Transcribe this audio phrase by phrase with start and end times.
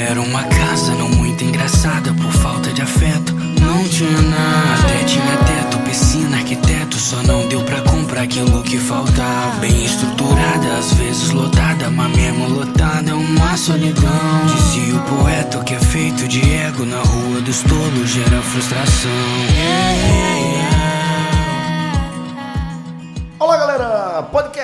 [0.00, 3.34] Era uma casa não muito engraçada por falta de afeto.
[3.60, 6.96] Não tinha nada, até tinha teto, piscina, arquiteto.
[6.96, 9.60] Só não deu pra comprar aquilo que faltava.
[9.60, 14.46] Bem estruturada, às vezes lotada, mas mesmo lotada é uma solidão.
[14.46, 19.10] Dizia o poeta que é feito de ego na rua dos tolos gera frustração.
[19.54, 20.59] Yeah, yeah, yeah.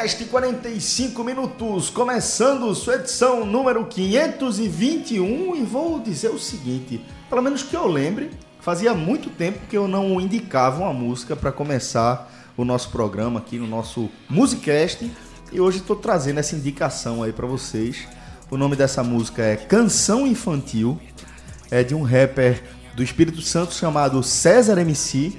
[0.06, 7.64] Podcast 45 minutos, começando sua edição número 521 e vou dizer o seguinte, pelo menos
[7.64, 12.64] que eu lembre, fazia muito tempo que eu não indicava uma música para começar o
[12.64, 15.10] nosso programa aqui no nosso Musicast
[15.50, 18.06] e hoje estou trazendo essa indicação aí para vocês.
[18.48, 21.00] O nome dessa música é Canção Infantil,
[21.68, 22.62] é de um rapper
[22.94, 25.36] do Espírito Santo chamado César MC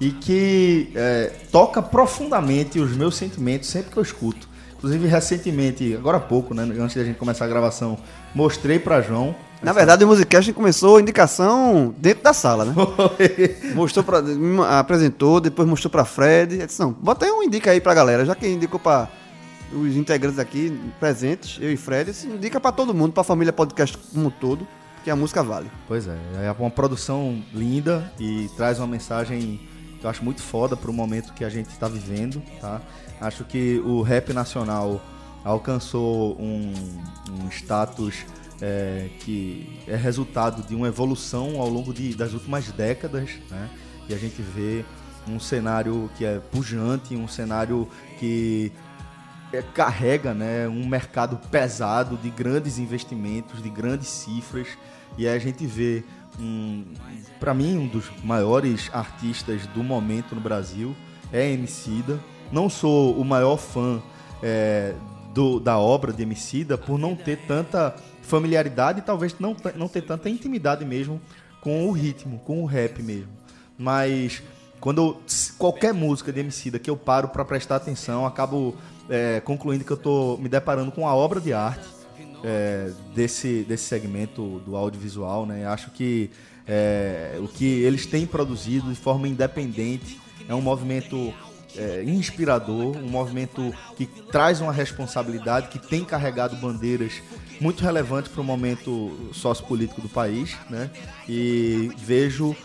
[0.00, 4.48] e que é, toca profundamente os meus sentimentos sempre que eu escuto.
[4.78, 7.98] Inclusive, recentemente, agora há pouco, né, antes da gente começar a gravação,
[8.34, 9.34] mostrei para João.
[9.62, 12.74] Na verdade, o Musicast começou a indicação dentro da sala, né?
[13.76, 14.22] mostrou pra,
[14.78, 16.58] apresentou, depois mostrou para Fred.
[16.58, 19.10] Eu disse, não, bota aí um indica aí pra galera, já que indicou para
[19.70, 23.98] os integrantes aqui presentes, eu e Fred, indica para todo mundo, para a família podcast
[23.98, 24.66] como um todo,
[25.04, 25.70] que a música vale.
[25.86, 29.60] Pois é, é uma produção linda e traz uma mensagem
[30.00, 32.80] que eu acho muito foda pro momento que a gente está vivendo, tá?
[33.20, 35.00] Acho que o rap nacional
[35.44, 36.72] alcançou um,
[37.30, 38.24] um status
[38.60, 43.68] é, que é resultado de uma evolução ao longo de, das últimas décadas, né?
[44.08, 44.84] E a gente vê
[45.28, 48.72] um cenário que é pujante, um cenário que
[49.52, 54.68] é, carrega né, um mercado pesado de grandes investimentos, de grandes cifras,
[55.18, 56.04] e a gente vê
[56.40, 56.84] um,
[57.38, 60.94] para mim, um dos maiores artistas do momento no Brasil
[61.32, 62.18] é Emicida.
[62.50, 64.02] Não sou o maior fã
[64.42, 64.94] é,
[65.32, 70.02] do, da obra de Emicida por não ter tanta familiaridade e talvez não, não ter
[70.02, 71.20] tanta intimidade mesmo
[71.60, 73.30] com o ritmo, com o rap mesmo.
[73.78, 74.42] Mas
[74.80, 75.22] quando eu,
[75.58, 78.76] qualquer música de Emicida que eu paro para prestar atenção, acabo
[79.08, 81.99] é, concluindo que eu estou me deparando com a obra de arte
[82.44, 85.66] é, desse, desse segmento do audiovisual, né?
[85.66, 86.30] Acho que
[86.66, 91.32] é, o que eles têm produzido de forma independente é um movimento
[91.76, 97.14] é, inspirador, um movimento que traz uma responsabilidade, que tem carregado bandeiras
[97.60, 100.90] muito relevantes para o momento sociopolítico do país, né?
[101.28, 102.56] E vejo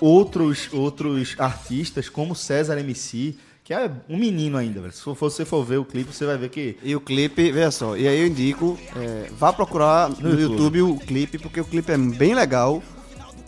[0.00, 3.36] outros outros artistas como César MC
[3.68, 4.94] que é um menino ainda, velho.
[4.94, 6.78] Se você for ver o clipe, você vai ver que.
[6.82, 10.78] E o clipe, veja só, e aí eu indico, é, vá procurar no, no YouTube.
[10.78, 10.82] YouTube.
[10.82, 12.82] o clipe, porque o clipe é bem legal.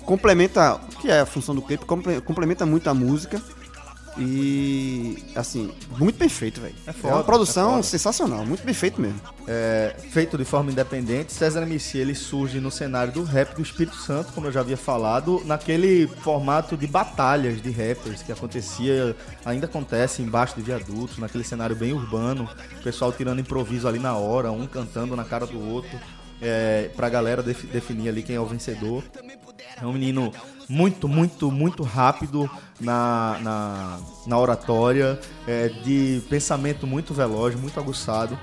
[0.05, 3.41] Complementa, que é a função do clipe, complementa muito a música.
[4.19, 6.75] E, assim, muito bem feito, velho.
[6.87, 9.21] É, é, uma produção é sensacional, muito bem feito mesmo.
[9.47, 13.97] É, feito de forma independente, César MC ele surge no cenário do rap do Espírito
[13.97, 19.67] Santo, como eu já havia falado, naquele formato de batalhas de rappers que acontecia, ainda
[19.67, 22.49] acontece embaixo de viadutos, naquele cenário bem urbano,
[22.79, 25.99] o pessoal tirando improviso ali na hora, um cantando na cara do outro,
[26.43, 29.05] é, pra galera definir ali quem é o vencedor.
[29.81, 30.33] É um menino
[30.71, 32.49] muito, muito, muito rápido
[32.81, 38.39] na, na, na oratória, é, de pensamento muito veloz, muito aguçado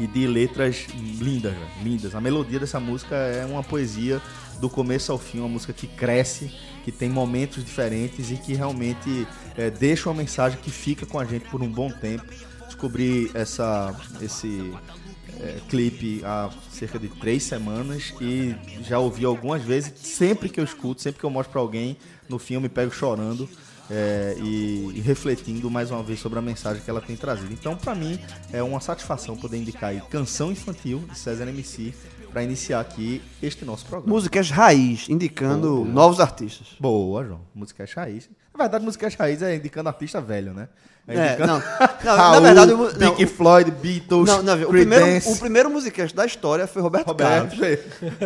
[0.00, 0.88] e de letras
[1.20, 1.54] lindas,
[1.84, 2.16] lindas.
[2.16, 4.20] A melodia dessa música é uma poesia
[4.60, 6.52] do começo ao fim, uma música que cresce,
[6.84, 11.24] que tem momentos diferentes e que realmente é, deixa uma mensagem que fica com a
[11.24, 12.24] gente por um bom tempo.
[12.66, 14.74] Descobri essa, esse
[15.40, 19.92] é, clipe há cerca de três semanas e já ouvi algumas vezes.
[19.96, 21.96] Sempre que eu escuto, sempre que eu mostro para alguém,
[22.28, 23.48] no fim eu me pego chorando.
[23.88, 27.52] É, e, e, refletindo mais uma vez sobre a mensagem que ela tem trazido.
[27.52, 28.18] Então, para mim,
[28.52, 31.94] é uma satisfação poder indicar aí Canção Infantil de César MC
[32.32, 34.12] para iniciar aqui este nosso programa.
[34.12, 35.88] Músicas raiz, indicando Boa.
[35.88, 36.66] novos artistas.
[36.80, 37.40] Boa, João.
[37.54, 38.28] Músicas raiz.
[38.52, 40.68] Na verdade, músicas raiz é indicando artista velho, né?
[41.08, 41.62] É, não,
[42.04, 45.70] não Raul, na verdade, o, não, Pink Floyd, Beatles, não, não, o primeiro, o primeiro
[45.70, 47.78] musicast da história foi Roberto, Roberto Carlos.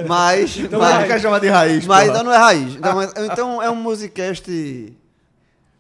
[0.09, 1.87] Mas, então mas, não quer chamar de raiz.
[1.87, 2.23] Mas porra.
[2.23, 2.75] não é raiz.
[2.75, 4.51] Então, mas, então é um musicast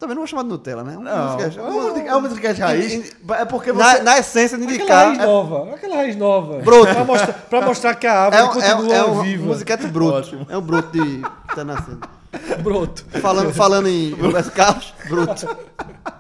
[0.00, 0.97] também não vou chamar de Nutella, né?
[0.97, 3.17] Um não, musicast, é um, é um musicast raiz.
[3.38, 3.82] É porque você...
[3.82, 4.85] Na, na essência de indicar...
[4.87, 5.75] Aquela raiz nova.
[5.75, 6.58] Aquela raiz nova.
[6.61, 6.94] Broto.
[6.94, 9.43] Pra mostrar, pra mostrar que a árvore é, continua é, um, viva.
[9.43, 10.17] É um musicast bruto.
[10.17, 10.47] Ótimo.
[10.49, 11.20] É um broto de...
[11.55, 12.00] tá nascendo.
[12.62, 13.05] Broto.
[13.20, 15.47] Falando, falando em Roberto Carlos, bruto.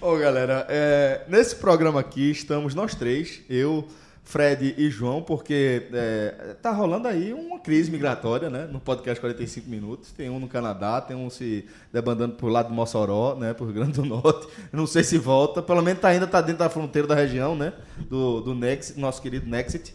[0.00, 3.84] Ô, galera, é, nesse programa aqui estamos nós três, eu,
[4.22, 8.68] Fred e João, porque é, tá rolando aí uma crise migratória, né?
[8.70, 10.12] No podcast 45 Minutos.
[10.12, 13.52] Tem um no Canadá, tem um se debandando por lado do Mossoró, né?
[13.52, 14.46] Por Rio Grande do Norte.
[14.72, 17.72] não sei se volta, pelo menos tá, ainda tá dentro da fronteira da região, né?
[18.08, 19.92] Do, do Nexit, nosso querido Nexit.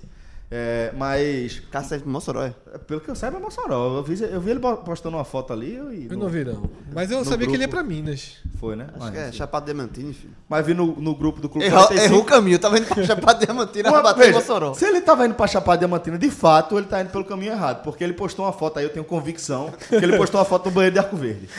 [0.55, 1.59] É, mas.
[1.71, 2.53] Cacete Mossoró, é?
[2.85, 3.97] Pelo que eu saiba, é Mossoró.
[3.97, 5.73] Eu vi, eu vi ele postando uma foto ali.
[5.73, 6.69] Eu, eu não vi, não.
[6.93, 7.49] Mas eu sabia grupo.
[7.49, 8.37] que ele ia pra Minas.
[8.59, 8.85] Foi, né?
[8.89, 10.31] Acho mas, que é Chapada Diamantino, filho.
[10.47, 12.05] Mas vi no, no grupo do Clube errou, 45.
[12.05, 14.75] Errou o caminho, tava indo pra Chapada Diamantina, Uma, bateu veja, Mossoró.
[14.75, 17.81] Se ele tava indo pra Chapada Diamantina, de fato, ele tá indo pelo caminho errado.
[17.81, 20.71] Porque ele postou uma foto aí, eu tenho convicção, que ele postou uma foto no
[20.71, 21.49] banheiro de Arco Verde.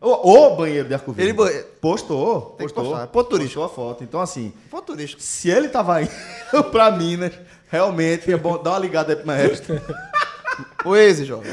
[0.00, 1.30] O, o banheiro de Arco Verde.
[1.30, 3.06] Ele postou, postou.
[3.06, 3.60] Ponto turístico.
[3.60, 4.04] Postou a foto.
[4.04, 4.52] Então, assim.
[4.70, 5.22] Ponto turístico.
[5.22, 6.10] Se ele tava indo
[6.70, 7.32] pra Minas
[7.74, 9.80] Realmente é bom dar uma ligada aí pro maestro.
[10.86, 11.50] o Eze, jovem.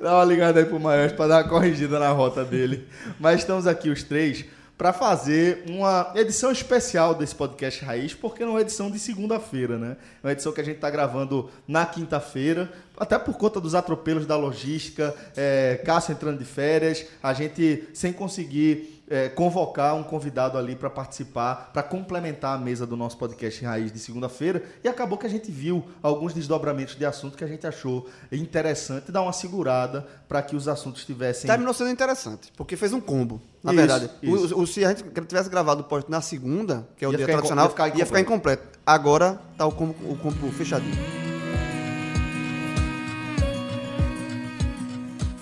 [0.00, 2.86] Dá uma ligada aí pro maestro para dar uma corrigida na rota dele.
[3.18, 4.44] Mas estamos aqui os três
[4.78, 9.76] para fazer uma edição especial desse podcast Raiz, porque não é uma edição de segunda-feira,
[9.76, 9.96] né?
[10.22, 14.26] É uma edição que a gente está gravando na quinta-feira, até por conta dos atropelos
[14.26, 20.56] da logística, é, Cássio entrando de férias, a gente sem conseguir é, convocar um convidado
[20.56, 24.62] ali para participar, para complementar a mesa do nosso podcast Raiz de segunda-feira.
[24.82, 29.12] E acabou que a gente viu alguns desdobramentos de assunto que a gente achou interessante
[29.12, 31.48] dar uma segurada para que os assuntos tivessem.
[31.48, 33.40] Terminou sendo interessante, porque fez um combo.
[33.62, 34.56] Na isso, verdade, isso.
[34.56, 37.18] O, o, se a gente tivesse gravado o post na segunda, que é o ia
[37.18, 38.78] dia tradicional, ia ficar, ia ficar incompleto.
[38.86, 41.33] Agora tá o combo, o combo fechadinho.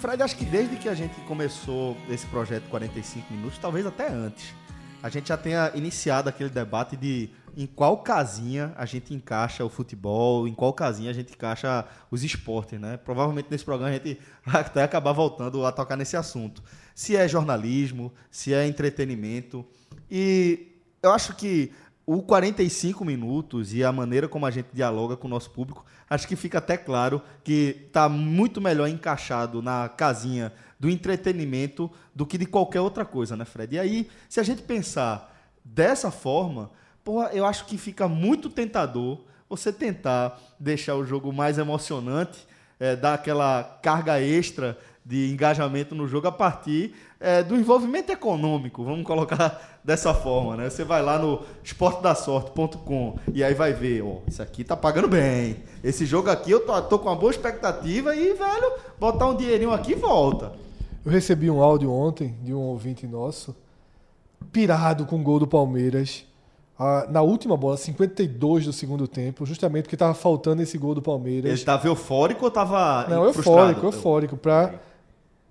[0.03, 4.53] Fred, acho que desde que a gente começou esse projeto 45 minutos, talvez até antes,
[5.01, 9.69] a gente já tenha iniciado aquele debate de em qual casinha a gente encaixa o
[9.69, 12.97] futebol, em qual casinha a gente encaixa os esportes, né?
[12.97, 16.65] Provavelmente nesse programa a gente vai até acabar voltando a tocar nesse assunto.
[16.97, 19.65] Se é jornalismo, se é entretenimento.
[20.11, 21.71] E eu acho que
[22.05, 26.29] o 45 minutos e a maneira como a gente dialoga com o nosso público, acho
[26.29, 32.37] que fica até claro que está muito melhor encaixado na casinha do entretenimento do que
[32.37, 33.77] de qualquer outra coisa, né, Fred?
[33.77, 36.71] E aí, se a gente pensar dessa forma,
[37.03, 42.47] porra, eu acho que fica muito tentador você tentar deixar o jogo mais emocionante,
[42.79, 48.83] é, dar aquela carga extra de engajamento no jogo a partir é, do envolvimento econômico,
[48.83, 50.69] vamos colocar dessa forma, né?
[50.69, 55.59] Você vai lá no esportedasorte.com e aí vai ver, ó, isso aqui tá pagando bem.
[55.85, 59.73] Esse jogo aqui eu tô, tô com uma boa expectativa e, velho, botar um dinheirinho
[59.73, 60.53] aqui volta.
[61.07, 63.55] Eu recebi um áudio ontem de um ouvinte nosso,
[64.51, 66.25] pirado com o gol do Palmeiras.
[66.77, 71.03] Ah, na última bola, 52 do segundo tempo, justamente porque estava faltando esse gol do
[71.03, 71.45] Palmeiras.
[71.45, 74.75] Ele estava eufórico ou estava Não, eufórico, eufórico, para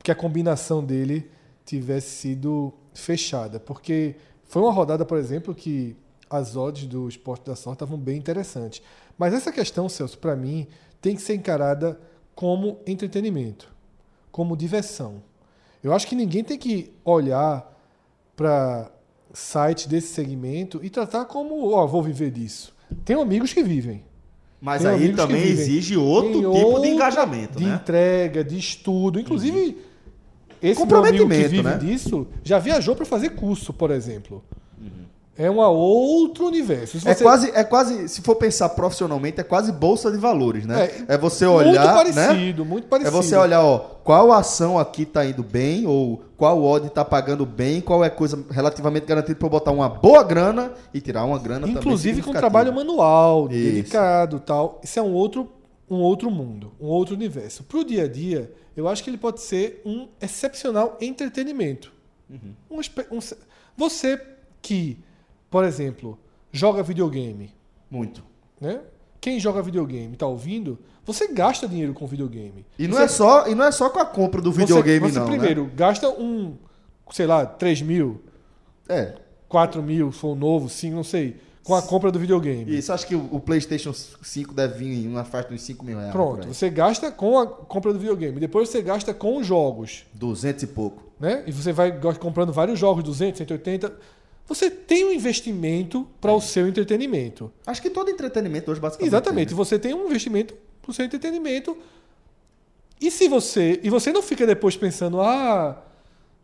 [0.04, 1.30] que a combinação dele
[1.66, 3.60] tivesse sido fechada.
[3.60, 4.16] Porque
[4.46, 5.96] foi uma rodada, por exemplo, que
[6.30, 8.82] as odds do esporte da sorte estavam bem interessantes.
[9.18, 10.68] Mas essa questão, Celso, para mim,
[11.02, 12.00] tem que ser encarada
[12.34, 13.68] como entretenimento,
[14.32, 15.22] como diversão.
[15.84, 17.68] Eu acho que ninguém tem que olhar
[18.36, 18.92] para
[19.34, 22.74] site desse segmento e tratar como, ó, oh, vou viver disso.
[23.06, 24.04] Tem amigos que vivem.
[24.60, 27.76] Mas Tem aí também exige outro Tem tipo de engajamento, de né?
[27.76, 29.76] entrega, de estudo, inclusive uhum.
[30.62, 31.78] Esse meu amigo que vive né?
[31.78, 34.44] disso já viajou para fazer curso, por exemplo.
[35.38, 36.98] É um outro universo.
[36.98, 37.10] É você...
[37.10, 40.84] É, quase, é quase, se for pensar profissionalmente, é quase bolsa de valores, né?
[41.08, 41.72] É, é você olhar.
[41.72, 42.28] Muito né?
[42.28, 42.70] parecido, né?
[42.70, 43.18] muito parecido.
[43.18, 47.46] É você olhar, ó, qual ação aqui está indo bem, ou qual odd está pagando
[47.46, 51.40] bem, qual é coisa relativamente garantida para eu botar uma boa grana e tirar uma
[51.40, 53.74] grana Inclusive com trabalho manual, Isso.
[53.74, 54.80] dedicado tal.
[54.84, 55.50] Isso é um outro,
[55.90, 57.64] um outro mundo, um outro universo.
[57.64, 61.92] Para o dia a dia, eu acho que ele pode ser um excepcional entretenimento.
[62.30, 62.54] Uhum.
[62.70, 63.20] Um, um,
[63.76, 64.22] você
[64.62, 64.98] que
[65.52, 66.18] por exemplo,
[66.50, 67.54] joga videogame.
[67.90, 68.24] Muito.
[68.60, 68.80] Né?
[69.20, 72.66] Quem joga videogame está ouvindo, você gasta dinheiro com videogame.
[72.80, 75.12] E não, você, é, só, e não é só com a compra do videogame, você,
[75.12, 75.26] você não.
[75.26, 75.72] Você primeiro né?
[75.76, 76.56] gasta um,
[77.12, 78.24] sei lá, 3 mil.
[78.88, 79.16] É.
[79.50, 81.36] 4 mil, se for novo, 5, não sei.
[81.64, 82.76] Com a compra do videogame.
[82.76, 86.12] Isso, acho que o, PlayStation 5 deve vir em uma faixa de 5 mil reais.
[86.12, 88.40] Pronto, você gasta com a compra do videogame.
[88.40, 90.06] Depois você gasta com jogos.
[90.14, 91.04] 200 e pouco.
[91.20, 91.44] Né?
[91.46, 93.94] E você vai comprando vários jogos, 200, 180
[94.52, 97.50] você tem um investimento para o seu entretenimento.
[97.66, 99.08] Acho que todo entretenimento hoje basicamente.
[99.08, 99.48] Exatamente.
[99.48, 99.64] Tem, né?
[99.64, 101.78] Você tem um investimento para o seu entretenimento.
[103.00, 103.80] E se você.
[103.82, 105.82] E você não fica depois pensando, ah,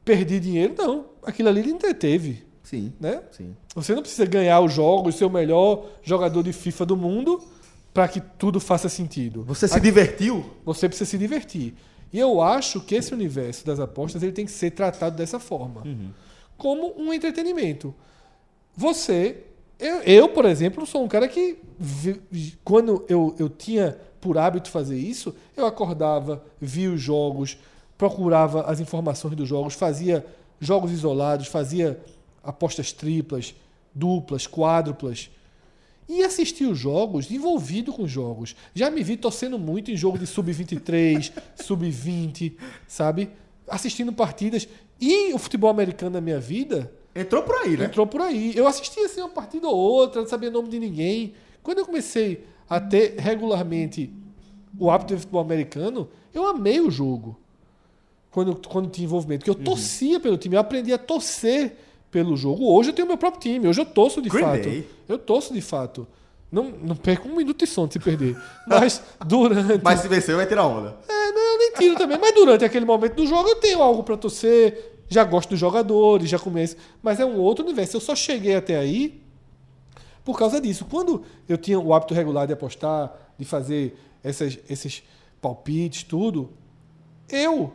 [0.05, 0.73] perdi dinheiro.
[0.77, 1.05] Não.
[1.21, 2.46] Aquilo ali ele entreteve.
[2.69, 2.93] Sim.
[2.99, 3.21] Né?
[3.31, 3.55] Sim.
[3.75, 7.41] Você não precisa ganhar os jogos, ser o melhor jogador de FIFA do mundo
[7.93, 9.43] para que tudo faça sentido.
[9.43, 10.45] Você se divertiu?
[10.65, 11.73] Você precisa se divertir.
[12.11, 15.81] E eu acho que esse universo das apostas ele tem que ser tratado dessa forma.
[15.83, 16.11] Uhum
[16.57, 17.93] como um entretenimento.
[18.75, 19.43] Você,
[19.79, 21.57] eu, eu por exemplo, sou um cara que,
[22.63, 27.57] quando eu, eu tinha por hábito fazer isso, eu acordava, via os jogos,
[27.97, 30.25] procurava as informações dos jogos, fazia
[30.59, 31.99] jogos isolados, fazia
[32.47, 33.53] apostas triplas,
[33.93, 35.29] duplas, quádruplas.
[36.09, 38.55] e assistir os jogos envolvido com os jogos.
[38.73, 42.53] Já me vi torcendo muito em jogo de sub-23, sub-20,
[42.87, 43.29] sabe?
[43.67, 44.67] Assistindo partidas.
[44.99, 47.85] E o futebol americano na minha vida Entrou por aí, né?
[47.85, 48.55] entrou por aí.
[48.55, 51.33] Eu assistia assim uma partida ou outra, não sabia o nome de ninguém.
[51.63, 54.13] Quando eu comecei a ter regularmente
[54.79, 57.35] o hábito de futebol americano, eu amei o jogo.
[58.29, 59.43] Quando, quando tinha envolvimento.
[59.43, 61.75] Porque eu torcia pelo time, eu aprendi a torcer
[62.17, 62.65] pelo jogo.
[62.73, 64.63] Hoje eu tenho meu próprio time, hoje eu torço de Green fato.
[64.63, 64.87] Bay.
[65.07, 66.07] Eu torço de fato.
[66.51, 68.35] Não, não perco um minuto de sono se perder.
[68.65, 69.83] Mas durante.
[69.83, 70.97] Mas se vencer, vai tirar onda.
[71.07, 72.17] É, não, eu nem tiro também.
[72.17, 74.95] Mas durante aquele momento do jogo eu tenho algo pra torcer.
[75.07, 76.75] Já gosto dos jogadores, já começo.
[77.03, 77.97] Mas é um outro universo.
[77.97, 79.21] Eu só cheguei até aí
[80.25, 80.85] por causa disso.
[80.89, 85.03] Quando eu tinha o hábito regular de apostar, de fazer essas, esses
[85.39, 86.49] palpites, tudo,
[87.29, 87.73] eu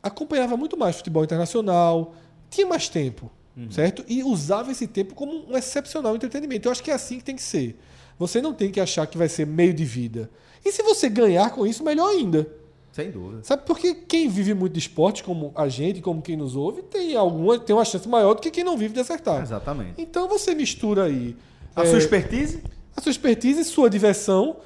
[0.00, 2.14] acompanhava muito mais futebol internacional,
[2.48, 3.30] tinha mais tempo,
[3.70, 4.04] certo?
[4.08, 6.68] E usava esse tempo como um excepcional entretenimento.
[6.68, 7.78] Eu acho que é assim que tem que ser.
[8.18, 10.30] Você não tem que achar que vai ser meio de vida.
[10.64, 12.46] E se você ganhar com isso, melhor ainda.
[12.92, 13.42] Sem dúvida.
[13.44, 17.14] Sabe porque quem vive muito de esporte, como a gente, como quem nos ouve, tem
[17.16, 19.42] alguma tem uma chance maior do que quem não vive de acertar.
[19.42, 19.94] Exatamente.
[19.96, 21.36] Então você mistura aí
[21.74, 22.62] A é, sua expertise?
[22.96, 24.56] a sua expertise sua diversão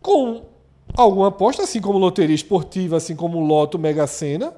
[0.00, 0.44] com
[0.94, 4.54] alguma aposta, assim como loteria esportiva, assim como loto, mega sena,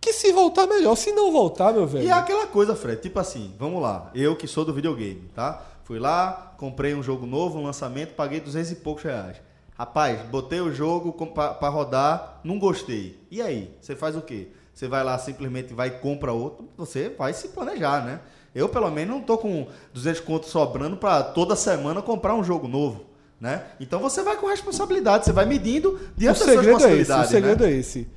[0.00, 0.96] que se voltar melhor.
[0.96, 2.04] Se não voltar, meu velho.
[2.04, 5.62] E é aquela coisa, Fred, tipo assim, vamos lá, eu que sou do videogame, tá?
[5.84, 9.36] Fui lá, comprei um jogo novo, um lançamento, paguei 200 e poucos reais.
[9.76, 13.18] Rapaz, botei o jogo pra rodar, não gostei.
[13.30, 13.74] E aí?
[13.80, 14.48] Você faz o quê?
[14.72, 18.20] Você vai lá, simplesmente vai e compra outro, você vai se planejar, né?
[18.54, 22.68] Eu, pelo menos, não tô com 200 contos sobrando pra toda semana comprar um jogo
[22.68, 23.04] novo,
[23.40, 23.64] né?
[23.80, 26.74] Então você vai com responsabilidade, você vai medindo o diante das suas segredo é esse.
[26.74, 27.70] O possibilidades, segredo né?
[27.70, 28.08] é esse.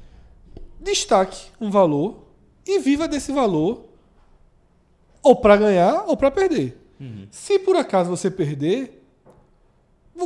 [0.83, 2.25] Destaque um valor
[2.67, 3.85] e viva desse valor
[5.21, 6.77] ou para ganhar ou para perder.
[6.99, 7.27] Uhum.
[7.31, 9.01] Se por acaso você perder,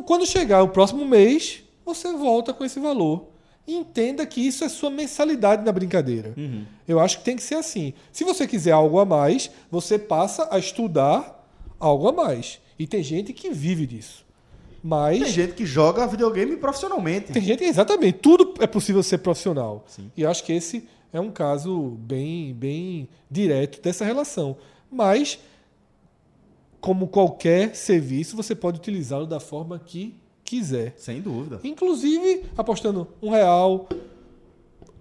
[0.05, 3.27] quando chegar o próximo mês, você volta com esse valor.
[3.67, 6.33] E entenda que isso é sua mensalidade na brincadeira.
[6.37, 6.65] Uhum.
[6.87, 7.93] Eu acho que tem que ser assim.
[8.11, 11.47] Se você quiser algo a mais, você passa a estudar
[11.79, 12.59] algo a mais.
[12.79, 14.25] E tem gente que vive disso.
[14.87, 17.33] Mas Tem gente que joga videogame profissionalmente.
[17.33, 19.83] tem gente, exatamente, tudo é possível ser profissional.
[19.85, 20.09] Sim.
[20.15, 24.55] E acho que esse é um caso bem, bem direto dessa relação.
[24.89, 25.39] Mas,
[26.79, 30.93] como qualquer serviço, você pode utilizá-lo da forma que quiser.
[30.95, 31.59] Sem dúvida.
[31.65, 33.89] Inclusive apostando um real,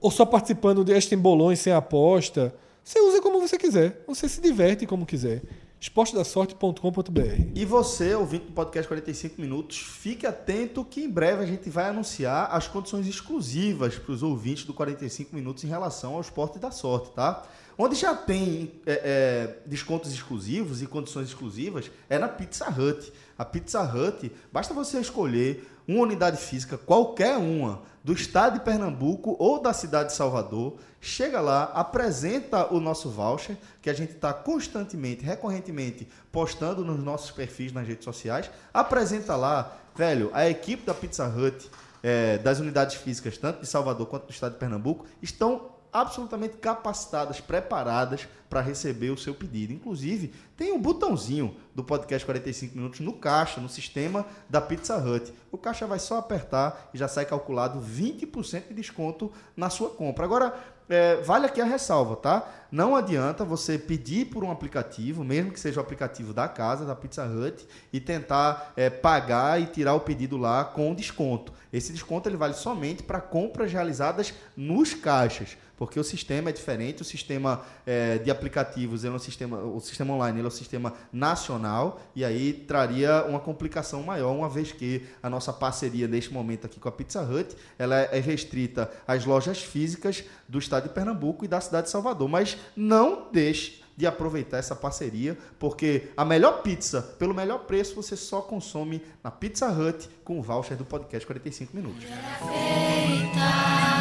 [0.00, 2.52] ou só participando de bolões sem aposta.
[2.82, 4.02] Você usa como você quiser.
[4.08, 5.42] Você se diverte como quiser.
[5.80, 11.68] esportedasorte.com.br E você, ouvinte do podcast 45 Minutos, fique atento que em breve a gente
[11.68, 16.58] vai anunciar as condições exclusivas para os ouvintes do 45 Minutos em relação ao esporte
[16.58, 17.46] da sorte, tá?
[17.78, 23.12] Onde já tem é, é, descontos exclusivos e condições exclusivas é na Pizza Hut.
[23.38, 29.34] A Pizza Hut, basta você escolher uma unidade física, qualquer uma, do estado de Pernambuco
[29.36, 34.32] ou da cidade de Salvador, chega lá, apresenta o nosso voucher, que a gente está
[34.32, 40.94] constantemente, recorrentemente postando nos nossos perfis nas redes sociais, apresenta lá, velho, a equipe da
[40.94, 41.68] Pizza Hut,
[42.00, 47.40] é, das unidades físicas, tanto de Salvador quanto do estado de Pernambuco, estão absolutamente capacitadas,
[47.40, 49.72] preparadas para receber o seu pedido.
[49.72, 55.32] Inclusive, tem um botãozinho do podcast 45 minutos no caixa, no sistema da Pizza Hut.
[55.50, 60.24] O caixa vai só apertar e já sai calculado 20% de desconto na sua compra.
[60.24, 60.54] Agora,
[60.88, 62.48] é, vale aqui a ressalva, tá?
[62.70, 66.94] Não adianta você pedir por um aplicativo, mesmo que seja o aplicativo da casa, da
[66.94, 71.52] Pizza Hut, e tentar é, pagar e tirar o pedido lá com desconto.
[71.72, 77.02] Esse desconto ele vale somente para compras realizadas nos caixas, porque o sistema é diferente,
[77.02, 80.50] o sistema é, de aplicativos, ele é um sistema, o sistema online ele é um
[80.50, 86.32] sistema nacional e aí traria uma complicação maior, uma vez que a nossa parceria neste
[86.32, 90.94] momento aqui com a Pizza Hut, ela é restrita às lojas físicas do estado de
[90.94, 96.24] Pernambuco e da cidade de Salvador, mas não deixe de aproveitar essa parceria, porque a
[96.24, 100.84] melhor pizza, pelo melhor preço, você só consome na Pizza Hut com o voucher do
[100.84, 102.04] podcast 45 minutos.
[102.04, 103.95] feita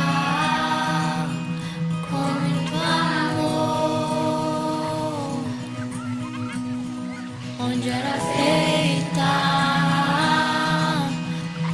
[7.75, 9.27] onde era feita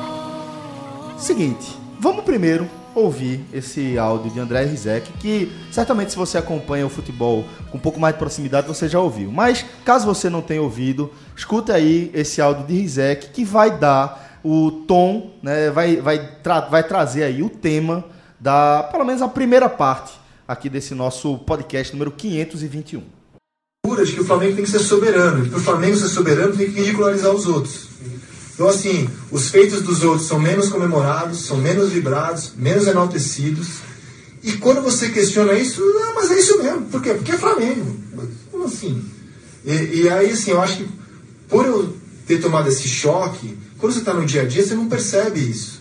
[1.18, 6.88] Seguinte, vamos primeiro ouvir esse áudio de André Rizek, que certamente se você acompanha o
[6.88, 9.30] futebol com um pouco mais de proximidade, você já ouviu.
[9.30, 14.40] Mas, caso você não tenha ouvido, escuta aí esse áudio de Rizek, que vai dar
[14.42, 18.02] o tom, né, vai, vai, tra vai trazer aí o tema
[18.40, 20.12] da, pelo menos a primeira parte
[20.46, 23.17] aqui desse nosso podcast número 521.
[24.04, 25.46] De que o Flamengo tem que ser soberano.
[25.46, 27.88] E para o Flamengo ser soberano tem que ridicularizar os outros.
[28.54, 33.68] Então, assim, os feitos dos outros são menos comemorados, são menos vibrados, menos enaltecidos.
[34.42, 36.86] E quando você questiona isso, ah, mas é isso mesmo.
[36.86, 37.14] Por quê?
[37.14, 37.96] Porque é Flamengo.
[38.50, 39.04] Como assim?
[39.64, 40.88] E, e aí, assim, eu acho que
[41.48, 44.88] por eu ter tomado esse choque, quando você está no dia a dia, você não
[44.88, 45.80] percebe isso.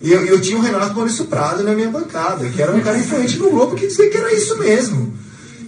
[0.00, 2.98] E eu, eu tinha o Renato Maurício Prado na minha bancada, que era um cara
[2.98, 5.14] influente no Globo, que dizia que era isso mesmo.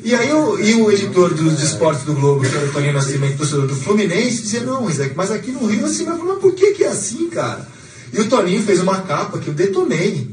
[0.06, 3.38] E aí o, e o editor dos esportes do Globo, que era o Toninho Nascimento,
[3.38, 6.84] torcedor do Fluminense, dizia, não, Isaac, mas aqui no Rio assim, mas por que, que
[6.84, 7.66] é assim, cara?
[8.12, 10.32] E o Toninho fez uma capa que eu detonei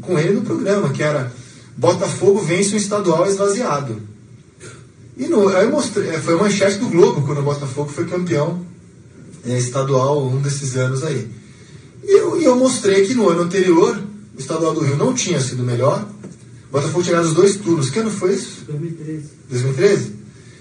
[0.00, 1.32] com ele no programa, que era
[1.76, 4.02] Botafogo vence um estadual esvaziado.
[5.16, 8.06] E no, aí eu mostrei, é, foi a manchete do Globo quando o Botafogo foi
[8.06, 8.66] campeão
[9.46, 11.30] é, estadual um desses anos aí.
[12.02, 14.02] E eu, e eu mostrei que no ano anterior,
[14.36, 16.08] o estadual do Rio não tinha sido melhor.
[16.72, 17.90] O Botafogo tinha ganhado os dois turnos.
[17.90, 18.64] Que ano foi isso?
[18.66, 19.24] 2013.
[19.50, 20.12] 2013?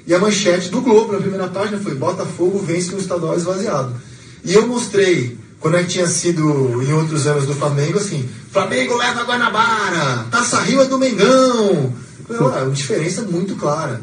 [0.06, 3.96] E a manchete do Globo na primeira página foi Botafogo vence um estadual esvaziado.
[4.44, 8.98] E eu mostrei, quando é que tinha sido em outros anos do Flamengo, assim, Flamengo
[8.98, 11.94] leva Guanabara, Taça Rio é do Mengão.
[12.30, 14.02] Ah, uma diferença muito clara.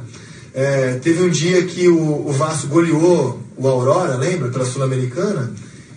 [0.55, 5.53] É, teve um dia que o, o Vasco goleou o Aurora, lembra, pela Sul-Americana?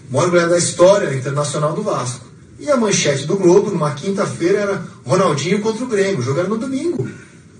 [0.10, 2.31] Maior goleada da história internacional do Vasco.
[2.62, 7.10] E a manchete do Globo, numa quinta-feira, era Ronaldinho contra o Grêmio, jogando no domingo.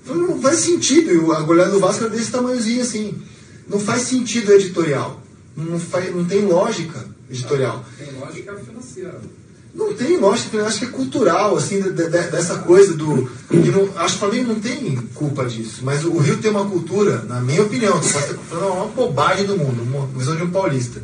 [0.06, 3.16] Falei, Não faz sentido, e a goleada do Vasco era desse tamanhozinho assim.
[3.68, 5.20] Não faz sentido editorial.
[5.58, 7.84] Não, faz, não tem lógica editorial.
[7.98, 9.20] Tem lógica financeira.
[9.74, 13.30] Não tem lógica, acho que é cultural, assim, de- de- dessa coisa do.
[13.50, 17.24] não- acho que o Flamengo não tem culpa disso, mas o Rio tem uma cultura,
[17.28, 21.02] na minha opinião, que falando uma bobagem do mundo, uma visão de um paulista,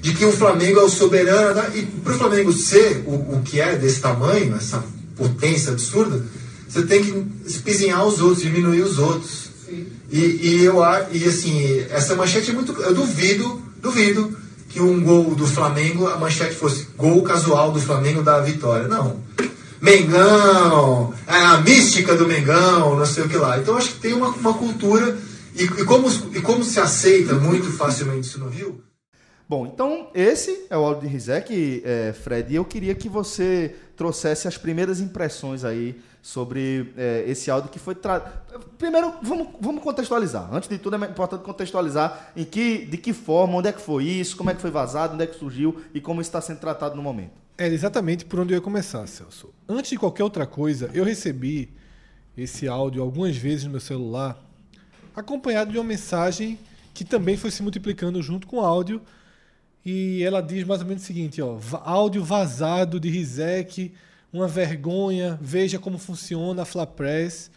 [0.00, 1.70] de que o Flamengo é o soberano, né?
[1.74, 4.82] e para o Flamengo ser o, o que é desse tamanho, essa
[5.14, 6.24] potência absurda,
[6.66, 9.50] você tem que espizinhar os outros, diminuir os outros.
[10.10, 10.78] E, e eu
[11.12, 12.72] e assim, essa manchete é muito.
[12.80, 14.36] Eu duvido, duvido
[14.68, 18.88] que um gol do Flamengo, a manchete fosse gol casual do Flamengo da vitória.
[18.88, 19.20] Não.
[19.80, 23.58] Mengão, é a mística do Mengão, não sei o que lá.
[23.58, 25.16] Então acho que tem uma, uma cultura.
[25.54, 28.80] E, e como, e como se aceita muito facilmente isso no Rio,
[29.50, 33.74] Bom, então esse é o áudio de Rizek, é, Fred, e eu queria que você
[33.96, 38.20] trouxesse as primeiras impressões aí sobre é, esse áudio que foi tra...
[38.78, 40.48] Primeiro, vamos, vamos contextualizar.
[40.54, 44.04] Antes de tudo, é importante contextualizar em que, de que forma, onde é que foi
[44.04, 46.94] isso, como é que foi vazado, onde é que surgiu e como está sendo tratado
[46.94, 47.32] no momento.
[47.58, 49.52] É exatamente por onde eu ia começar, Celso.
[49.68, 51.72] Antes de qualquer outra coisa, eu recebi
[52.38, 54.40] esse áudio algumas vezes no meu celular,
[55.12, 56.56] acompanhado de uma mensagem
[56.94, 59.02] que também foi se multiplicando junto com o áudio.
[59.84, 63.92] E ela diz mais ou menos o seguinte: ó, "Va- áudio vazado de Rizek,
[64.32, 67.50] uma vergonha, veja como funciona a Flapress.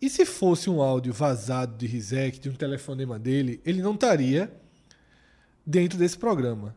[0.00, 4.52] E se fosse um áudio vazado de Rizek, de um telefonema dele, ele não estaria
[5.66, 6.74] dentro desse programa.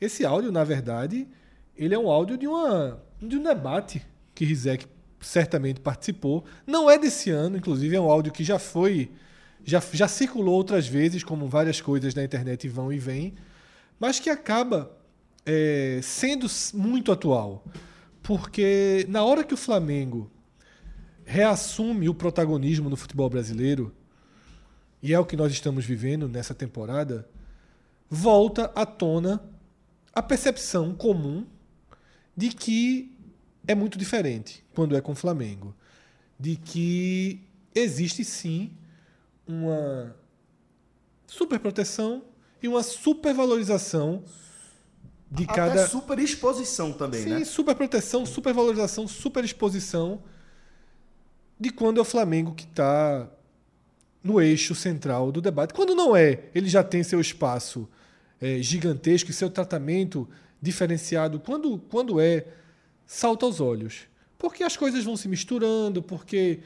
[0.00, 1.26] Esse áudio, na verdade,
[1.76, 4.86] ele é um áudio de, uma, de um debate que Rizek
[5.20, 6.44] certamente participou.
[6.66, 9.10] Não é desse ano, inclusive, é um áudio que já foi.
[9.64, 13.34] Já, já circulou outras vezes, como várias coisas na internet vão e vêm,
[13.98, 14.96] mas que acaba
[15.44, 17.64] é, sendo muito atual.
[18.22, 20.30] Porque na hora que o Flamengo
[21.24, 23.94] reassume o protagonismo no futebol brasileiro,
[25.02, 27.28] e é o que nós estamos vivendo nessa temporada,
[28.10, 29.42] volta à tona
[30.14, 31.46] a percepção comum
[32.36, 33.16] de que
[33.66, 35.74] é muito diferente quando é com o Flamengo.
[36.38, 37.40] De que
[37.74, 38.72] existe sim
[39.46, 40.14] uma
[41.26, 42.24] superproteção
[42.62, 44.22] e uma supervalorização
[45.30, 45.86] de Até cada.
[45.86, 47.44] super exposição também, Sim, né?
[47.44, 50.22] superproteção, supervalorização, superexposição
[51.60, 53.28] de quando é o Flamengo que está
[54.22, 55.74] no eixo central do debate.
[55.74, 57.88] Quando não é, ele já tem seu espaço
[58.40, 60.28] eh, gigantesco e seu tratamento
[60.60, 61.40] diferenciado.
[61.40, 62.46] Quando, quando é,
[63.06, 64.02] salta aos olhos.
[64.36, 66.60] Porque as coisas vão se misturando, porque.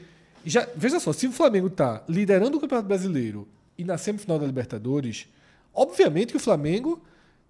[0.45, 4.45] Já, veja só, se o Flamengo está liderando o Campeonato Brasileiro e na semifinal da
[4.45, 5.27] Libertadores,
[5.73, 7.01] obviamente que o Flamengo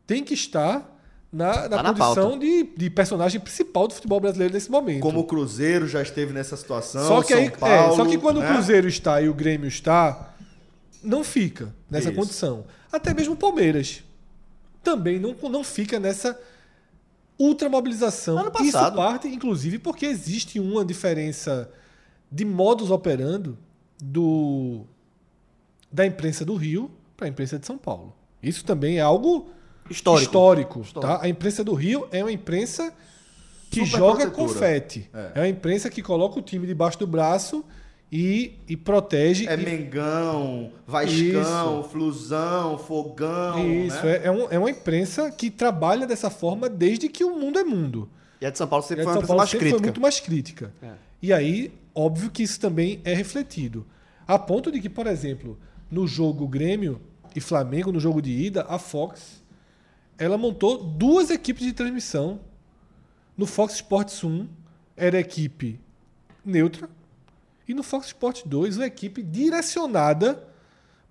[0.05, 0.89] tem que estar
[1.31, 5.01] na, na Tá na condição de, de personagem principal do futebol brasileiro nesse momento.
[5.01, 8.17] Como o Cruzeiro já esteve nessa situação, Só que, São aí, é, Paulo, só que
[8.17, 8.49] quando né?
[8.49, 10.33] o Cruzeiro está e o Grêmio está,
[11.03, 12.19] não fica nessa Isso.
[12.19, 12.65] condição.
[12.91, 14.03] Até mesmo o Palmeiras
[14.83, 16.39] também não, não fica nessa
[17.39, 18.37] ultramobilização.
[18.37, 18.95] Ano Isso passado.
[18.95, 21.71] parte, inclusive, porque existe uma diferença
[22.31, 23.57] de modus operando
[24.01, 24.85] do,
[25.91, 26.91] da imprensa do Rio
[27.23, 28.13] para a imprensa de São Paulo.
[28.41, 29.47] Isso também é algo
[29.89, 30.23] Histórico.
[30.25, 31.13] histórico, Histórico.
[31.13, 31.23] tá?
[31.23, 32.93] A imprensa do Rio é uma imprensa
[33.71, 34.47] que Super joga protetora.
[34.49, 35.09] confete.
[35.13, 35.31] É.
[35.35, 35.39] É.
[35.39, 37.63] uma imprensa que coloca o time debaixo do braço
[38.11, 39.47] e, e protege.
[39.47, 43.57] É e- Mengão, Vascão, Flusão, Fogão.
[43.85, 44.17] Isso, né?
[44.17, 47.63] é, é, um- é uma imprensa que trabalha dessa forma desde que o mundo é
[47.63, 48.09] mundo.
[48.41, 50.73] E a de São Paulo sempre foi São Paulo mais sempre foi muito mais crítica.
[50.83, 50.91] É.
[51.21, 53.85] E aí, óbvio que isso também é refletido.
[54.27, 55.57] A ponto de que, por exemplo,
[55.89, 56.99] no jogo Grêmio
[57.35, 59.43] e Flamengo, no jogo de ida, a Fox,
[60.17, 62.39] ela montou duas equipes de transmissão.
[63.37, 64.47] No Fox Sports 1
[64.95, 65.79] era a equipe
[66.45, 66.89] neutra
[67.67, 70.43] e no Fox Sports 2 uma equipe direcionada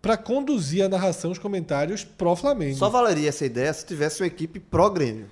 [0.01, 2.77] para conduzir a narração, os comentários pró Flamengo.
[2.77, 5.29] Só valeria essa ideia se tivesse uma equipe pró-grêmio.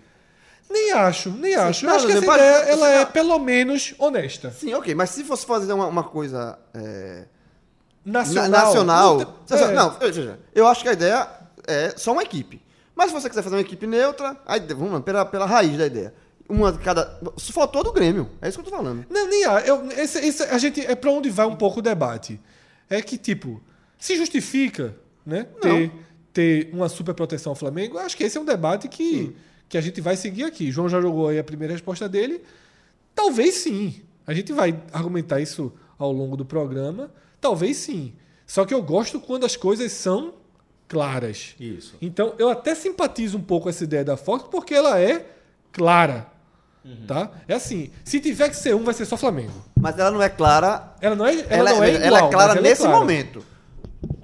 [0.71, 1.85] Nem acho, nem acho.
[1.85, 4.53] Eu acho que essa ideia ela é pelo menos honesta.
[4.53, 7.25] Sim, ok, mas se fosse fazer uma, uma coisa é,
[8.05, 8.51] Nacional.
[8.51, 9.19] na- nacional.
[9.19, 9.75] Não, é.
[9.75, 11.29] Não, veja, eu acho que a ideia
[11.67, 12.61] é só uma equipe.
[12.95, 15.87] Mas se você quiser fazer uma equipe neutra, aí, vamos lá, pela, pela raiz da
[15.87, 16.13] ideia.
[16.49, 17.19] Uma de cada.
[17.39, 18.29] Se faltou do Grêmio.
[18.43, 19.07] É isso que eu tô falando.
[19.09, 19.61] Não, nem há.
[19.61, 22.41] Eu, esse, esse- a gente é para onde vai um pouco o debate.
[22.89, 23.61] É que tipo
[23.99, 25.47] se justifica, né?
[25.61, 25.93] Ter,
[26.33, 27.97] ter uma super proteção ao Flamengo.
[27.97, 29.35] Eu acho que esse é um debate que,
[29.69, 30.71] que a gente vai seguir aqui.
[30.73, 32.43] João já jogou aí a primeira resposta dele.
[33.15, 34.03] Talvez sim.
[34.27, 37.11] A gente vai argumentar isso ao longo do programa.
[37.41, 38.13] Talvez sim.
[38.47, 40.35] Só que eu gosto quando as coisas são
[40.89, 41.55] claras.
[41.59, 41.95] Isso.
[42.03, 45.27] Então, eu até simpatizo um pouco essa ideia da Fox porque ela é
[45.73, 46.27] clara.
[47.07, 47.31] Tá?
[47.47, 49.53] É assim, se tiver que ser um, vai ser só Flamengo.
[49.79, 50.95] Mas ela não é clara.
[51.01, 52.99] Ela não é, ela Ela, não é, ela igual, é mas clara ela nesse clara.
[52.99, 53.45] momento.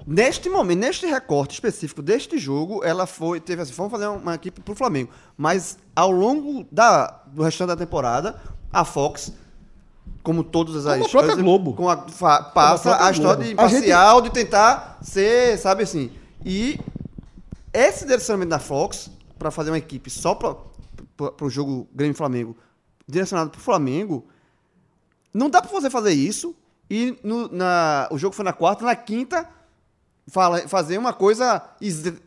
[0.05, 3.39] Neste momento, neste recorte específico deste jogo, ela foi.
[3.39, 5.11] Teve assim, vamos fazer uma equipe pro Flamengo.
[5.37, 9.31] Mas ao longo da, do restante da temporada, a Fox,
[10.27, 10.95] como todas as.
[10.95, 11.73] Como a própria Globo.
[11.73, 13.49] com a- fa- passa própria a história de.
[13.57, 16.11] A gente- imparcial, de tentar ser, sabe assim.
[16.45, 16.77] E
[17.71, 19.09] esse direcionamento da Fox,
[19.39, 20.53] para fazer uma equipe só para
[21.41, 22.57] o jogo Grêmio e Flamengo,
[23.07, 24.25] direcionado pro Flamengo,
[25.33, 26.53] não dá pra você fazer isso
[26.89, 29.47] e no- na, o jogo foi na quarta, na quinta
[30.29, 31.57] fala, fazer uma coisa,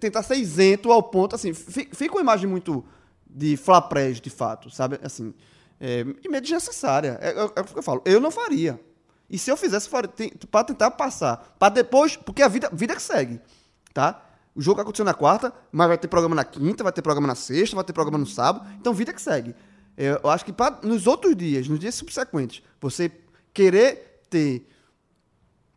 [0.01, 2.83] tentar ser isento ao ponto, assim, fi- fica uma imagem muito
[3.29, 4.99] de flaprés, de fato, sabe?
[5.03, 5.35] Assim,
[5.81, 7.19] é, e meio desnecessária.
[7.21, 8.79] É, é, é o que eu falo, eu não faria.
[9.29, 9.89] E se eu fizesse,
[10.51, 13.41] pra tentar passar, pra depois, porque a vida, vida que segue,
[13.95, 14.27] tá?
[14.55, 17.37] O jogo aconteceu na quarta, mas vai ter programa na quinta, vai ter programa na
[17.37, 19.55] sexta, vai ter programa no sábado, então vida que segue.
[19.97, 23.11] É, Eu acho que pra, nos outros dias, nos dias subsequentes, você
[23.55, 24.69] querer ter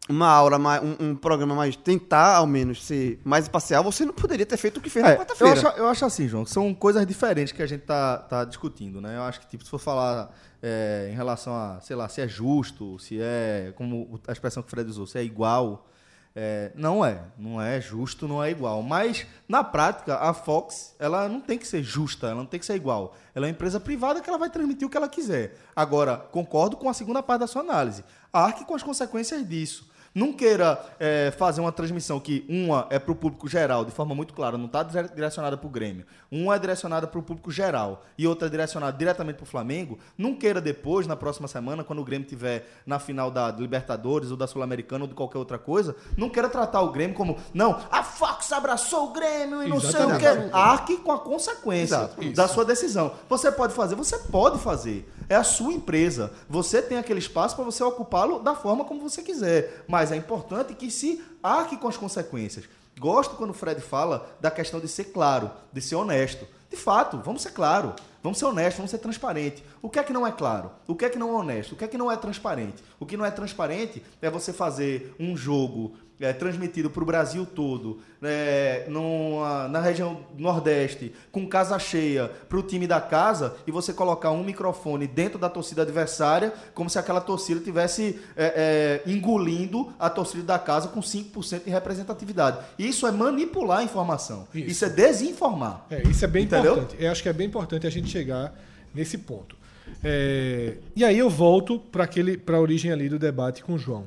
[0.10, 1.76] uma aula, mais, um, um programa mais.
[1.76, 5.12] tentar, ao menos, ser mais imparcial, você não poderia ter feito o que fez na
[5.12, 5.54] É, eu, quarta-feira.
[5.54, 9.00] acho, eu acho assim, João, que são coisas diferentes que a gente tá, tá discutindo,
[9.00, 9.16] né?
[9.16, 12.28] Eu acho que, tipo, se for falar é, em relação a, sei lá, se é
[12.28, 15.88] justo, se é, como a expressão que o Fred usou, se é igual,
[16.36, 17.22] é, não é.
[17.38, 18.82] Não é justo, não é igual.
[18.82, 22.66] Mas, na prática, a Fox, ela não tem que ser justa, ela não tem que
[22.66, 23.16] ser igual.
[23.36, 25.56] Ela é uma empresa privada que ela vai transmitir o que ela quiser.
[25.76, 28.04] Agora, concordo com a segunda parte da sua análise.
[28.32, 29.93] Arque com as consequências disso.
[30.14, 34.14] Não queira é, fazer uma transmissão que uma é para o público geral, de forma
[34.14, 36.06] muito clara, não está direcionada para o Grêmio.
[36.32, 39.98] Uma é direcionada para o público geral e outra é direcionada diretamente para o Flamengo.
[40.18, 44.38] Não queira depois, na próxima semana, quando o Grêmio estiver na final da Libertadores ou
[44.38, 48.04] da Sul-Americana ou de qualquer outra coisa, não queira tratar o Grêmio como, não, a
[48.04, 50.44] Fox abraçou o Grêmio e não sei o Exatamente.
[50.44, 50.50] quê.
[50.52, 52.34] Arque com a consequência Exato.
[52.34, 53.14] da sua decisão.
[53.28, 53.96] Você pode fazer?
[53.96, 55.12] Você pode fazer.
[55.30, 56.32] É a sua empresa.
[56.50, 59.84] Você tem aquele espaço para você ocupá-lo da forma como você quiser.
[59.88, 62.66] Mas é importante que se arque com as consequências.
[63.00, 66.48] Gosto quando o Fred fala da questão de ser claro, de ser honesto.
[66.70, 69.64] De fato, vamos ser claro, vamos ser honestos, vamos ser transparentes.
[69.82, 70.72] O que é que não é claro?
[70.88, 71.74] O que é que não é honesto?
[71.74, 72.84] O que é que não é transparente?
[73.00, 77.46] O que não é transparente é você fazer um jogo é, transmitido para o Brasil
[77.46, 83.72] todo, é, numa- na região Nordeste, com casa cheia para o time da casa, e
[83.72, 89.12] você colocar um microfone dentro da torcida adversária, como se aquela torcida tivesse é, é,
[89.12, 92.60] engolindo a torcida da casa com 5% de representatividade.
[92.80, 94.48] Isso é manipular a informação.
[94.54, 94.68] Isso.
[94.72, 95.86] Isso, é desinformar.
[95.90, 96.74] É, isso é bem Entendeu?
[96.78, 97.04] importante.
[97.04, 98.54] Eu acho que é bem importante a gente chegar
[98.96, 99.56] nesse ponto.
[100.04, 102.08] É, e aí eu volto para
[102.56, 104.06] a origem ali do debate com o João.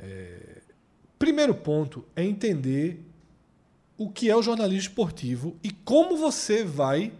[0.00, 0.43] É,
[1.18, 3.04] primeiro ponto é entender
[3.96, 7.12] o que é o jornalismo esportivo e como você vai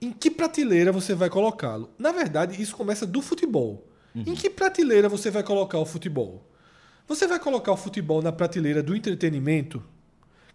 [0.00, 1.90] em que prateleira você vai colocá-lo.
[1.98, 3.84] Na verdade, isso começa do futebol.
[4.14, 6.44] Em que prateleira você vai colocar o futebol?
[7.06, 9.82] Você vai colocar o futebol na prateleira do entretenimento,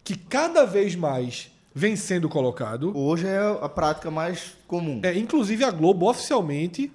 [0.02, 2.96] que cada vez mais vem sendo colocado.
[2.96, 5.00] Hoje é a prática mais comum.
[5.02, 6.92] É, inclusive, a Globo oficialmente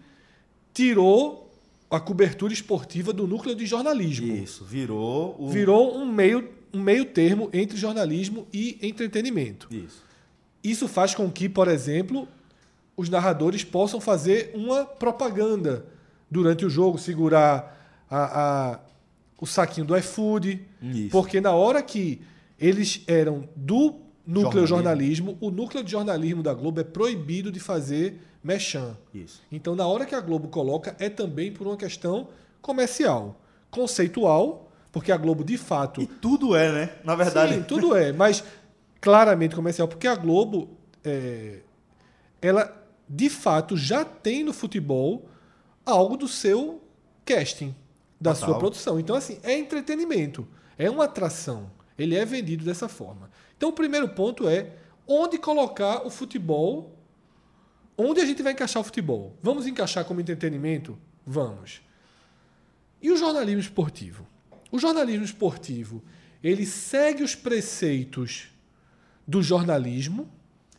[0.74, 1.49] tirou
[1.90, 4.28] a cobertura esportiva do núcleo de jornalismo.
[4.36, 5.50] Isso, virou o.
[5.50, 9.68] Virou um meio, um meio termo entre jornalismo e entretenimento.
[9.72, 10.04] Isso.
[10.64, 12.28] Isso faz com que, por exemplo,
[12.96, 15.86] os narradores possam fazer uma propaganda
[16.30, 18.80] durante o jogo, segurar a- a-
[19.40, 20.62] o saquinho do iFood.
[20.82, 21.10] Isso.
[21.10, 22.22] Porque na hora que
[22.60, 23.96] eles eram do
[24.30, 25.28] núcleo Jornalismo.
[25.32, 28.96] jornalismo, o núcleo de jornalismo da Globo é proibido de fazer mechan.
[29.14, 29.42] Isso.
[29.52, 32.30] Então, na hora que a Globo coloca, é também por uma questão
[32.62, 36.96] comercial, conceitual, porque a Globo de fato E tudo é, né?
[37.04, 37.56] Na verdade.
[37.56, 38.44] Sim, tudo é, mas
[39.02, 41.60] claramente comercial, porque a Globo, é,
[42.42, 42.76] ela
[43.08, 45.28] de fato já tem no futebol
[45.86, 46.84] algo do seu
[47.26, 47.76] casting,
[48.20, 48.50] da Total.
[48.50, 49.00] sua produção.
[49.00, 51.72] Então, assim, é entretenimento, é uma atração.
[51.98, 53.29] Ele é vendido dessa forma.
[53.60, 54.72] Então, o primeiro ponto é
[55.06, 56.98] onde colocar o futebol,
[57.98, 59.36] onde a gente vai encaixar o futebol.
[59.44, 60.98] Vamos encaixar como entretenimento?
[61.26, 61.82] Vamos.
[63.02, 64.26] E o jornalismo esportivo?
[64.72, 66.02] O jornalismo esportivo,
[66.42, 68.48] ele segue os preceitos
[69.28, 70.32] do jornalismo.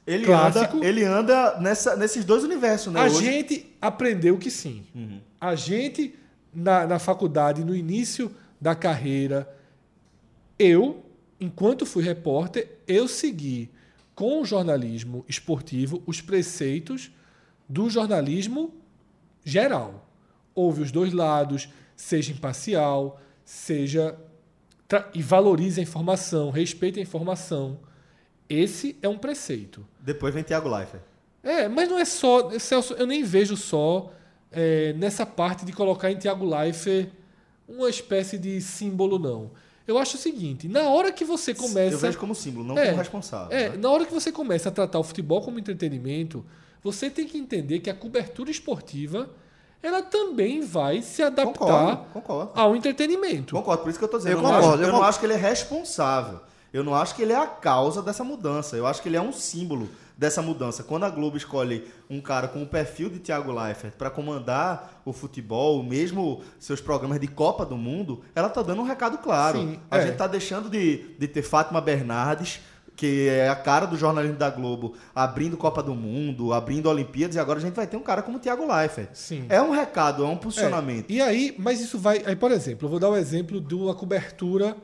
[0.07, 0.79] Ele Clássico.
[0.79, 3.01] anda, ele anda nessa, nesses dois universos, né?
[3.01, 3.17] A hoje.
[3.17, 3.21] Uhum.
[3.21, 4.87] gente aprendeu que sim.
[5.39, 6.15] A gente,
[6.55, 9.55] na, na faculdade, no início da carreira,
[10.59, 11.05] eu,
[11.41, 13.71] enquanto fui repórter, eu segui
[14.15, 17.11] com o jornalismo esportivo os preceitos
[17.69, 18.75] do jornalismo
[19.45, 20.07] geral.
[20.55, 24.19] Houve os dois lados, seja imparcial, seja.
[25.15, 27.79] e valorize a informação, respeite a informação.
[28.49, 29.87] Esse é um preceito.
[30.01, 31.03] Depois vem Thiago Leifert.
[31.43, 32.59] É, mas não é só.
[32.59, 34.13] Celso, eu nem vejo só
[34.51, 37.11] é, nessa parte de colocar em Tiago Leifert
[37.69, 39.53] uma espécie de símbolo, não.
[39.91, 41.95] Eu acho o seguinte: na hora que você começa.
[41.95, 43.57] Eu vejo como símbolo, não É, como responsável.
[43.57, 43.77] É, né?
[43.77, 46.45] na hora que você começa a tratar o futebol como entretenimento,
[46.83, 49.29] você tem que entender que a cobertura esportiva
[49.83, 52.53] ela também vai se adaptar Concordo, concordo.
[52.55, 53.55] ao entretenimento.
[53.55, 54.33] Concordo, por isso que eu tô dizendo.
[54.33, 56.41] Eu Eu, não, concordo, acho, eu eu não acho que ele é responsável.
[56.73, 58.77] Eu não acho que ele é a causa dessa mudança.
[58.77, 59.89] Eu acho que ele é um símbolo
[60.21, 60.83] dessa mudança.
[60.83, 65.15] Quando a Globo escolhe um cara com o perfil de Thiago Leifert para comandar o
[65.15, 69.59] futebol, mesmo seus programas de Copa do Mundo, ela tá dando um recado claro.
[69.59, 70.07] Sim, a é.
[70.07, 72.61] gente tá deixando de, de ter Fátima Bernardes,
[72.95, 77.39] que é a cara do jornalismo da Globo, abrindo Copa do Mundo, abrindo Olimpíadas, e
[77.39, 79.09] agora a gente vai ter um cara como o Thiago Leifert.
[79.15, 79.47] Sim.
[79.49, 81.11] É um recado, é um posicionamento.
[81.11, 82.23] É, e aí, mas isso vai.
[82.27, 84.77] Aí, por exemplo, eu vou dar o exemplo de uma cobertura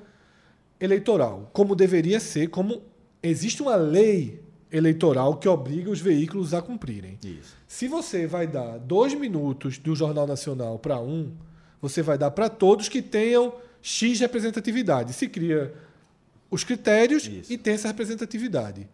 [0.81, 2.81] eleitoral, como deveria ser, como
[3.23, 4.46] existe uma lei
[4.77, 7.19] eleitoral que obriga os veículos a cumprirem.
[7.25, 7.57] Isso.
[7.67, 11.33] Se você vai dar dois minutos do Jornal Nacional para um,
[11.81, 15.13] você vai dar para todos que tenham X representatividade.
[15.13, 15.75] Se cria
[16.51, 17.53] os critérios Isso.
[17.53, 18.89] e tem essa representatividade.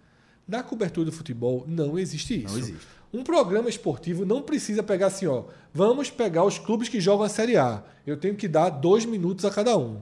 [0.47, 2.53] Na cobertura do futebol não existe isso.
[2.53, 2.87] Não existe.
[3.12, 5.45] Um programa esportivo não precisa pegar assim, ó.
[5.73, 7.83] Vamos pegar os clubes que jogam a Série A.
[8.07, 10.01] Eu tenho que dar dois minutos a cada um.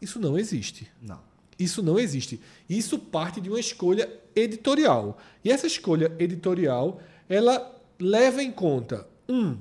[0.00, 0.90] Isso não existe.
[1.02, 1.20] Não.
[1.60, 2.40] Isso não existe.
[2.68, 5.18] Isso parte de uma escolha editorial.
[5.44, 9.58] E essa escolha editorial, ela leva em conta, um,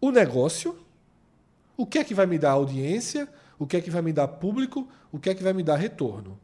[0.00, 0.78] o negócio,
[1.76, 4.26] o que é que vai me dar audiência, o que é que vai me dar
[4.28, 6.40] público, o que é que vai me dar retorno.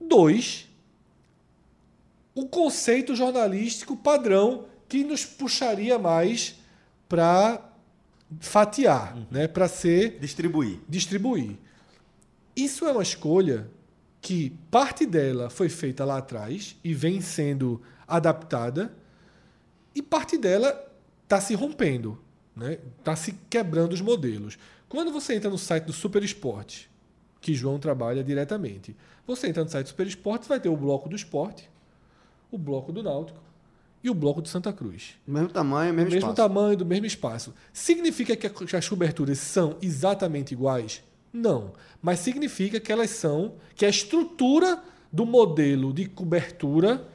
[0.00, 0.68] Dois,
[2.34, 6.54] o conceito jornalístico padrão que nos puxaria mais
[7.08, 7.60] para
[8.38, 9.48] fatiar, né?
[9.48, 10.78] para ser Distribuir.
[10.88, 11.56] distribuir.
[12.58, 13.70] Isso é uma escolha
[14.20, 18.92] que parte dela foi feita lá atrás e vem sendo adaptada
[19.94, 20.92] e parte dela
[21.22, 22.18] está se rompendo,
[22.56, 22.80] né?
[22.98, 24.58] Está se quebrando os modelos.
[24.88, 26.90] Quando você entra no site do Super Esporte,
[27.40, 31.08] que João trabalha diretamente, você entra no site do Super Esporte, vai ter o bloco
[31.08, 31.70] do esporte,
[32.50, 33.40] o bloco do Náutico
[34.02, 36.34] e o bloco do Santa Cruz mesmo tamanho, mesmo, mesmo espaço.
[36.34, 37.54] tamanho, do mesmo espaço.
[37.72, 41.04] Significa que as coberturas são exatamente iguais?
[41.32, 41.72] Não.
[42.00, 47.06] Mas significa que elas são, que a estrutura do modelo de cobertura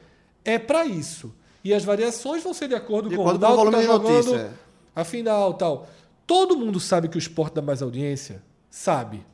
[0.44, 1.34] é para isso.
[1.62, 3.80] E as variações vão ser de acordo De com acordo o com o volume tá
[3.80, 4.52] de jogando notícia, é.
[4.94, 5.88] a final tal.
[6.26, 8.42] Todo mundo sabe que o esporte dá mais audiência?
[8.70, 9.24] Sabe.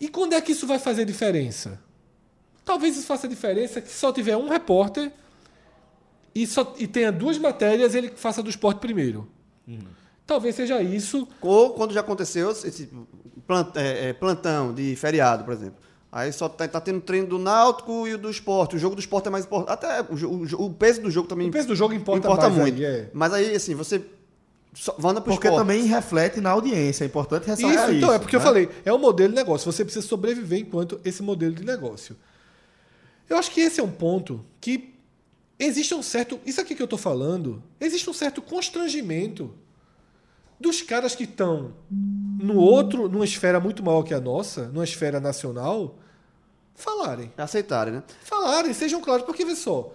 [0.00, 1.80] E quando é que isso vai fazer diferença?
[2.64, 5.12] Talvez isso faça diferença que só tiver um repórter
[6.34, 9.28] e, só, e tenha duas matérias, ele faça do esporte primeiro.
[10.28, 11.26] Talvez seja isso.
[11.40, 12.88] Ou quando já aconteceu esse
[13.46, 15.78] plant- é, é, plantão de feriado, por exemplo.
[16.12, 18.76] Aí só tá, tá tendo treino do Náutico e o do esporte.
[18.76, 19.72] O jogo do esporte é mais importante.
[19.72, 22.76] Até o, o o peso do jogo também O peso do jogo importa, importa muito.
[22.76, 23.10] aí, é.
[23.14, 24.02] Mas aí, assim, você
[24.74, 25.56] só, anda pro Porque esporte.
[25.66, 27.04] também reflete na audiência.
[27.04, 27.96] É importante Isso, ressaltar isso.
[27.98, 28.44] então, é porque eu né?
[28.46, 29.72] falei, é um modelo de negócio.
[29.72, 32.16] Você precisa sobreviver enquanto esse modelo de negócio.
[33.30, 34.94] Eu acho que esse é um ponto que
[35.58, 36.38] existe um certo.
[36.44, 39.54] Isso aqui que eu estou falando, existe um certo constrangimento
[40.60, 45.20] dos caras que estão no outro, numa esfera muito maior que a nossa, numa esfera
[45.20, 45.96] nacional,
[46.74, 47.32] falarem.
[47.36, 48.02] Aceitarem, né?
[48.22, 49.92] falarem, sejam claros, porque vê só.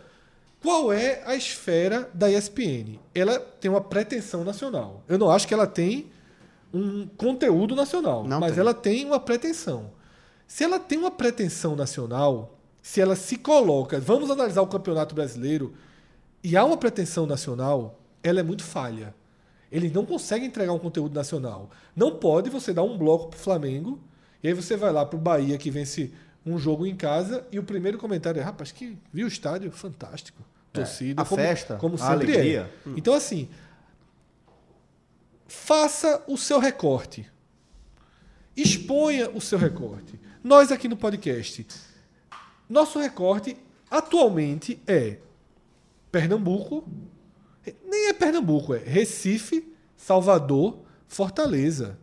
[0.62, 3.00] Qual é a esfera da ESPN?
[3.14, 5.04] Ela tem uma pretensão nacional.
[5.10, 6.10] Eu não acho que ela tem
[6.74, 8.60] um conteúdo nacional, Não mas tem.
[8.62, 9.92] ela tem uma pretensão.
[10.48, 15.74] Se ela tem uma pretensão nacional, se ela se coloca, vamos analisar o Campeonato Brasileiro,
[16.44, 19.14] e há uma pretensão nacional, ela é muito falha.
[19.74, 21.72] Eles não conseguem entregar um conteúdo nacional.
[21.96, 24.00] Não pode você dar um bloco pro Flamengo,
[24.44, 26.14] e aí você vai lá pro Bahia, que vence
[26.46, 29.72] um jogo em casa, e o primeiro comentário é: rapaz, que viu o estádio?
[29.72, 30.44] Fantástico.
[30.72, 32.72] Torcida, a como, festa, como a sempre alegria.
[32.86, 32.90] é.
[32.96, 33.50] Então, assim,
[35.48, 37.28] faça o seu recorte.
[38.56, 40.20] Exponha o seu recorte.
[40.44, 41.66] Nós aqui no podcast,
[42.70, 43.58] nosso recorte
[43.90, 45.18] atualmente é
[46.12, 46.88] Pernambuco,
[47.86, 51.98] nem é Pernambuco, é Recife, Salvador, Fortaleza.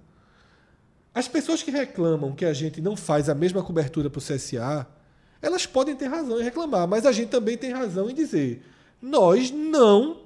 [1.15, 4.87] As pessoas que reclamam que a gente não faz a mesma cobertura para o CSA,
[5.43, 8.63] elas podem ter razão em reclamar, mas a gente também tem razão em dizer:
[9.03, 10.19] nós não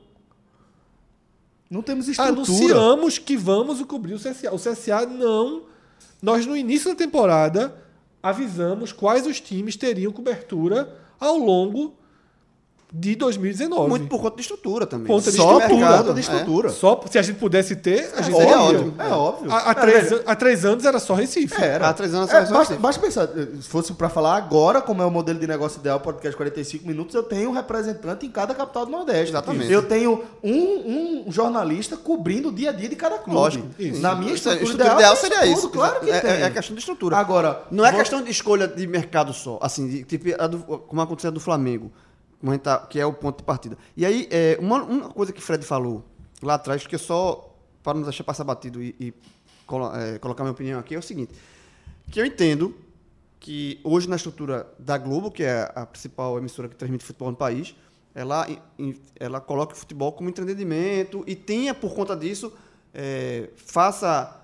[1.70, 2.34] Não temos estrutura.
[2.34, 4.52] anunciamos que vamos cobrir o CSA.
[4.54, 5.64] O CSA não.
[6.22, 7.74] Nós, no início da temporada,
[8.22, 11.94] avisamos quais os times teriam cobertura ao longo
[12.96, 13.88] de 2019.
[13.90, 15.08] Muito por conta de estrutura também.
[15.08, 15.98] Conta de Só por estrutura.
[15.98, 16.68] conta de estrutura.
[16.68, 18.60] Só se a gente pudesse ter, a gente É teria.
[18.60, 18.94] óbvio.
[18.96, 19.50] É óbvio.
[19.50, 21.60] Há, há três, an- há três anos era só Recife.
[21.60, 21.88] Era.
[21.88, 22.78] Há três anos É, só Recife.
[22.78, 23.26] basta pensar,
[23.60, 27.16] se fosse pra falar agora, como é o modelo de negócio ideal, podcast 45 minutos,
[27.16, 29.30] eu tenho um representante em cada capital do Nordeste.
[29.32, 29.72] Exatamente.
[29.72, 33.34] Eu tenho um, um jornalista cobrindo o dia a dia de cada clube.
[33.38, 33.66] Lógico.
[33.76, 34.00] Isso.
[34.00, 35.68] Na minha estrutura, estrutura ideal tem seria tudo, isso.
[35.70, 36.30] Claro que é, tem.
[36.30, 37.16] é- é questão de estrutura.
[37.16, 40.58] Agora, Não é vou- questão de escolha de mercado só, assim, de, tipo, a do-
[40.58, 41.90] como aconteceu a do Flamengo,
[42.44, 43.78] como a gente tá- que é o ponto de partida.
[43.96, 46.04] E aí, é, uma, uma coisa que o Fred falou
[46.42, 49.14] lá atrás, que eu só, para não deixar passar batido e, e
[49.66, 51.32] colo- é, colocar minha opinião aqui, é o seguinte,
[52.10, 52.76] que eu entendo
[53.40, 57.36] que hoje na estrutura da Globo, que é a principal emissora que transmite futebol no
[57.36, 57.74] país,
[58.14, 58.46] ela,
[59.18, 62.52] ela coloca o futebol como entretenimento e tenha, por conta disso,
[62.92, 64.38] é, faça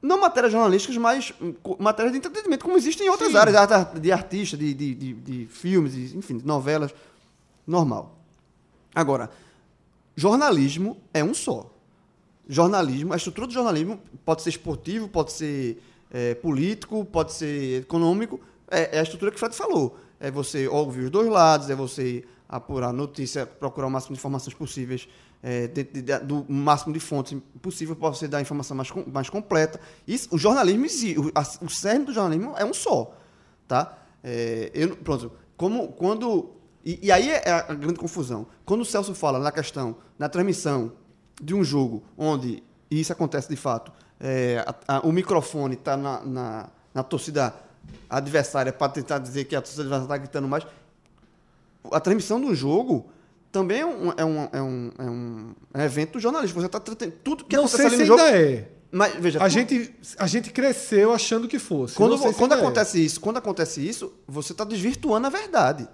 [0.00, 3.36] não matérias jornalísticas, mas hum, matérias de entretenimento, como existem em outras Sim.
[3.36, 3.56] áreas,
[4.00, 6.94] de artista, de, de, de, de filmes, enfim, de novelas,
[7.70, 8.18] normal.
[8.94, 9.30] Agora,
[10.16, 11.70] jornalismo é um só.
[12.48, 15.80] Jornalismo, a estrutura do jornalismo pode ser esportivo, pode ser
[16.10, 18.40] é, político, pode ser econômico.
[18.68, 19.96] É, é a estrutura que o Fred falou.
[20.18, 24.54] É você ouvir os dois lados, é você apurar notícia, procurar o máximo de informações
[24.54, 25.08] possíveis,
[25.42, 29.30] é, dentro de- do máximo de fontes possível para você dar a informação mais, mais
[29.30, 29.80] completa.
[30.06, 33.14] Isso, o jornalismo existe, o, a- o cerne do jornalismo é um só.
[33.68, 33.96] Tá?
[34.24, 36.50] É, eu, pronto, como, quando.
[36.84, 38.46] E, e aí é a grande confusão.
[38.64, 40.92] Quando o Celso fala na questão, na transmissão
[41.40, 45.96] de um jogo onde, e isso acontece de fato, é, a- a- o microfone está
[45.96, 47.54] na, na, na torcida
[48.08, 50.66] adversária para tentar dizer que a torcida adversária está gritando mais.
[51.90, 53.08] A transmissão do jogo
[53.52, 55.02] também é um, é um, é um, é
[55.80, 56.60] um evento jornalístico.
[56.60, 58.20] Você está tratando tudo que não acontece sei ali se no jogo.
[58.22, 58.68] é.
[58.92, 61.94] Mas veja, A tu- gente, a gente cresceu achando que fosse.
[61.94, 62.56] quando, quando é.
[62.58, 65.88] acontece isso, quando acontece isso, você está desvirtuando a verdade.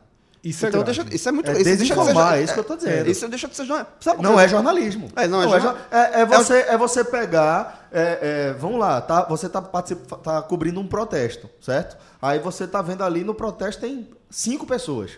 [0.45, 1.01] Isso é então grave.
[1.03, 2.65] deixa, isso é muito É isso deixa de ser desinformar, jorna- é isso que eu
[2.65, 3.11] tô dizendo.
[3.11, 3.87] Isso deixa de ser jornal-
[4.23, 5.09] Não é jornalismo.
[5.17, 7.89] É, não é é, jornal- jo- é- é você, é você pegar.
[7.93, 8.19] é,
[8.51, 11.97] é, vamos lá, tá, você tá, participa- tá cobrindo um protesto, certo?
[12.21, 15.13] Aí você tá vendo ali no protesto tem cinco pessoas,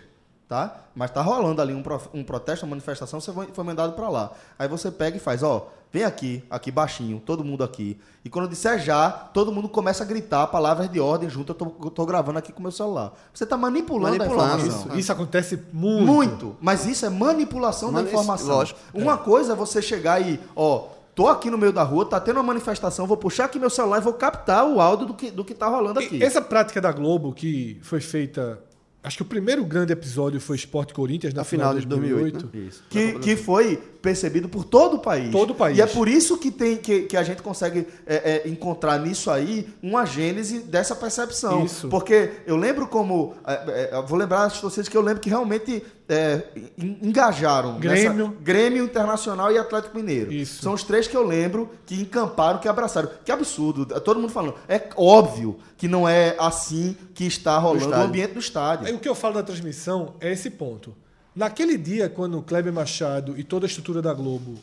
[0.49, 0.77] tá?
[0.95, 4.31] Mas tá rolando ali um, um protesto, uma manifestação, você foi, mandado para lá.
[4.57, 7.99] Aí você pega e faz, ó, vem aqui, aqui baixinho, todo mundo aqui.
[8.25, 11.55] E quando eu disser já, todo mundo começa a gritar palavras de ordem junto, eu
[11.55, 13.13] tô, eu tô gravando aqui com o meu celular.
[13.31, 14.87] Você tá manipulando, Manipulando, a informação.
[14.89, 16.05] Isso, isso acontece muito.
[16.07, 16.57] Muito.
[16.59, 18.47] Mas isso é manipulação Mani- da informação.
[18.47, 18.79] lógico.
[18.91, 22.37] Uma coisa é você chegar e, ó, tô aqui no meio da rua, tá tendo
[22.37, 25.45] uma manifestação, vou puxar aqui meu celular e vou captar o áudio do que, do
[25.45, 26.17] que tá rolando aqui.
[26.17, 28.59] E Essa prática da Globo que foi feita.
[29.01, 31.87] Acho que o primeiro grande episódio foi Sport Corinthians na Na final, final de de
[31.87, 32.69] 2008, 2008.
[32.69, 32.83] Isso.
[32.89, 35.31] Que, que foi percebido por todo o país.
[35.31, 35.77] Todo o país.
[35.77, 39.31] E é por isso que, tem, que, que a gente consegue é, é, encontrar nisso
[39.31, 41.63] aí uma gênese dessa percepção.
[41.63, 41.87] Isso.
[41.87, 43.35] Porque eu lembro como.
[43.47, 46.41] é, é, eu vou lembrar as vocês que eu lembro que realmente é,
[46.77, 47.79] en- engajaram.
[47.79, 48.27] Grêmio.
[48.27, 50.31] nessa- Grêmio Internacional e Atlético Mineiro.
[50.33, 50.61] Isso.
[50.63, 53.09] São os três que eu lembro que encamparam, que abraçaram.
[53.23, 53.85] Que absurdo.
[54.01, 54.55] Todo mundo falando.
[54.67, 58.87] É óbvio que não é assim que está rolando o ambiente do estádio.
[58.87, 60.95] Aí o que eu falo da transmissão é esse ponto.
[61.35, 64.55] Naquele dia, quando o Kleber Machado e toda a estrutura da Globo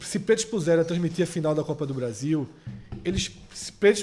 [0.00, 2.48] se predispuseram a transmitir a final da Copa do Brasil,
[3.04, 3.30] eles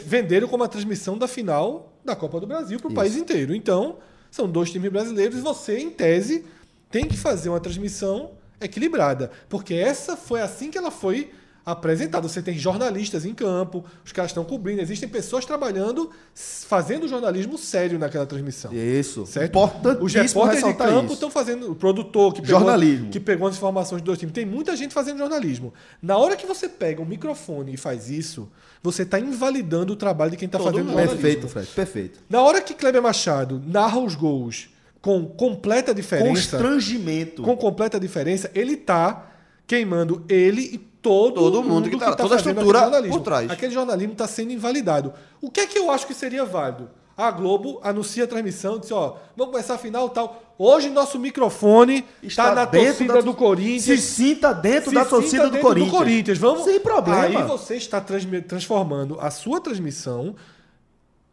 [0.06, 3.54] venderam como a transmissão da final da Copa do Brasil para o país inteiro.
[3.54, 3.98] Então,
[4.32, 6.46] são dois times brasileiros e você, em tese,
[6.90, 9.30] tem que fazer uma transmissão equilibrada.
[9.50, 11.30] Porque essa foi assim que ela foi
[11.66, 12.28] apresentado.
[12.28, 18.00] Você tem jornalistas em campo, os caras estão cobrindo, existem pessoas trabalhando, fazendo jornalismo sério
[18.00, 18.74] naquela transmissão.
[18.74, 19.26] Isso.
[19.26, 19.58] Certo?
[20.02, 21.72] Os repórteres de ressaltar campo estão fazendo.
[21.72, 23.10] O produtor que pegou, Jornalismo.
[23.10, 24.34] que pegou as informações dos dois times.
[24.34, 25.74] Tem muita gente fazendo jornalismo.
[26.02, 28.50] Na hora que você pega um microfone e faz isso,
[28.84, 30.88] você está invalidando o trabalho de quem está fazendo mundo.
[30.90, 31.20] jornalismo.
[31.22, 31.68] Perfeito, Fred.
[31.68, 32.20] Perfeito.
[32.30, 34.70] Na hora que Kleber Machado narra os gols
[35.02, 37.42] com completa diferença, Constrangimento.
[37.44, 39.32] com completa diferença, ele tá
[39.68, 43.50] queimando ele e todo, Todo mundo que tá- toda a fazendo estrutura por trás.
[43.50, 45.12] Aquele jornalismo está sendo invalidado.
[45.42, 46.90] O que é que eu acho que seria válido?
[47.22, 50.42] A Globo anuncia a transmissão, diz, ó, vamos começar a final tal.
[50.58, 54.00] Hoje nosso microfone está na dentro torcida da- do Corinthians.
[54.02, 56.38] Se sinta dentro Se da torcida do dentro Corinthians.
[56.38, 56.64] Vamos...
[56.64, 57.42] Sem problema.
[57.42, 60.36] Aí você está transformando a sua transmissão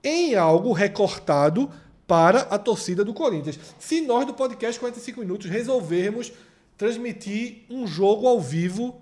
[0.05, 1.70] em algo recortado
[2.07, 3.59] para a torcida do Corinthians.
[3.78, 6.32] Se nós do podcast 45 minutos resolvermos
[6.76, 9.01] transmitir um jogo ao vivo,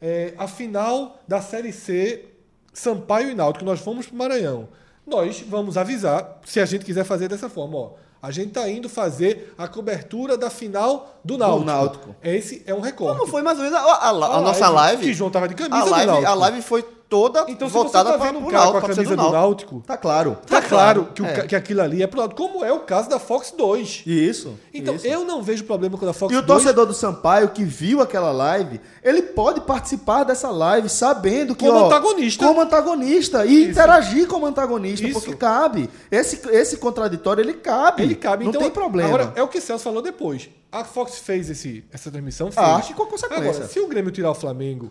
[0.00, 2.26] é, a final da Série C
[2.72, 4.68] Sampaio e Náutico, nós fomos para o Maranhão.
[5.06, 7.90] Nós vamos avisar, se a gente quiser fazer dessa forma, ó.
[8.22, 11.66] A gente está indo fazer a cobertura da final do Náutico.
[11.66, 12.16] Náutico.
[12.22, 13.18] Esse é um recorte.
[13.18, 15.02] Como foi mais ou menos a, a- a- a nossa live?
[15.04, 18.18] Que João tava de camisa a do live, a live foi toda Então, voltada tá
[18.18, 20.38] para o cara com Náutico, a camisa do Náutico, Tá claro.
[20.46, 21.46] tá claro que, o É.
[21.46, 24.02] que aquilo ali é pro Náutico, como é o caso da Fox 2.
[24.06, 24.58] Isso.
[24.72, 25.06] Então, isso.
[25.06, 26.46] eu não vejo problema quando a Fox E o 2...
[26.46, 31.66] torcedor do Sampaio que viu aquela live, ele pode participar dessa live sabendo que.
[31.66, 32.46] Como ó, antagonista.
[32.46, 33.44] Como antagonista.
[33.46, 33.70] E Isso.
[33.70, 35.20] interagir como antagonista, Isso.
[35.20, 35.88] porque cabe.
[36.10, 38.02] Esse, esse contraditório, ele cabe.
[38.02, 38.44] Ele cabe.
[38.44, 39.08] Não então, tem problema.
[39.08, 40.48] Agora, é o que Celso falou depois.
[40.72, 42.66] A Fox fez esse, essa transmissão, fez.
[42.66, 43.48] Acho que com consequência.
[43.50, 44.90] Agora, se o Grêmio tirar o Flamengo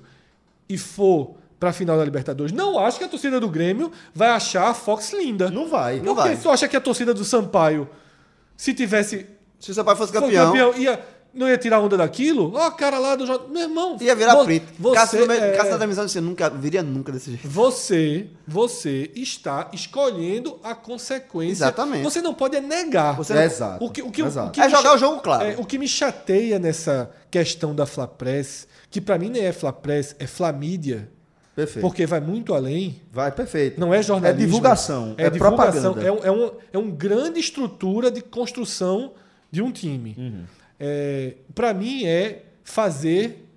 [0.69, 4.67] e for pra final da Libertadores, não acho que a torcida do Grêmio vai achar
[4.67, 5.49] a Fox linda.
[5.49, 6.01] Não vai.
[6.01, 6.37] Não Porque vai.
[6.37, 7.87] tu acha que a torcida do Sampaio,
[8.57, 9.25] se tivesse
[9.59, 10.99] Se o seu pai fosse for campeão, ia,
[11.33, 12.51] não ia tirar onda daquilo?
[12.53, 13.47] Ó, cara lá do jornal.
[13.47, 13.97] Meu irmão.
[14.01, 14.65] ia virar vo- print.
[14.77, 17.47] Você, Cássio, é, Cássio da transmissão disse, nunca, viria nunca desse jeito.
[17.47, 21.63] você, você está escolhendo a consequência.
[21.63, 22.03] Exatamente.
[22.03, 23.15] Você não pode é negar.
[23.15, 23.85] Você É exato.
[23.85, 24.49] O que, o que, Exato.
[24.49, 25.45] o que É jogar cha- o jogo claro.
[25.45, 30.13] é, o que me chateia nessa questão da Flapress, que pra mim nem é Flapress,
[30.19, 31.09] é Flamídia,
[31.55, 31.81] Perfeito.
[31.85, 32.99] porque vai muito além.
[33.11, 33.79] Vai, perfeito.
[33.79, 34.41] Não é jornalismo.
[34.41, 35.15] É divulgação.
[35.17, 35.93] É, divulgação.
[35.93, 36.07] propaganda.
[36.07, 39.13] É, um, é, um, é um grande estrutura de construção
[39.51, 40.15] de um time.
[40.17, 40.43] Uhum.
[40.79, 43.47] É, para mim é fazer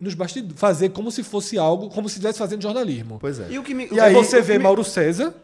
[0.00, 3.18] nos bastidores, fazer como se fosse algo, como se estivesse fazendo jornalismo.
[3.20, 3.46] Pois é.
[3.50, 3.86] E o que me...
[3.92, 5.34] E é aí, você ver me- Mauro César,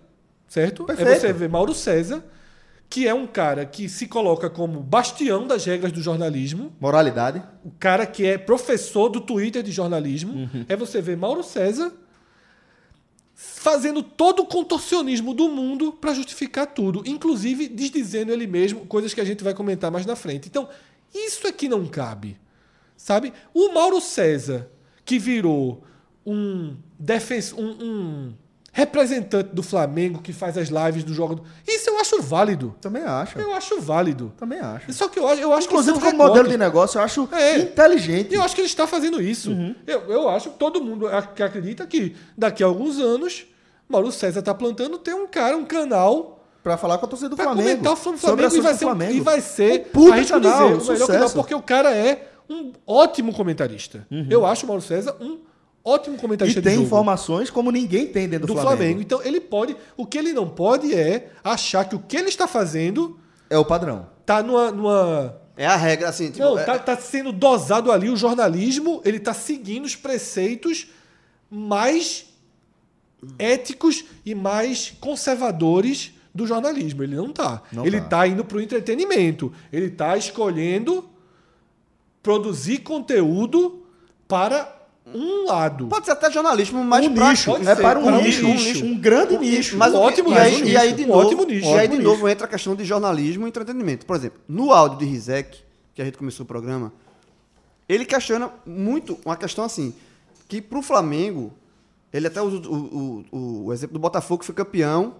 [0.48, 0.84] certo?
[0.84, 1.10] Perfeito.
[1.10, 2.24] É você ver Mauro César,
[2.88, 7.42] que é um cara que se coloca como bastião das regras do jornalismo, Moralidade.
[7.64, 10.64] o cara que é professor do Twitter de jornalismo, Uhum.
[10.68, 11.92] é você ver Mauro César
[13.34, 19.20] fazendo todo o contorcionismo do mundo para justificar tudo, inclusive desdizendo ele mesmo coisas que
[19.20, 20.48] a gente vai comentar mais na frente.
[20.48, 20.68] Então,
[21.14, 22.38] isso é que não cabe.
[22.96, 23.32] Sabe?
[23.52, 24.70] O Mauro César,
[25.04, 25.82] que virou
[26.24, 28.34] um defensor, um, um
[28.76, 31.36] representante do Flamengo que faz as lives do jogo.
[31.36, 32.74] do- Isso eu acho válido.
[32.78, 33.38] Também acho.
[33.38, 34.30] Eu acho válido.
[34.36, 34.92] Também acho.
[34.92, 37.56] Só que eu eu acho Inclusive, que é como modelo de negócio, eu acho É.
[37.58, 38.34] inteligente.
[38.34, 39.50] Eu acho que ele está fazendo isso.
[39.50, 39.74] Uhum.
[39.86, 43.46] Eu, eu acho que todo mundo que acredita que daqui a alguns anos,
[43.88, 47.36] Mauro César está plantando ter um cara, um canal Pra falar com a torcida do
[47.36, 47.68] para Flamengo.
[47.68, 49.12] comentar o Flamengo, sobre e vai ser, Flamengo.
[49.12, 52.28] e vai ser Um puta arrisco canal, dizer, o melhor canal, porque o cara é
[52.50, 54.04] um ótimo comentarista.
[54.10, 54.26] Uhum.
[54.28, 55.38] Eu acho o Mauro César um
[55.86, 58.76] ótimo comentarista E de tem informações como ninguém tem dentro do, do Flamengo.
[58.76, 59.00] Flamengo.
[59.02, 62.48] Então ele pode, o que ele não pode é achar que o que ele está
[62.48, 63.18] fazendo
[63.48, 64.08] É o padrão.
[64.26, 66.44] tá numa, numa É a regra, assim, tipo...
[66.44, 70.88] Não, é- tá, tá sendo dosado ali o jornalismo, ele tá seguindo os preceitos
[71.48, 72.26] mais
[73.38, 77.02] éticos e mais conservadores do jornalismo.
[77.02, 77.62] Ele não tá.
[77.72, 78.08] Não ele tá.
[78.08, 78.26] tá.
[78.26, 79.52] indo pro entretenimento.
[79.72, 81.08] Ele tá escolhendo
[82.22, 83.86] produzir conteúdo
[84.28, 84.75] para
[85.16, 85.86] um lado.
[85.88, 87.56] Pode ser até jornalismo, mas um pra- nicho.
[87.56, 88.46] É ser, para um para um nicho.
[88.46, 88.84] nicho.
[88.84, 89.76] Um grande nicho.
[89.76, 91.88] Mas Um o ótimo e aí, nicho, e aí de novo, ótimo nicho, e aí
[91.88, 92.28] de novo nicho.
[92.28, 94.04] entra a questão de jornalismo e entretenimento.
[94.06, 95.58] Por exemplo, no áudio de Rizek,
[95.94, 96.92] que a gente começou o programa,
[97.88, 99.94] ele questiona muito uma questão assim,
[100.48, 101.52] que pro Flamengo,
[102.12, 105.14] ele até usa o, o, o, o exemplo do Botafogo que foi campeão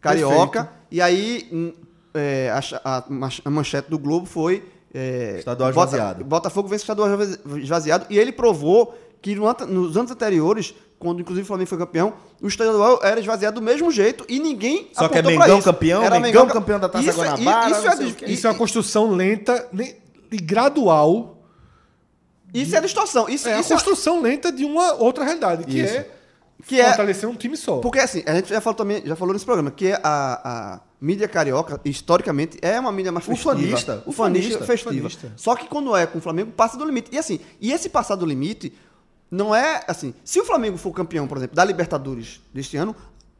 [0.00, 1.72] carioca, e aí hum,
[2.14, 2.52] é,
[2.84, 3.04] a,
[3.44, 6.24] a manchete do Globo foi é, Estadual esvaziado.
[6.24, 7.08] Botafogo vence o estadual
[7.62, 12.46] esvaziado e ele provou que nos anos anteriores, quando inclusive o Flamengo foi campeão, o
[12.48, 15.64] estadual era esvaziado do mesmo jeito e ninguém Só que é Mengão isso.
[15.64, 18.30] campeão, Era Mengão ca- campeão da Taça Isso é- Guanabara, Isso, não é, o.
[18.30, 19.68] Isso é uma construção lenta
[20.30, 21.38] e gradual.
[22.52, 23.28] isso é distorção.
[23.28, 25.94] Isso, É a isso é- construção lenta de uma outra realidade, que Isso.
[25.94, 26.06] é
[26.66, 27.78] que é fortalecer um time só.
[27.78, 31.26] Porque assim, a gente já falou também, já falou nesse programa, que a, a mídia
[31.26, 33.52] carioca, historicamente, é uma mídia mais festiva.
[33.52, 34.10] Ufanista, Ufanista,
[34.58, 34.90] ufanista, festiva.
[35.06, 35.32] ufanista.
[35.36, 37.08] Só que quando é com o Flamengo, passa do limite.
[37.12, 38.74] E assim, e esse passar do limite,
[39.30, 40.12] não é assim.
[40.24, 42.96] Se o Flamengo for campeão, por exemplo, da Libertadores deste ano,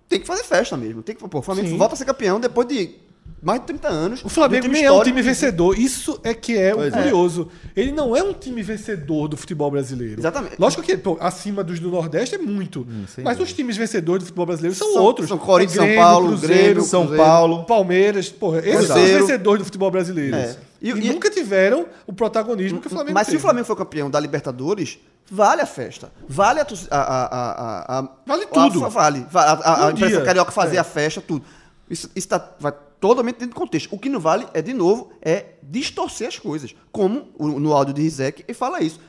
[0.08, 1.02] tem que fazer festa mesmo.
[1.02, 1.76] Tem que, pô, o Flamengo Sim.
[1.76, 2.96] volta a ser campeão depois de
[3.42, 4.24] mais de 30 anos.
[4.24, 5.78] O Flamengo de nem é um time vencedor.
[5.78, 6.96] Isso é que é o Pois é.
[7.02, 7.48] curioso.
[7.76, 10.20] Ele não é um time vencedor do futebol brasileiro.
[10.20, 10.56] Exatamente.
[10.58, 12.86] Lógico que pô, acima dos do Nordeste é muito.
[13.14, 13.42] sem mas dúvida.
[13.50, 15.28] os times vencedores do futebol brasileiro são, São- outros.
[15.28, 17.24] são Corinthians, É São Paulo, Cruzeiro, Grêmio, São Cruzeiro.
[17.24, 17.64] Paulo.
[17.64, 20.36] Palmeiras, porra, esses são os vencedores do futebol brasileiro.
[20.36, 20.56] É.
[20.82, 23.38] E, E- e- nunca tiveram o protagonismo que o Flamengo Mas se teve.
[23.38, 24.98] o Flamengo for campeão da Libertadores,
[25.30, 26.10] vale a festa.
[26.26, 26.66] Vale a.
[26.90, 28.88] a, a, a, Vale tudo.
[28.88, 29.26] vale.
[29.30, 30.80] Va- A, a, a Um carioca fazer É.
[30.80, 31.44] a festa, tudo.
[31.90, 33.88] Isso, isso tá, vai totalmente dentro do contexto.
[33.92, 36.74] O que não vale é, de novo, é distorcer as coisas.
[36.92, 39.00] Como no áudio de Rizek, ele fala isso.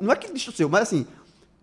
[0.00, 1.06] Não é que distorceu, mas assim,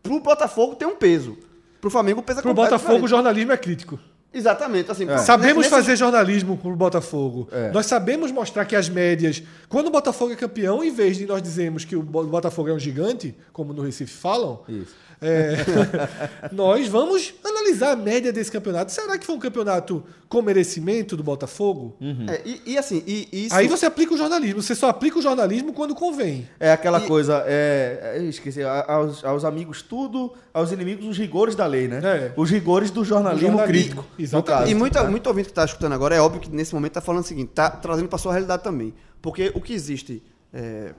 [0.03, 1.37] pro Botafogo tem um peso.
[1.81, 3.99] Pro Flamengo pesa Pro completo Botafogo, o jornalismo é crítico.
[4.33, 4.91] Exatamente.
[4.91, 7.47] Assim, Sabemos nesse- fazer jornalismo pro Botafogo.
[7.51, 7.71] É.
[7.71, 9.41] Nós sabemos mostrar que as médias.
[9.69, 12.73] Quando o Botafogo é campeão, em vez de nós dizermos que o Bo- Botafogo é
[12.73, 14.93] um gigante, como no Recife falam, Isso.
[15.21, 15.55] é,
[16.51, 17.33] nós vamos
[17.67, 18.91] analisar a média desse campeonato.
[18.91, 21.95] Será que foi um campeonato com merecimento do Botafogo?
[22.29, 24.61] É, e, e assim, e, e isso- Aí você aplica o jornalismo.
[24.61, 26.47] Você só aplica o jornalismo quando convém.
[26.59, 31.55] É aquela E- coisa, é, é, esqueci, aos, aos amigos tudo, aos inimigos os rigores
[31.55, 31.99] da lei, né?
[32.03, 32.33] É.
[32.35, 34.05] Os rigores do jornalismo, jornalismo, crítico.
[34.17, 34.59] exatamente.
[34.59, 34.71] caso.
[34.71, 35.09] E muita, né?
[35.09, 37.49] muito ouvinte que está escutando agora, é óbvio que nesse momento está falando o seguinte,
[37.49, 38.93] está trazendo para sua realidade também.
[39.21, 40.23] Porque o que existe.
[40.53, 40.93] é,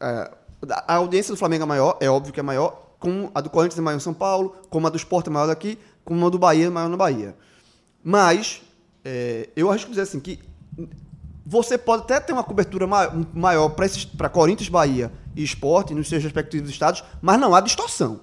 [0.00, 0.30] é,
[0.88, 3.78] a audiência do Flamengo é maior, é óbvio que é maior, como a do Corinthians
[3.78, 6.38] é maior em São Paulo, como a do Sport é maior daqui, como a do
[6.38, 7.36] Bahia maior na Bahia.
[8.02, 8.62] Mas,
[9.04, 10.40] é, eu arrisco dizer assim, que
[11.44, 13.68] você pode até ter uma cobertura ma- maior
[14.16, 18.20] para Corinthians, Bahia e Sport nos seus respectivos estados, mas não há distorção.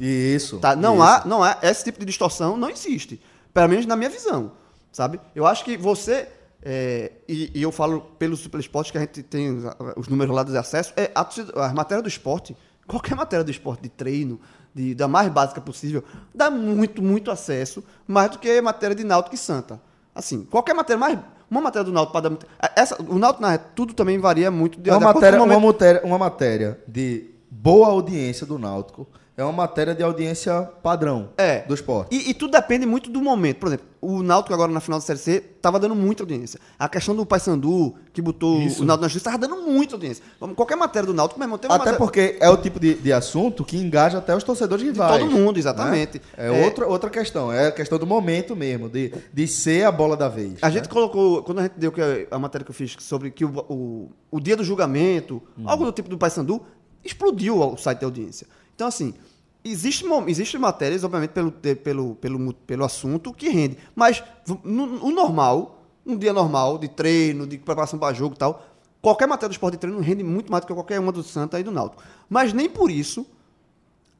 [0.00, 0.58] Isso.
[0.58, 0.74] Tá?
[0.74, 1.02] Não isso.
[1.02, 3.20] há, não há esse tipo de distorção, não existe.
[3.54, 4.52] Pelo menos na minha visão,
[4.90, 5.20] sabe?
[5.34, 6.28] Eu acho que você
[6.62, 9.64] é, e, e eu falo pelo Super Esporte que a gente tem os,
[9.96, 12.56] os números lá de acesso, é a as matérias do esporte,
[12.86, 14.40] qualquer matéria do esporte de treino,
[14.76, 16.04] de, da mais básica possível,
[16.34, 19.80] dá muito, muito acesso, mais do que matéria de Náutico e Santa.
[20.14, 21.18] Assim, qualquer matéria mais
[21.50, 24.78] uma matéria do Náutico para dar muito, essa, o Náutico na tudo também varia muito
[24.78, 29.06] de, É uma matéria, uma, momento- matéria, uma matéria de boa audiência do Náutico.
[29.36, 31.60] É uma matéria de audiência padrão É.
[31.62, 32.08] do esporte.
[32.16, 33.58] E, e tudo depende muito do momento.
[33.58, 36.58] Por exemplo, o Náutico agora na final da Série C tava dando muita audiência.
[36.78, 38.82] A questão do Paysandu, que botou Isso.
[38.82, 40.24] o Náutico na justiça, tava dando muita audiência.
[40.54, 41.98] Qualquer matéria do Náutico, meu irmão, tem uma Até matéria...
[41.98, 45.20] porque é o tipo de, de assunto que engaja até os torcedores rivais.
[45.20, 46.18] todo mundo, exatamente.
[46.18, 46.22] né?
[46.38, 46.64] É, É.
[46.64, 47.52] Outra, outra questão.
[47.52, 50.54] É a questão do momento mesmo, de, de ser a bola da vez.
[50.62, 50.72] A né?
[50.76, 51.92] gente colocou, quando a gente deu
[52.30, 55.68] a, matéria que eu fiz sobre que o, o, o dia do julgamento, Uhum.
[55.68, 56.62] algo do tipo do Paysandu,
[57.04, 58.46] explodiu o site de audiência.
[58.76, 59.14] Então, assim,
[59.64, 63.76] existe, existe matérias, obviamente, pelo, pelo, pelo, pelo assunto que rende.
[63.94, 64.22] Mas
[64.62, 68.64] no, normal, um dia normal, de treino, de preparação para jogo e tal,
[69.00, 71.58] qualquer matéria do esporte de treino rende muito mais do que qualquer uma do Santa
[71.58, 72.02] e do Náutico.
[72.28, 73.26] Mas nem por isso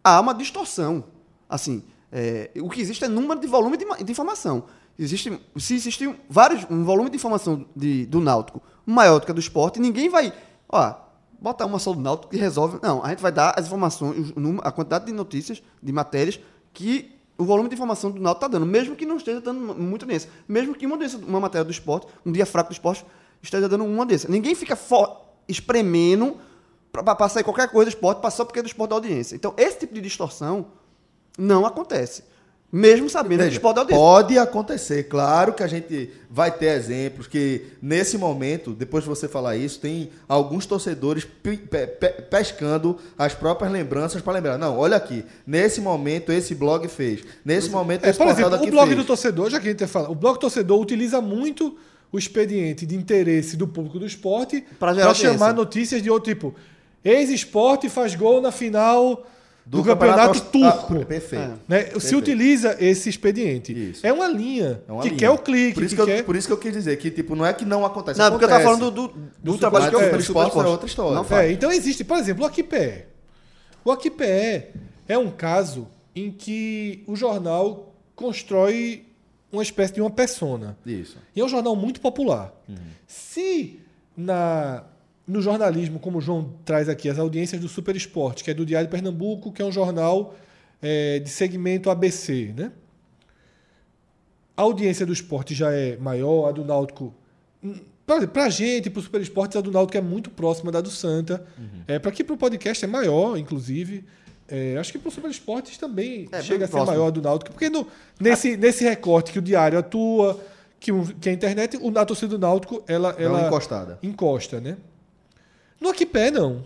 [0.02, 1.04] há uma distorção.
[1.48, 4.64] Assim, é, o que existe é número de volume de, de informação.
[4.98, 9.34] Existe, se existe vários, um volume de informação de, do Náutico maior do que a
[9.34, 10.32] do esporte, ninguém vai.
[10.68, 10.94] Ó,
[11.40, 12.78] botar uma só do Náutico que resolve.
[12.82, 14.32] Não, a gente vai dar as informações,
[14.62, 16.40] a quantidade de notícias, de matérias,
[16.72, 20.04] que o volume de informação do Náutico está dando, mesmo que não esteja dando muita
[20.04, 20.30] audiência.
[20.48, 23.04] Mesmo que uma, audiência- uma matéria do esporte, um dia fraco do esporte,
[23.42, 24.28] esteja dando uma audiência.
[24.28, 24.78] Ninguém fica
[25.46, 26.36] espremendo
[26.90, 29.36] para sair qualquer coisa do esporte, só porque é do esporte da audiência.
[29.36, 30.66] Então, esse tipo de distorção
[31.38, 32.24] não acontece.
[32.72, 34.02] Mesmo sabendo que Veja, esporte da audiência.
[34.04, 39.28] pode acontecer, claro que a gente vai ter exemplos que nesse momento, depois de você
[39.28, 44.58] falar isso, tem alguns torcedores pe- pe- pe- pescando as próprias lembranças para lembrar.
[44.58, 48.70] Não, olha aqui, nesse momento esse blog fez, nesse momento É, esse por exemplo, o
[48.70, 48.98] blog fez.
[48.98, 51.78] do torcedor, já que a gente fala, o blog do torcedor utiliza muito
[52.12, 56.54] o expediente de interesse do público do esporte para chamar notícias de outro tipo.
[57.04, 59.24] Ex-esporte faz gol na final
[59.68, 61.00] do, campeonato, Aust- turco.
[61.02, 61.42] Ah, perfeito.
[61.44, 61.48] É.
[61.68, 61.84] né?
[61.86, 62.16] Se Perfeito.
[62.18, 63.90] utiliza esse expediente.
[63.90, 64.06] Isso.
[64.06, 65.18] É uma linha É uma que linha.
[65.18, 66.22] quer o clique, Por isso que, que, eu, quer...
[66.24, 68.18] por isso que eu quis dizer que tipo, não é que não acontece.
[68.18, 68.80] Não, porque eu tava acontece.
[68.80, 70.20] falando do, do, do trabalho que eu fiz.
[70.24, 71.14] Esporte Super é outra história.
[71.16, 73.06] Não É, então existe, por exemplo, o Aquipé.
[73.84, 74.70] O Aquipé
[75.08, 79.04] é um caso em que o jornal constrói
[79.52, 80.76] uma espécie de uma persona.
[80.86, 81.18] Isso.
[81.34, 82.52] E é um jornal muito popular.
[83.06, 83.80] Se
[84.16, 84.84] na,
[85.26, 88.64] no jornalismo, como o João traz aqui, as audiências do Super Esporte, que é do
[88.64, 90.34] Diário de Pernambuco, que é um jornal
[90.80, 92.70] é, de segmento ABC, né?
[94.56, 97.12] A audiência do esporte já é maior, a do Náutico.
[98.06, 100.90] Para a gente, para o Super Esportes, a do Náutico é muito próxima da do
[100.90, 101.44] Santa.
[101.86, 104.04] É, para aqui, para o podcast, é maior, inclusive.
[104.48, 106.92] É, acho que para o Super Esportes também É, chega a ser próximo.
[106.96, 107.50] maior a do Náutico.
[107.50, 107.86] Porque no-
[108.18, 110.40] nesse, nesse recorte que o Diário atua,
[110.80, 113.98] que, que a internet, o, a torcida do Náutico, ela, ela encostada.
[114.02, 114.76] encosta, né?
[115.80, 116.64] No Aquipé, não.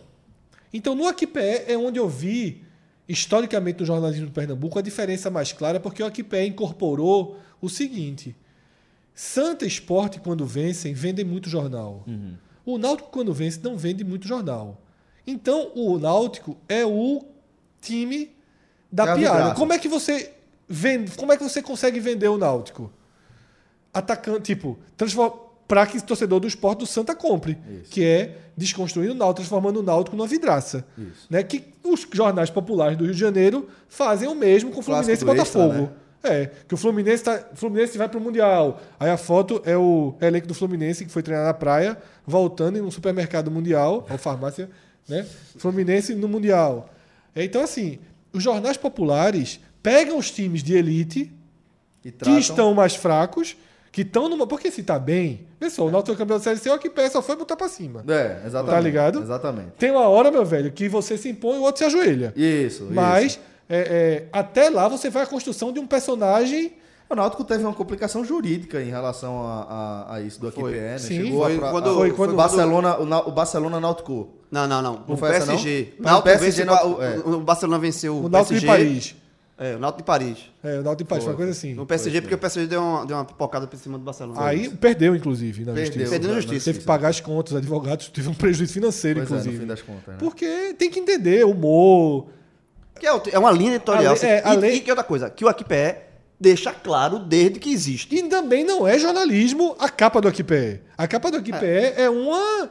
[0.72, 2.64] Então, no Aquipé é onde eu vi
[3.08, 8.36] historicamente no jornalismo de Pernambuco, a diferença mais clara porque o Aquipé incorporou o seguinte:
[9.14, 12.04] Santa Esporte, quando vencem, vendem muito jornal.
[12.64, 14.80] O Náutico, quando vence, não vende muito jornal.
[15.26, 17.24] Então, o Náutico é o
[17.80, 18.30] time
[18.90, 19.54] da É piada.
[19.54, 20.32] Como é que você
[20.68, 22.92] vende, como é que você consegue vender o Náutico?
[23.92, 24.78] Atacando, tipo,
[25.70, 27.92] para que o torcedor do esporte do Santa compre, Isso.
[27.92, 30.84] que é desconstruindo o Náutico, transformando o Náutico numa vidraça.
[30.98, 31.28] Isso.
[31.30, 31.44] Né?
[31.44, 35.24] Que os jornais populares do Rio de Janeiro fazem o mesmo com o Fluminense e
[35.24, 35.82] do Extra, Botafogo.
[35.84, 35.90] né?
[36.24, 38.80] É, que o Fluminense, tá, Fluminense vai pro Mundial.
[38.98, 41.96] Aí a foto é o elenco do Fluminense que foi treinar na praia,
[42.26, 44.68] voltando em um supermercado mundial, ou farmácia,
[45.08, 45.24] né?
[45.56, 46.92] Fluminense no Mundial.
[47.32, 48.00] É, Então, assim,
[48.32, 51.32] os jornais populares pegam os times de elite
[52.02, 53.56] que estão mais fracos,
[53.92, 54.46] que estão numa.
[54.46, 57.20] Porque se tá bem, só, o Náutico é campeão da Série C, o que só
[57.22, 58.04] foi botar pra cima.
[58.08, 58.74] É, exatamente.
[58.74, 59.22] Tá ligado?
[59.22, 59.70] Exatamente.
[59.78, 62.32] Tem uma hora, meu velho, que você se impõe e o outro se ajoelha.
[62.36, 62.86] Isso.
[62.90, 63.40] Mas isso.
[63.68, 66.74] é, é, até lá você vai a construção de um personagem.
[67.08, 69.62] O Náutico teve uma complicação jurídica em relação a,
[70.08, 70.72] a- a isso do Foi.
[70.78, 70.98] AQPN.
[71.00, 73.80] Sim, Chegou foi a, pra- quando- a- foi quando- o Barcelona, o, Na- o Barcelona
[73.80, 74.28] Náutico.
[74.48, 74.92] Não, não, não.
[75.08, 75.54] Não o foi essa, não?
[75.54, 75.94] PSG.
[75.98, 77.16] Não, Náutico PSG Náutico- o, é.
[77.18, 78.60] o, o Barcelona venceu o, O Náutico PSG.
[78.60, 79.16] de Paris.
[79.62, 80.38] É, o Náutico de Paris.
[80.64, 81.74] É, o Náutico de Paris foi uma coisa assim.
[81.74, 84.40] No PSG, porque o PSG deu uma, deu uma pipocada por cima do Barcelona.
[84.42, 85.84] Aí perdeu, inclusive, na Perdeu.
[85.86, 86.10] justiça.
[86.10, 86.64] Perdeu na justiça.
[86.64, 89.62] Teve que pagar as contas, os advogados teve um prejuízo financeiro, Pois é, no inclusive.
[89.62, 90.08] fim das contas.
[90.08, 90.16] Né?
[90.18, 92.28] Porque tem que entender humor.
[92.98, 94.14] Que é, é uma linha editorial.
[94.20, 96.06] Lei- é, a e, lei- e que outra coisa, que o Aquipé
[96.40, 98.14] deixa claro desde que existe.
[98.16, 100.80] E também não é jornalismo a capa do Aquipé.
[100.96, 102.70] A capa do Aquipé é, uma,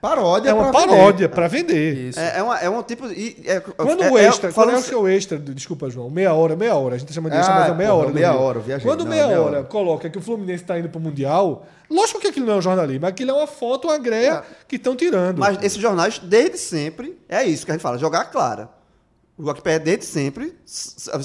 [0.00, 2.08] Paródia é uma pra paródia para vender.
[2.10, 2.20] Isso.
[2.20, 3.06] É, é, uma, é um tipo.
[3.06, 6.10] E, é, Quando é, o é- extra, quando falando- é o seu extra, desculpa, João,
[6.10, 8.12] meia hora, meia hora, a gente chama de Ah, extra, mas é meia porra, hora.
[8.12, 8.40] meia Rio.
[8.40, 8.86] hora, eu viajei.
[8.86, 9.64] Quando Não, meia, meia hora, hora.
[9.64, 13.06] coloca que o Fluminense está indo pro Mundial, lógico que aquilo não é um jornalismo,
[13.06, 15.38] aquilo é uma foto, uma greia que estão tirando.
[15.38, 18.68] Mas esses jornais, desde sempre, é isso que a gente fala, jogar clara.
[19.38, 21.24] O Aquipé, desde sempre, sabe,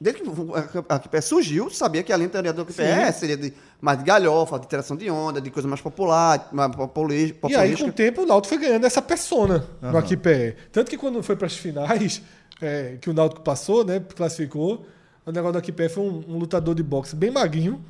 [0.00, 0.54] desde que o
[0.88, 3.00] Aquipé surgiu, sabia que a linha teoria do Aquipé Sim.
[3.02, 6.74] é, seria de, mais de galhofa, de interação de onda, de coisa mais popular, mais
[6.74, 10.56] populi- E aí, com o tempo, o Náutico foi ganhando essa persona no Aquipé.
[10.70, 12.22] Tanto que quando foi para as finais,
[12.62, 14.86] é, que o Náutico passou, né, classificou,
[15.26, 17.84] o negócio do Aquipé foi um, um lutador de boxe bem magrinho,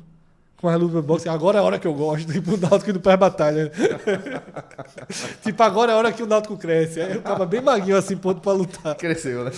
[0.59, 1.29] com a luta de boxe.
[1.29, 3.71] Agora é a hora que eu gosto, tipo o Náutico indo para batalha.
[5.41, 6.99] tipo, agora é a hora que o Náutico cresce.
[7.01, 8.95] Aí eu tava bem magrinho assim, ponto para lutar.
[8.95, 9.51] Cresceu, né?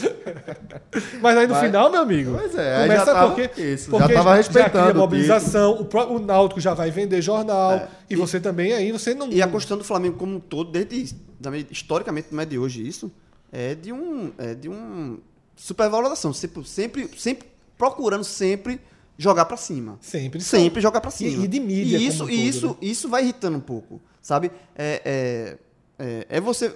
[1.22, 3.98] Mas aí no Mas- final, meu amigo, Pois é, começa já tava- porque, isso, já
[3.98, 7.88] porque tava respeitando cria o mobilização, o, o Náutico já vai vender jornal, É.
[8.10, 9.28] e, você também aí, você não...
[9.30, 11.16] E a construção do Flamengo como um todo, desde
[11.72, 13.12] historicamente, não é de hoje isso,
[13.52, 15.18] é de um, é de um
[15.56, 17.48] supervalorização, sempre, sempre, sempre
[17.78, 18.80] procurando sempre
[19.22, 19.98] jogar pra cima.
[20.02, 20.42] Sempre.
[20.42, 21.42] Sempre jogar pra cima.
[21.42, 22.76] E- e de mídia E isso, e todo, isso, né?
[22.82, 24.52] isso vai irritando um pouco, sabe?
[24.76, 25.58] É,
[26.00, 26.76] é, é, é você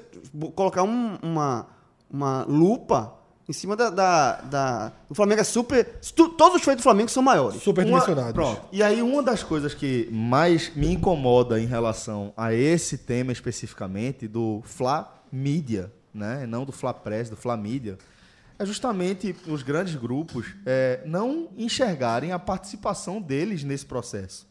[0.56, 1.68] colocar um- uma,
[2.10, 3.14] uma lupa
[3.48, 6.00] em cima da, da, da- O Flamengo é super.
[6.16, 7.62] tu- todos os feitos do Flamengo são maiores.
[7.62, 8.34] Superdimensionados.
[8.34, 8.62] Pronto.
[8.72, 14.28] E aí, uma das coisas que mais me incomoda em relação a esse tema especificamente,
[14.28, 16.46] do Fla Mídia, né?
[16.48, 17.98] Não do Fla Press, do Fla Mídia,
[18.58, 24.48] é justamente os grandes grupos é, não enxergarem a participação deles nesse processo.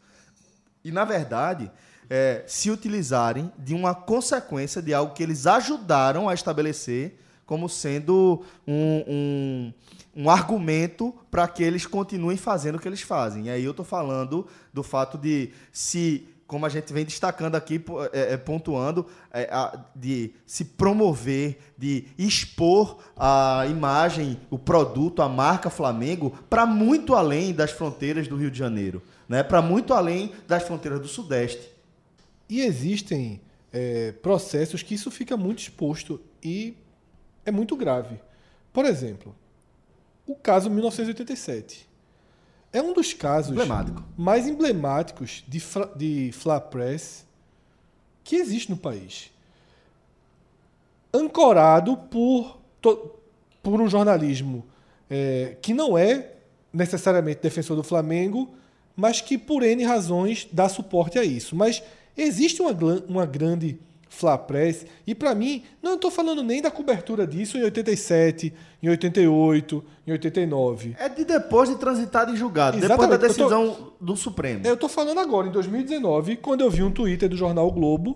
[0.83, 1.71] E, na verdade,
[2.09, 8.43] é, se utilizarem de uma consequência de algo que eles ajudaram a estabelecer como sendo
[8.67, 9.73] um, um,
[10.15, 13.45] um argumento para que eles continuem fazendo o que eles fazem.
[13.45, 17.83] E aí eu estou falando do fato de se, como a gente vem destacando aqui,
[18.13, 19.49] é, é, pontuando, é,
[19.95, 27.53] de se promover, de expor a imagem, o produto, a marca Flamengo para muito além
[27.53, 29.41] das fronteiras do Rio de Janeiro, né?
[29.41, 31.69] para muito além das fronteiras do Sudeste.
[32.47, 33.41] E existem
[33.73, 36.77] é, processos que isso fica muito exposto e
[37.43, 38.19] é muito grave.
[38.71, 39.35] Por exemplo,
[40.27, 41.87] o caso 1987.
[42.75, 44.03] É um dos casos Emblemático.
[44.17, 47.25] mais emblemáticos de, fra- de Fla Press
[48.23, 49.31] que existe no país.
[51.13, 53.11] Ancorado por, to-
[53.63, 54.65] por um jornalismo
[55.09, 56.33] é, que não é
[56.73, 58.49] necessariamente defensor do Flamengo,
[58.95, 61.55] mas que por N razões dá suporte a isso.
[61.55, 61.81] Mas
[62.17, 62.71] existe uma,
[63.07, 63.79] uma grande
[64.15, 68.87] Fla Press, e para mim, não estou falando nem da cobertura disso em 87, em
[68.89, 70.95] 88, em 89.
[70.97, 73.39] É de depois de transitado em julgado, depois da Exatamente.
[73.41, 74.65] Eu tô- decisão do Supremo.
[74.65, 78.15] Eu tô falando agora, em 2019, quando eu vi um Twitter do jornal o Globo.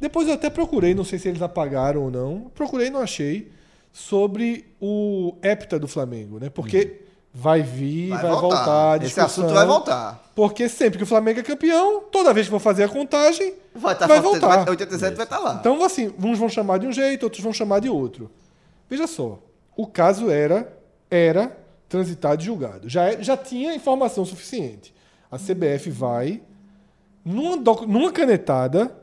[0.00, 2.50] Depois eu até procurei, não sei se eles apagaram ou não.
[2.54, 3.52] Procurei e não achei.
[3.92, 6.48] Sobre o hepta do Flamengo, né?
[6.48, 7.02] Porque
[7.32, 8.96] vai vir, vai, voltar.
[8.96, 9.26] Esse discussão.
[9.44, 10.30] assunto vai voltar.
[10.34, 13.96] Porque sempre que o Flamengo é campeão, toda vez que for fazer a contagem, Vai,
[13.96, 14.64] tá vai voltar.
[14.64, 15.56] vai- 87 vai estar lá.
[15.60, 18.30] Então, assim, uns vão chamar de um jeito, outros vão chamar de outro.
[18.88, 19.38] Veja só,
[19.76, 20.76] o caso era
[21.10, 21.56] era
[21.88, 22.88] transitado e julgado.
[22.88, 24.94] Já, é- já tinha informação suficiente.
[25.30, 26.40] A CBF vai
[27.24, 27.56] numa,
[27.86, 28.96] numa canetada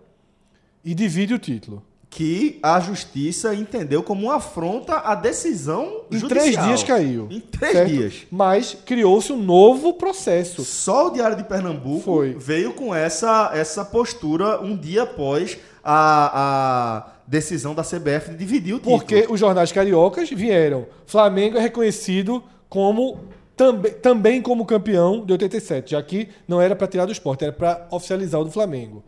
[0.83, 1.83] e divide o título.
[2.09, 6.29] Que a justiça entendeu como uma afronta à decisão Em judicial.
[6.29, 7.27] três dias caiu.
[7.29, 7.89] Em três certo?
[7.89, 8.13] dias.
[8.31, 10.63] Mas criou-se um novo processo.
[10.63, 12.33] Só o Diário de Pernambuco Foi.
[12.33, 18.73] veio com essa, essa postura um dia após a, a decisão da CBF de dividir
[18.75, 18.97] o título.
[18.99, 20.87] Porque os jornais cariocas vieram.
[21.05, 23.19] Flamengo é reconhecido como
[23.55, 27.53] também, também como campeão de 87, já que não era para tirar do esporte, era
[27.53, 29.03] para oficializar o do Flamengo.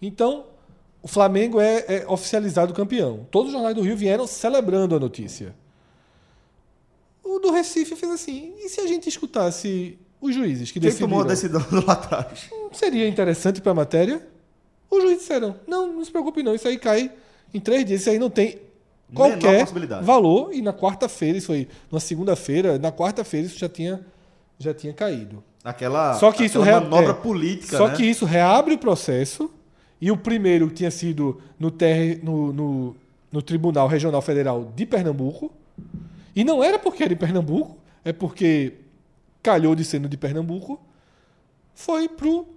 [0.00, 0.44] Então,
[1.02, 3.26] o Flamengo é, é oficializado campeão.
[3.30, 5.54] Todos os jornais do Rio vieram celebrando a notícia.
[7.24, 11.10] O do Recife fez assim: e se a gente escutasse os juízes que Quem decidiram?
[11.10, 12.48] tomou a decisão lá atrás?
[12.72, 14.26] Seria interessante para a matéria?
[14.88, 16.54] Os juízes disseram: não, não se preocupe, não.
[16.54, 17.10] Isso aí cai
[17.52, 18.02] em três dias.
[18.02, 18.60] Isso aí não tem
[19.12, 19.66] qualquer
[20.02, 20.54] valor.
[20.54, 24.00] E na quarta-feira, isso foi na segunda-feira, na quarta-feira, isso já tinha,
[24.58, 25.42] já tinha caído.
[25.64, 27.94] Aquela, Só que isso manobra é, política, Só né?
[27.94, 29.50] que isso reabre o processo.
[30.02, 32.96] E o primeiro tinha sido no, ter, no, no,
[33.30, 35.52] no Tribunal Regional Federal de Pernambuco.
[36.34, 38.72] E não era porque era em Pernambuco, é porque
[39.40, 40.80] calhou de ser no de Pernambuco.
[41.72, 42.48] Foi pro,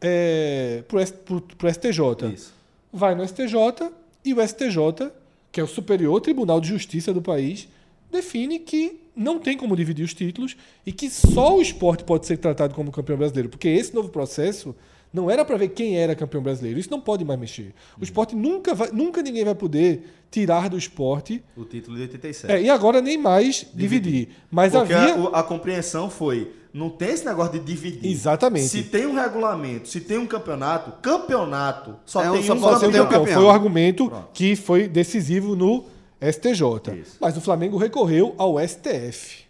[0.00, 2.32] é, pro, pro, pro STJ.
[2.32, 2.54] Isso.
[2.90, 3.92] Vai no STJ
[4.24, 5.12] e o STJ,
[5.52, 7.68] que é o superior tribunal de justiça do país,
[8.10, 12.38] define que não tem como dividir os títulos e que só o esporte pode ser
[12.38, 13.50] tratado como campeão brasileiro.
[13.50, 14.74] Porque esse novo processo
[15.12, 16.78] não era para ver quem era campeão brasileiro.
[16.78, 17.74] Isso não pode mais mexer.
[18.00, 21.42] O esporte nunca vai, nunca ninguém vai poder tirar do esporte.
[21.56, 22.52] O título de 87.
[22.52, 24.28] É, e agora nem mais dividir.
[24.50, 25.14] Mas Porque havia.
[25.28, 28.10] a, a compreensão foi, não tem esse negócio de dividir.
[28.10, 28.68] Exatamente.
[28.68, 32.78] Se tem um regulamento, se tem um campeonato, campeonato só É tem só um Só
[32.78, 33.06] campeão.
[33.08, 33.34] campeão.
[33.34, 34.28] Foi o argumento Pronto.
[34.34, 35.84] que foi decisivo no
[36.20, 36.62] STJ.
[37.00, 37.16] Isso.
[37.20, 39.44] Mas o Flamengo recorreu ao STF,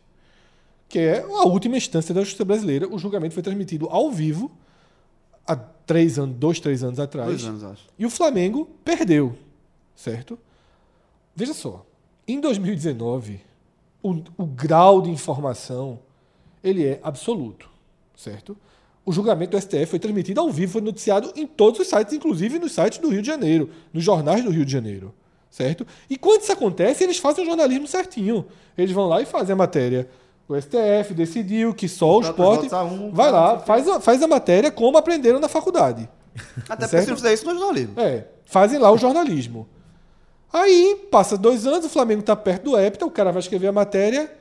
[0.88, 2.86] que é a última instância da justiça brasileira.
[2.88, 4.50] O julgamento foi transmitido ao vivo
[5.88, 7.28] três anos, dois, três anos atrás.
[7.28, 7.82] Dois anos, acho.
[7.98, 9.34] E o Flamengo perdeu,
[9.96, 10.38] certo?
[11.34, 11.84] Veja só,
[12.26, 13.40] em 2019,
[14.02, 15.98] o, o grau de informação
[16.62, 17.70] ele é absoluto,
[18.14, 18.54] certo?
[19.04, 22.58] O julgamento do STF foi transmitido ao vivo, foi noticiado em todos os sites, inclusive
[22.58, 25.14] nos sites do Rio de Janeiro, nos jornais do Rio de Janeiro,
[25.50, 25.86] certo?
[26.10, 28.44] E quando isso acontece, eles fazem o jornalismo certinho.
[28.76, 30.06] Eles vão lá e fazem a matéria.
[30.48, 34.70] O STF decidiu que só o esporte um, vai lá, faz a, faz a matéria
[34.70, 36.08] como aprenderam na faculdade.
[36.66, 38.00] Até porque se não fizer isso no jornalismo.
[38.00, 39.68] É, fazem lá o jornalismo.
[40.50, 43.72] Aí, passa dois anos, o Flamengo tá perto do Hepta, o cara vai escrever a
[43.72, 44.32] matéria.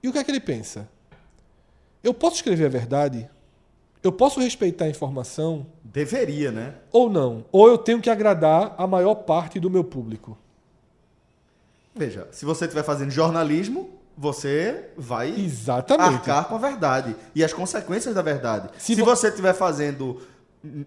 [0.00, 0.88] E o que é que ele pensa?
[2.04, 3.28] Eu posso escrever a verdade?
[4.00, 5.66] Eu posso respeitar a informação?
[5.82, 6.74] Deveria, né?
[6.92, 7.44] Ou não?
[7.50, 10.38] Ou eu tenho que agradar a maior parte do meu público?
[11.92, 16.14] Veja, se você estiver fazendo jornalismo, você vai Exatamente.
[16.14, 18.68] arcar com a verdade e as consequências da verdade.
[18.76, 20.20] Se Se, vo- você estiver fazendo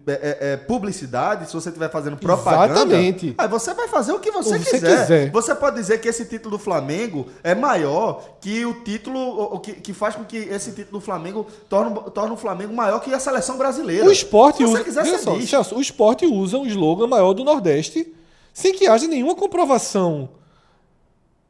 [0.06, 3.34] é, é, é, publicidade, se você estiver fazendo propaganda, Exatamente.
[3.38, 5.00] aí você vai fazer o que você, O que você quiser.
[5.00, 5.30] quiser.
[5.30, 9.94] Você pode dizer que esse título do Flamengo é maior que o título que, que
[9.94, 13.56] faz com que esse título do Flamengo torne, torne o Flamengo maior que a seleção
[13.56, 14.04] brasileira.
[14.06, 14.84] O esporte se você usa.
[14.84, 15.40] quiser, só.
[15.40, 18.14] Celso, o esporte usa um slogan maior do Nordeste
[18.52, 20.28] sem que haja nenhuma comprovação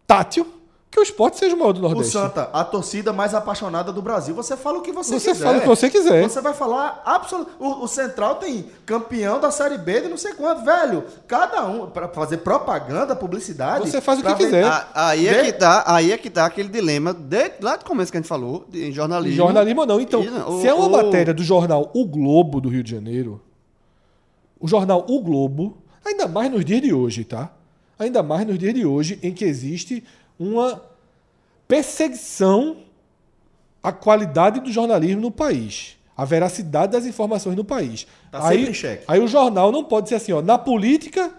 [0.07, 0.47] tátil
[0.93, 2.13] que o esporte seja o maior do O Nordeste.
[2.13, 4.35] Santa, a torcida mais apaixonada do Brasil.
[4.35, 5.43] Você fala o que você, Você quiser.
[5.45, 6.23] fala o que você quiser.
[6.23, 7.57] Você vai falar absolutamente.
[7.59, 11.03] O, o Central tem campeão da Série B de não sei quanto, velho.
[11.27, 13.89] Cada um, para fazer propaganda, publicidade.
[13.91, 14.67] Você faz o que quiser.
[14.67, 18.13] Ah, Aí é que tá, aí é que tá aquele dilema de, lá do começo
[18.13, 19.37] que a gente falou, de, em jornalismo.
[19.39, 19.99] Jornalismo não.
[19.99, 23.41] Então, E, se é uma o- matéria do jornal O Globo do Rio de Janeiro,
[24.61, 27.51] o jornal O Globo, ainda mais nos dias de hoje, tá?
[27.99, 30.05] Ainda mais nos dias de hoje, em que existe
[30.39, 30.83] uma
[31.69, 32.77] perseguição
[33.83, 38.07] à qualidade do jornalismo no país, a veracidade das informações no país.
[38.31, 39.05] Tá aí, sempre em xeque.
[39.09, 41.33] aí o jornal não pode ser assim, ó, na política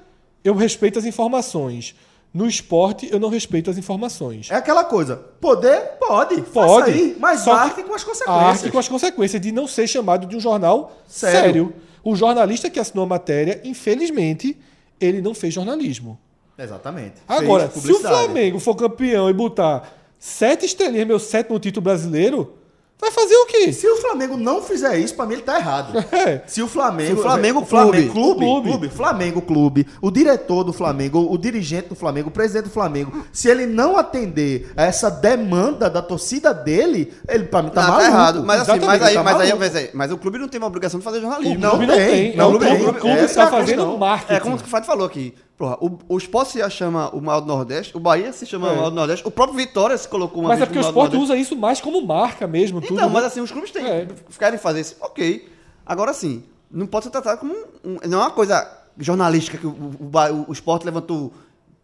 [0.43, 1.95] eu respeito as informações,
[2.33, 4.49] no esporte eu não respeito as informações.
[4.49, 5.17] É aquela coisa.
[5.39, 6.41] Poder, pode.
[6.41, 6.91] Pode.
[6.91, 8.43] Aí, mas Só que- arque com as consequências.
[8.47, 11.39] Arque com as consequências de não ser chamado de um jornal sério.
[11.39, 11.73] Sério.
[12.03, 14.57] O jornalista que assinou a matéria, infelizmente,
[14.99, 16.19] ele não fez jornalismo.
[16.57, 17.15] Exatamente.
[17.27, 17.99] Agora, se o.
[17.99, 19.89] Flamengo for campeão e botar
[20.19, 22.53] sete estrelinhas, meu sétimo título brasileiro,
[23.01, 23.73] vai fazer o quê?
[23.73, 25.93] Se o Flamengo não fizer isso, pra mim ele tá errado.
[26.13, 26.41] É.
[26.47, 27.15] Se o Flamengo.
[27.15, 28.39] Se o Flamengo o Flamengo clube.
[28.39, 28.69] clube, Clube.
[28.69, 33.25] clube, Flamengo clube, o diretor do Flamengo, o dirigente do Flamengo, o presidente do Flamengo,
[33.33, 37.89] se ele não atender a essa demanda da torcida dele, ele pra mim tá Não,
[37.89, 38.05] maluco.
[38.05, 38.43] tá errado.
[38.45, 40.67] Mas assim, mas aí, tá mas, aí, mas, aí, mas o clube não tem uma
[40.67, 41.59] obrigação de fazer jornlismo.
[41.59, 42.37] Não o clube não tem, tem.
[42.37, 42.87] não o clube, tem.
[42.87, 43.97] o clube Essa está é a fazendo questão.
[43.97, 44.33] marketing.
[44.33, 45.33] É como o Fred falou aqui.
[45.57, 48.71] Porra, o, o Sport se chama o maior do Nordeste, o Bahia se chama É.
[48.71, 51.15] o maior do Nordeste, o próprio Vitória se colocou uma Mas é porque o esporte
[51.15, 52.81] usa isso mais como marca mesmo.
[52.81, 53.13] Tudo, Então, né?
[53.13, 54.07] mas assim, os clubes têm, É.
[54.39, 55.47] querem fazer isso, ok.
[55.85, 59.69] Agora sim, não pode ser tratado como um, não é uma coisa jornalística que o,
[59.69, 61.31] o, o, esporte levantou.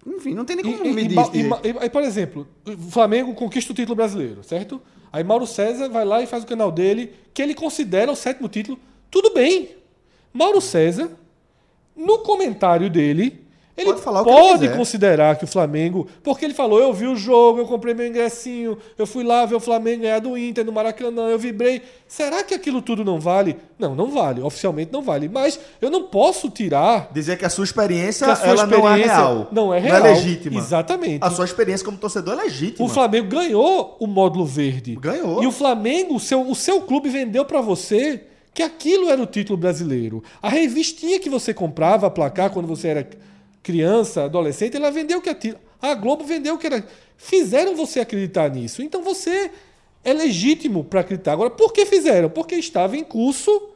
[0.05, 1.17] Enfim, não tem nem como e- medir
[1.63, 4.82] e e por exemplo, o Flamengo conquista o título brasileiro, certo?
[5.11, 8.47] Aí Mauro César vai lá e faz o canal dele, que ele considera o sétimo
[8.47, 8.80] título.
[9.11, 9.76] Tudo bem.
[10.34, 11.09] Mauro César,
[11.95, 13.43] no comentário dele,
[13.80, 14.77] ele Pode falar que pode quiser.
[14.77, 16.07] considerar que o Flamengo.
[16.23, 19.55] Porque ele falou: eu vi o jogo, eu comprei meu ingressinho, eu fui lá ver
[19.55, 21.82] o Flamengo ganhar do Inter no Maracanã, eu vibrei.
[22.07, 23.57] Será que aquilo tudo não vale?
[23.77, 24.41] Não, não vale.
[24.41, 25.30] Oficialmente não vale.
[25.30, 28.88] Mas eu não posso tirar Dizer que a sua experiência, que a sua ela não
[28.88, 29.47] é experiência real.
[29.51, 29.99] não é real.
[29.99, 30.59] Não é legítima.
[30.59, 31.23] Exatamente.
[31.23, 32.86] A sua experiência como torcedor é legítima.
[32.86, 34.95] O Flamengo ganhou o módulo verde.
[34.95, 35.43] Ganhou.
[35.43, 38.23] E o Flamengo, o seu, o seu clube vendeu pra você
[38.53, 40.23] que aquilo era o título brasileiro.
[40.41, 43.07] A revistinha que você comprava, a placar, quando você era
[43.70, 45.59] criança, adolescente, ela vendeu que aquilo.
[45.80, 46.84] A Globo vendeu que era.
[47.15, 48.82] Fizeram você acreditar nisso.
[48.82, 49.51] Então você
[50.03, 51.34] é legítimo para acreditar.
[51.34, 52.32] Agora, por que fizeram?
[52.32, 53.70] Porque estava em curso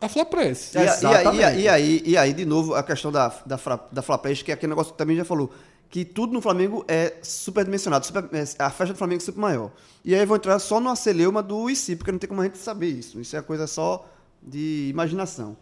[0.00, 0.74] a Flapress.
[0.76, 3.58] E, e, e, e aí, e aí, de novo, a questão da, da,
[3.90, 5.50] da Flapest, que é aquele negócio que também já falou,
[5.88, 8.06] que tudo no Flamengo é superdimensionado.
[8.06, 9.72] Super, é, a festa do Flamengo é super maior.
[10.04, 12.44] E aí eu vou entrar só no celeuma do IC, porque não tem como a
[12.44, 13.20] gente saber isso.
[13.20, 14.08] Isso é coisa só
[14.40, 15.56] de imaginação.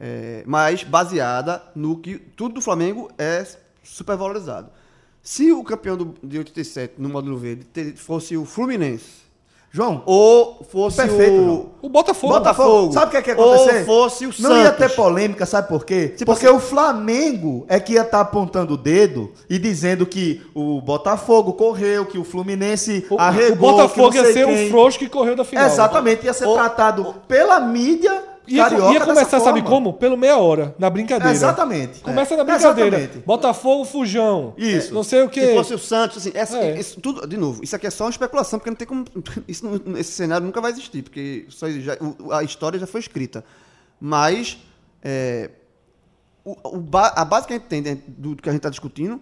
[0.00, 3.44] É, mas baseada no que tudo do Flamengo é
[3.82, 4.68] supervalorizado.
[5.22, 9.22] Se o campeão do, de 87 no módulo verde te- fosse o Fluminense,
[9.70, 11.70] João, ou fosse Perfeito, o João.
[11.80, 12.32] O Botafogo.
[12.34, 12.92] Botafogo.
[12.92, 13.78] Sabe o que, é que ia acontecer?
[13.78, 14.56] Ou fosse o Não Santos.
[14.64, 16.08] ia ter polêmica, sabe por quê?
[16.08, 20.42] Tipo Porque assim- o Flamengo é que ia estar apontando o dedo e dizendo que
[20.54, 24.66] o Botafogo correu, que o Fluminense O, arregou, o Botafogo que não ia ser quem.
[24.66, 25.64] o frouxo que correu da final.
[25.66, 29.62] Exatamente, ia ser Ou- tratado pela mídia Ia, carioca ia começar, sabe forma.
[29.76, 29.92] como?
[29.92, 31.32] Pelo meia hora, na brincadeira.
[31.32, 32.00] Exatamente.
[32.00, 32.96] Começa É, na brincadeira.
[32.98, 33.24] exatamente.
[33.26, 34.52] Botafogo, Fujão.
[34.56, 34.92] Isso.
[34.92, 35.54] Não sei o Se quê.
[35.54, 36.78] fosse o Santos, assim, essa, É.
[36.78, 39.04] isso tudo, de novo, isso aqui é só uma especulação, porque não tem como.
[39.46, 39.64] Isso
[39.96, 41.96] esse cenário nunca vai existir, porque só já-
[42.32, 43.44] a história já foi escrita.
[44.00, 44.58] Mas
[45.04, 45.50] é,
[46.44, 49.20] o- o a base que a gente tem dentro do que a gente está discutindo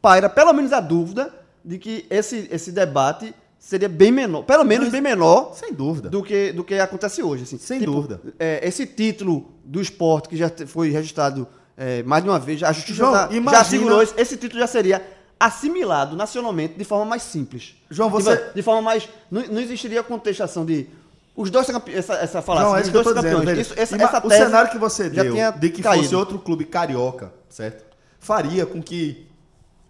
[0.00, 4.88] paira pelo menos a dúvida de que esse, esse debate seria bem menor, pelo menos
[4.88, 6.08] bem menor Sem dúvida.
[6.08, 7.44] do que, do que acontece hoje.
[7.44, 7.58] Assim.
[7.58, 8.20] Sem dúvida.
[8.38, 11.46] é, esse título do esporte que já foi registrado
[11.76, 14.58] é, mais de uma vez, a justiça João, já, já imagina- assegurou isso, esse título
[14.60, 15.00] já seria
[15.38, 17.74] assimilado nacionalmente de forma mais simples.
[17.90, 19.08] João, De você- fa- De, forma mais.
[19.30, 20.88] Não, não existiria a contestação de.
[21.36, 23.38] Os dois são essa, essa falácia, Não, é os isso que eu dois tô dizendo.
[23.38, 23.56] campeões.
[23.56, 23.60] veja.
[23.72, 26.02] Isso- essa, essa o cenário que você já deu de que caído.
[26.02, 27.84] fosse outro clube carioca, certo?
[28.18, 29.26] Faria com que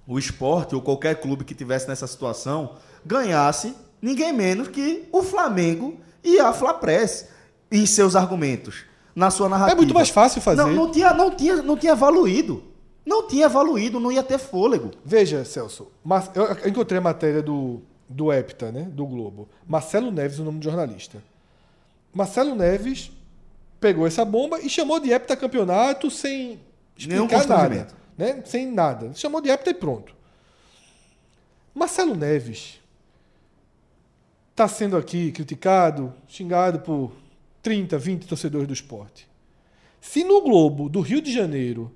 [0.07, 2.75] o esporte ou qualquer clube que tivesse nessa situação
[3.05, 7.29] ganhasse ninguém menos que o Flamengo e a Flapress
[7.71, 8.85] em seus argumentos,
[9.15, 9.77] na sua narrativa.
[9.77, 10.63] É muito mais fácil fazer.
[10.63, 12.65] Não, não tinha, não tinha, não tinha evoluído.
[13.05, 14.91] Não tinha evoluído, não ia ter fôlego.
[15.05, 15.91] Veja, Celso.
[16.35, 18.83] Eu encontrei a matéria do, do Hepta, né?
[18.83, 19.49] Do Globo.
[19.67, 21.23] Marcelo Neves, o nome do jornalista.
[22.13, 23.11] Marcelo Neves
[23.81, 26.61] pegou essa bomba e chamou de Hepta campeonato sem
[26.97, 27.89] explicar nada.
[28.19, 28.43] Né?
[28.45, 29.13] Sem nada.
[29.15, 30.15] Chamou de Hepta e pronto.
[31.75, 32.80] Marcelo Neves
[34.61, 37.13] está sendo aqui criticado, xingado por
[37.63, 39.27] 30, 20 torcedores do esporte.
[40.03, 41.91] Se no Globo do Rio de Janeiro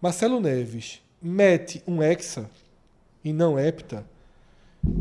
[0.00, 2.48] Marcelo Neves mete um hexa
[3.24, 4.06] e não hepta,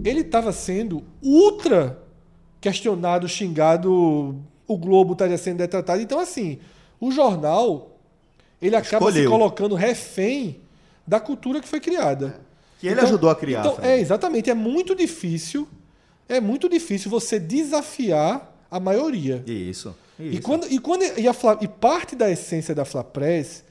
[0.04, 2.02] ele estava sendo ultra
[2.60, 4.36] questionado, xingado,
[4.68, 6.02] o Globo estaria sendo detratado.
[6.02, 6.58] Então, assim,
[7.00, 8.00] o jornal
[8.60, 9.30] ele acaba se Escolheu.
[9.30, 10.60] colocando refém
[11.06, 12.42] da cultura que foi criada.
[12.80, 14.50] Que ele ajudou a criar, Então, é, exatamente.
[14.50, 15.68] É muito difícil,
[16.28, 19.44] é muito difícil você desafiar a maioria.
[19.48, 19.96] Isso.
[20.20, 23.64] E, quando, e, quando, e, a Fla- e parte da essência da Flapress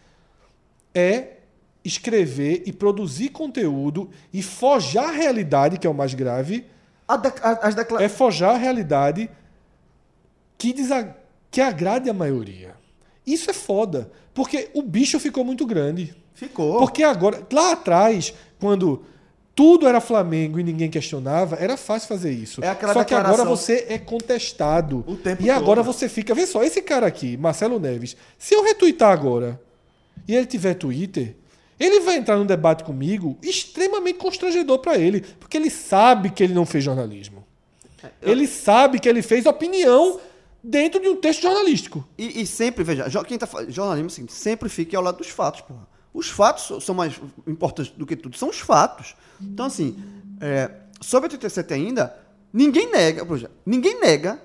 [0.94, 1.38] é
[1.84, 6.64] escrever e produzir conteúdo e forjar a realidade, que é o mais grave,
[7.08, 8.12] A de- a- as declarações.
[8.12, 9.30] é forjar a realidade
[10.56, 11.14] que, desa-
[11.50, 12.74] que agrade a maioria.
[13.26, 16.14] Isso é foda, porque o bicho ficou muito grande.
[16.34, 16.78] Ficou.
[16.78, 19.04] Porque agora, lá atrás, quando
[19.54, 22.62] tudo era Flamengo e ninguém questionava, era fácil fazer isso.
[22.64, 25.04] É só que agora você é contestado.
[25.06, 25.92] O tempo e agora todo.
[25.92, 26.34] você fica.
[26.34, 29.60] Vê só, esse cara aqui, Marcelo Neves, se eu retweetar agora
[30.26, 31.36] e ele tiver Twitter,
[31.78, 36.54] ele vai entrar num debate comigo extremamente constrangedor para ele, porque ele sabe que ele
[36.54, 37.44] não fez jornalismo.
[38.20, 40.20] Ele sabe que ele fez opinião
[40.62, 42.06] dentro de um texto jornalístico.
[42.18, 45.60] E, e sempre, veja, quem tá jornalismo é seguinte, sempre fique ao lado dos fatos,
[45.60, 45.93] porra.
[46.14, 49.16] Os fatos são mais importantes do que tudo, são os fatos.
[49.42, 50.00] Então, assim,
[50.40, 52.16] é, sobre a 87 ainda,
[52.52, 54.40] ninguém nega, exemplo, ninguém nega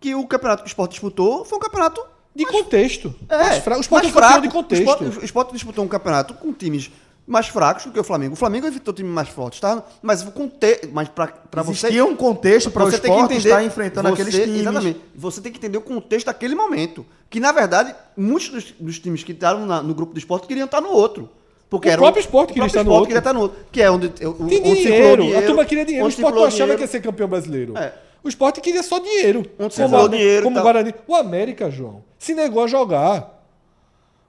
[0.00, 2.04] que o campeonato que o esporte disputou foi um campeonato
[2.34, 3.14] De contexto.
[3.28, 3.78] É, mais fra...
[3.88, 4.40] Mais fraco.
[4.40, 4.82] de contexto.
[4.82, 6.90] O Sport, o Sport disputou um campeonato com times
[7.26, 8.34] mais fracos do que o Flamengo.
[8.34, 9.82] O Flamengo evitou times mais fortes, tá?
[10.02, 10.80] Mas o conte...
[10.92, 14.08] mas pra você Existia um contexto para o você tem que esporte entender estar enfrentando
[14.08, 14.60] você- aqueles times.
[14.60, 15.00] Exatamente.
[15.14, 17.06] Você tem que entender o contexto daquele momento.
[17.30, 20.64] Que, na verdade, muitos dos, dos times que estavam na- no grupo do esporte queriam
[20.66, 21.28] estar no outro.
[21.70, 23.06] Porque O era próprio Sport o queria próprio estar no Sport outro.
[23.06, 23.58] queria estar no outro.
[23.72, 24.10] Que é onde, o-
[24.48, 25.22] Tem dinheiro.
[25.22, 25.38] dinheiro.
[25.38, 26.04] A turma queria dinheiro.
[26.04, 27.78] O onde Sport não achava que ia ser campeão brasileiro.
[27.78, 27.94] É.
[28.22, 29.46] O Sport queria só dinheiro.
[29.58, 30.62] Onde como dinheiro como o tal.
[30.64, 30.94] Guarani.
[31.08, 33.31] O América, João, se negou a jogar.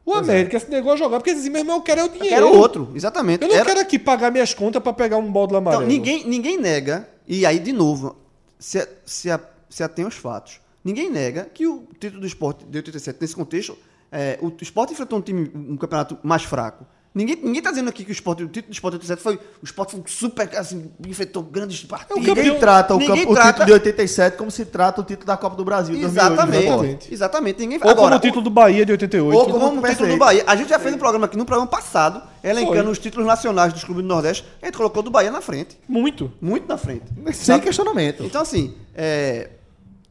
[0.06, 2.36] O América se negou a jogar porque dizia, meu irmão, eu quero é o dinheiro.
[2.36, 3.41] Era o outro, exatamente.
[3.43, 5.84] Eu não Era- quero aqui pagar minhas contas pra pegar um balde amarelo.
[5.84, 8.16] Então, ninguém, ninguém nega, e aí, de novo,
[8.60, 9.30] se, se,
[9.70, 13.78] se atém aos fatos, ninguém nega que o título do esporte de 87, nesse contexto,
[14.12, 16.86] é, o esporte enfrentou um time, um campeonato mais fraco.
[17.16, 19.36] Ninguém, ninguém tá dizendo aqui que o, esporte, o título do esporte de 87 foi.
[19.61, 22.18] O esporte foi super, assim, enfrentou grandes partidas.
[22.18, 25.03] campeão- Ninguém trata o, Ninguém campo- o trata- título de 87 como se trata o
[25.03, 26.34] título da Copa do Brasil de 2008.
[26.34, 26.66] Exatamente.
[26.68, 27.14] Exatamente.
[27.14, 27.59] Exatamente.
[27.59, 29.38] Ninguém Ou como o título do Bahia de 88.
[29.38, 30.43] Ou como o título do Bahia.
[30.47, 32.91] A gente já fez um programa aqui no programa passado, elencando Foi.
[32.93, 34.43] os títulos nacionais dos clubes do Nordeste.
[34.59, 35.78] A gente colocou do Bahia na frente.
[35.88, 36.32] Muito.
[36.41, 37.03] Muito na frente.
[37.34, 38.24] Sem questionamento.
[38.24, 39.51] Então, assim, é,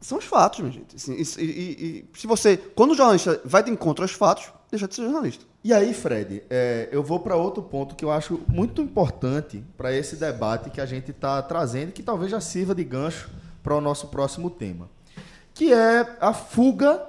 [0.00, 0.94] são os fatos, minha gente.
[0.94, 2.57] Assim, e, e- e se você.
[2.57, 5.50] Quando o jornalista vai de encontro aos fatos, deixa de ser jornalista.
[5.64, 9.92] E aí, Fred, é, eu vou para outro ponto que eu acho muito importante para
[9.92, 13.30] esse debate que a gente está trazendo, que talvez já sirva de gancho
[13.62, 14.90] para o nosso próximo tema,
[15.54, 17.06] que é a fuga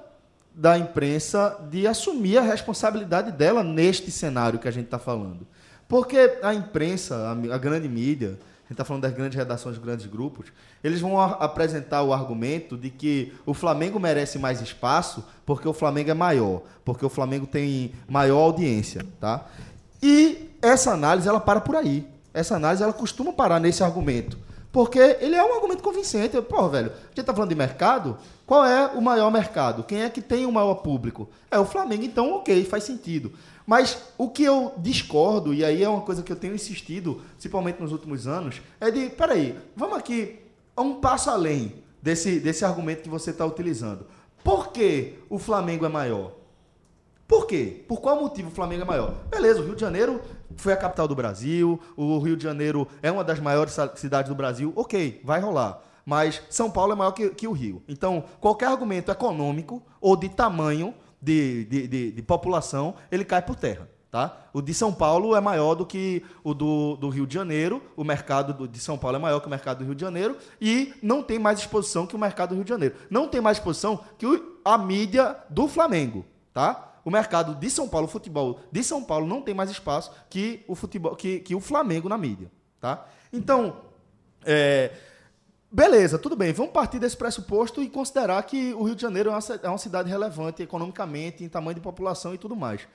[0.54, 5.48] da imprensa de assumir a responsabilidade dela neste cenário que a gente está falando.
[5.88, 8.38] Porque a imprensa, a, a grande mídia,
[8.74, 10.48] gente está falando das grandes redações, dos grandes grupos,
[10.84, 16.10] eles vão apresentar o argumento de que o Flamengo merece mais espaço porque o Flamengo
[16.10, 19.46] é maior, porque o Flamengo tem maior audiência, tá?
[20.02, 22.06] E essa análise ela para por aí.
[22.34, 24.38] Essa análise ela costuma parar nesse argumento.
[24.72, 26.42] Porque ele é um argumento convincente.
[26.42, 28.18] Pô, velho, a gente tá falando de mercado.
[28.44, 29.84] Qual é o maior mercado?
[29.84, 31.30] Quem é que tem o maior público?
[31.52, 33.32] É o Flamengo, então ok, faz sentido.
[33.66, 37.82] Mas o que eu discordo, e aí é uma coisa que eu tenho insistido, principalmente
[37.82, 40.40] nos últimos anos, é de, peraí, vamos aqui
[40.78, 44.06] um passo além desse, desse argumento que você está utilizando.
[44.44, 46.34] Por que o Flamengo é maior?
[47.26, 47.84] Por quê?
[47.88, 49.16] Por qual motivo o Flamengo é maior?
[49.30, 50.22] Beleza, o Rio de Janeiro
[50.58, 54.36] foi a capital do Brasil, o Rio de Janeiro é uma das maiores cidades do
[54.36, 55.82] Brasil, ok, vai rolar.
[56.06, 57.82] Mas São Paulo é maior que, que o Rio.
[57.88, 60.94] Então, qualquer argumento econômico ou de tamanho
[61.24, 63.90] de, de, de- de população, ele cai por terra.
[64.12, 64.38] Tá?
[64.54, 68.04] O de São Paulo é maior do que o do, do Rio de Janeiro, o
[68.04, 70.94] mercado do- de São Paulo é maior que o mercado do Rio de Janeiro e
[71.02, 72.96] não tem mais exposição que o mercado do Rio de Janeiro.
[73.10, 76.24] Não tem mais exposição que o- a mídia do Flamengo.
[76.54, 76.92] Tá?
[77.04, 80.64] O mercado de São Paulo, o futebol de São Paulo não tem mais espaço que
[80.68, 83.04] o futebol, que, que o Flamengo na mídia, tá?
[83.34, 83.78] Então,
[84.46, 84.92] é,
[85.74, 86.54] beleza, tudo bem.
[86.54, 90.10] Vamos partir desse pressuposto e considerar que o Rio de Janeiro é uma, é cidade
[90.10, 92.88] relevante economicamente, em tamanho de população e tudo mais.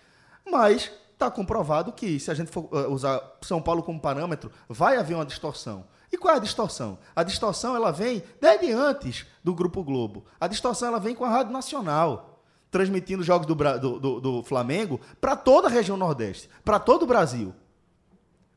[0.51, 4.97] Mas está comprovado que se a gente for eh, usar São Paulo como parâmetro, vai
[4.97, 5.85] haver uma distorção.
[6.13, 6.97] E qual é a distorção?
[7.15, 10.25] A distorção ela vem desde antes do Grupo Globo.
[10.41, 15.01] A distorção ela vem com a Rádio Nacional, transmitindo jogos do, do- do- do Flamengo
[15.21, 17.53] para toda a região Nordeste, para todo o Brasil.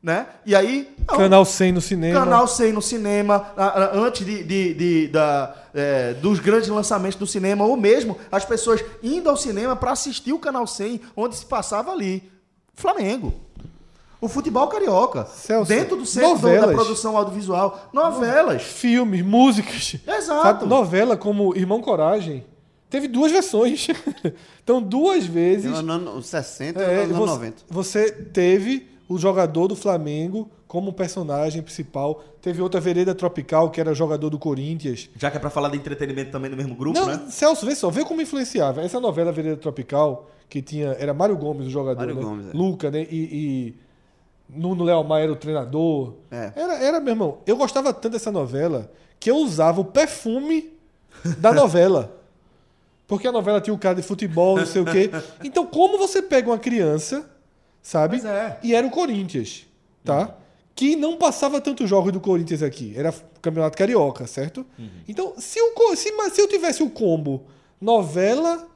[0.02, 0.26] Né?
[0.44, 0.92] E aí.
[1.08, 2.18] não, Canal 100 no cinema.
[2.18, 3.52] Canal 100 no cinema,
[3.92, 8.84] antes de, de- de- da, é, dos grandes lançamentos do cinema, ou mesmo as pessoas
[9.00, 12.28] indo ao cinema para assistir o Canal 100, onde se passava ali.
[12.74, 13.32] Flamengo.
[14.20, 15.24] O futebol carioca.
[15.26, 16.74] Celso, dentro do centro do- da novelas.
[16.76, 17.88] produção audiovisual.
[17.92, 18.62] Novelas.
[18.62, 19.96] Filmes, músicas.
[20.06, 20.42] Exato.
[20.42, 22.44] Sabe, novela como Irmão Coragem.
[22.90, 23.86] Teve duas versões.
[24.62, 25.70] então, duas vezes.
[25.70, 27.56] No ano 60 e É, no ano você, 90.
[27.70, 32.24] você teve o jogador do Flamengo como personagem principal.
[32.40, 35.10] Teve outra Vereda Tropical, que era jogador do Corinthians.
[35.16, 37.26] Já que é para falar de entretenimento também no mesmo grupo, Não, né?
[37.28, 38.80] Celso, vê só, vê como influenciava.
[38.80, 40.96] Essa novela Vereda Tropical, que tinha.
[40.98, 42.22] Era Mário Gomes o jogador, Mário né?
[42.22, 42.50] Gomes, é.
[42.56, 43.06] Luca, né?
[43.10, 43.74] E, e
[44.48, 46.14] Nuno Léo Maia era o treinador.
[46.30, 46.52] É.
[46.56, 47.38] Era, era, meu irmão.
[47.46, 48.90] Eu gostava tanto dessa novela
[49.20, 50.72] que eu usava o perfume
[51.38, 52.18] da novela.
[53.06, 55.10] Porque a novela tinha o cara de futebol, não sei o quê.
[55.44, 57.28] Então, como você pega uma criança,
[57.82, 58.24] sabe?
[58.26, 58.58] É.
[58.62, 59.66] E era o Corinthians,
[60.04, 60.36] tá?
[60.74, 62.94] Que não passava tantos jogos do Corinthians aqui.
[62.96, 63.12] Era
[63.42, 64.64] Campeonato Carioca, certo?
[65.06, 67.44] Então, se, o, co- se, mas se eu tivesse o combo
[67.80, 68.66] novela,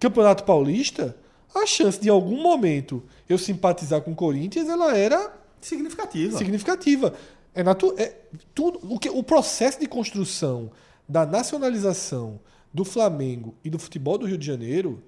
[0.00, 1.16] Campeonato Paulista,
[1.54, 6.38] a chance de em algum momento eu simpatizar com o Corinthians, ela era Significativa.
[6.38, 7.14] significativa.
[7.54, 8.14] É natu é
[8.54, 10.70] tudo o que o processo de construção
[11.08, 12.38] da nacionalização
[12.72, 15.02] do Flamengo e do futebol do Rio de Janeiro,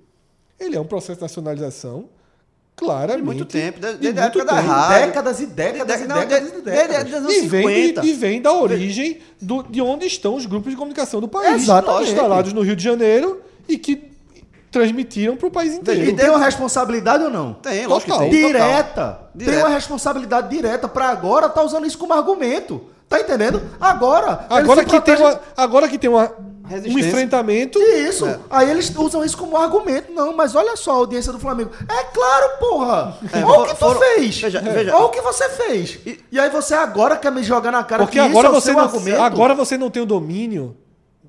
[0.59, 2.09] ele é um processo de nacionalização
[2.81, 5.07] claramente De muito tempo, desde, de desde a época da rádio.
[5.07, 7.31] Décadas e décadas e de- e décadas.
[7.37, 8.01] E vem, 50.
[8.01, 11.63] de, e vem da origem do- de onde estão os grupos de comunicação do país,
[11.63, 12.11] Exatamente.
[12.11, 14.11] instalados no Rio de Janeiro e que
[14.71, 16.03] transmitiram pro país inteiro.
[16.11, 17.55] E tem uma responsabilidade ou não?
[17.55, 18.25] Tem, lógico Total.
[18.29, 18.53] que tem.
[18.53, 18.69] total.
[18.69, 19.21] direta.
[19.39, 22.81] Tem uma responsabilidade direta pra agora tá usando isso como argumento.
[23.09, 23.61] Tá entendendo?
[23.81, 24.47] Agora.
[24.49, 26.33] Agora que, tem protegem- uma, agora que tem uma,
[26.89, 27.79] um enfrentamento.
[27.81, 28.27] Isso.
[28.49, 30.13] Aí eles usam isso como argumento.
[30.13, 31.71] Não, mas olha só a audiência do Flamengo.
[31.89, 33.17] É claro, porra.
[33.33, 34.41] É, olha o que tu foram- fez.
[34.41, 34.95] veja, veja.
[34.97, 35.99] Olha o que você fez.
[36.33, 38.61] E, aí você agora quer me jogar na cara Porque que agora isso é o
[38.61, 40.77] você, seu não, argumento agora você não tem o domínio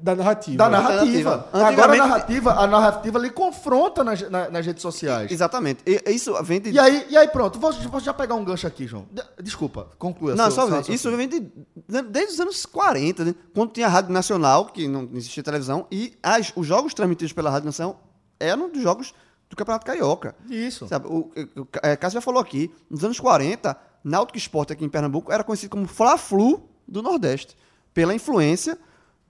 [0.02, 0.58] da narrativa.
[0.58, 1.50] da narrativa.
[1.54, 5.32] Agora a narrativa, a narrativa lhe confronta nas, na- nas redes sociais.
[5.32, 5.82] Exatamente.
[5.86, 6.72] E, isso vem de.
[6.72, 9.06] E aí, e aí pronto, vou, vou já pegar um gancho aqui, João.
[9.12, 10.36] De- desculpa, conclua.
[10.36, 10.96] Não, seu- só seu raciocínio.
[10.96, 13.36] Isso vem de, de- desde os anos 40, né?
[13.54, 17.50] quando tinha a Rádio Nacional, que não existia televisão, e as- os jogos transmitidos pela
[17.50, 18.02] Rádio Nacional
[18.40, 19.14] eram dos jogos
[19.50, 20.34] do Campeonato Carioca.
[20.50, 20.88] Isso.
[20.88, 24.84] Sabe, o, o, o é, Cássio já falou aqui, nos anos 40, Náutico Esporte aqui
[24.84, 27.56] em Pernambuco era conhecido como Fla-Flu do Nordeste,
[27.94, 28.78] pela influência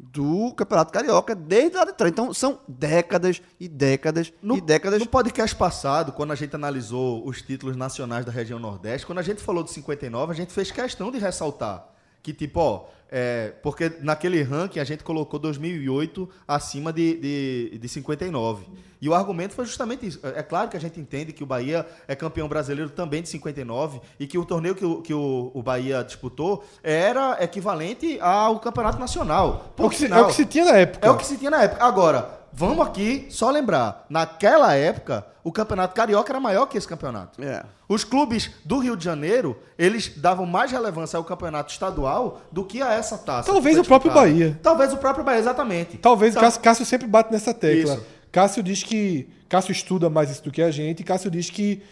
[0.04, 2.12] do Campeonato Carioca desde lá de trás.
[2.12, 5.00] Então são décadas e décadas No, e décadas.
[5.00, 9.24] no podcast passado, quando a gente analisou os títulos nacionais da região Nordeste, quando a
[9.24, 11.88] gente falou de 59, a gente fez questão de ressaltar
[12.24, 17.90] que, tipo, ó, é, porque naquele ranking a gente colocou 2008 acima de, de, de
[17.90, 18.66] 59.
[19.02, 20.20] E o argumento foi justamente isso.
[20.24, 23.30] É é claro que a gente entende que o Bahia é campeão brasileiro também de
[23.30, 28.60] 59 e que o torneio que o, que o, o Bahia disputou era equivalente ao
[28.60, 29.74] campeonato nacional.
[29.78, 31.08] É o, que se, é o que se tinha na época.
[31.08, 31.84] É o que se tinha na época.
[31.84, 34.06] Agora, vamos aqui só lembrar.
[34.10, 37.42] Naquela época, o campeonato carioca era maior que esse campeonato.
[37.44, 37.64] É.
[37.88, 42.82] Os clubes do Rio de Janeiro, eles davam mais relevância ao campeonato estadual do que
[42.82, 43.52] a essa taça.
[43.52, 44.14] Talvez o próprio.
[44.14, 44.60] Bahia.
[44.62, 45.98] Talvez o próprio Bahia, exatamente.
[45.98, 47.96] Talvez Então, Cássio, Cássio sempre bate nessa tecla.
[47.96, 48.06] Isso.
[48.32, 49.30] Cássio diz que.
[49.50, 51.04] Cássio estuda mais isso do que a gente.
[51.04, 51.84] Cássio diz que,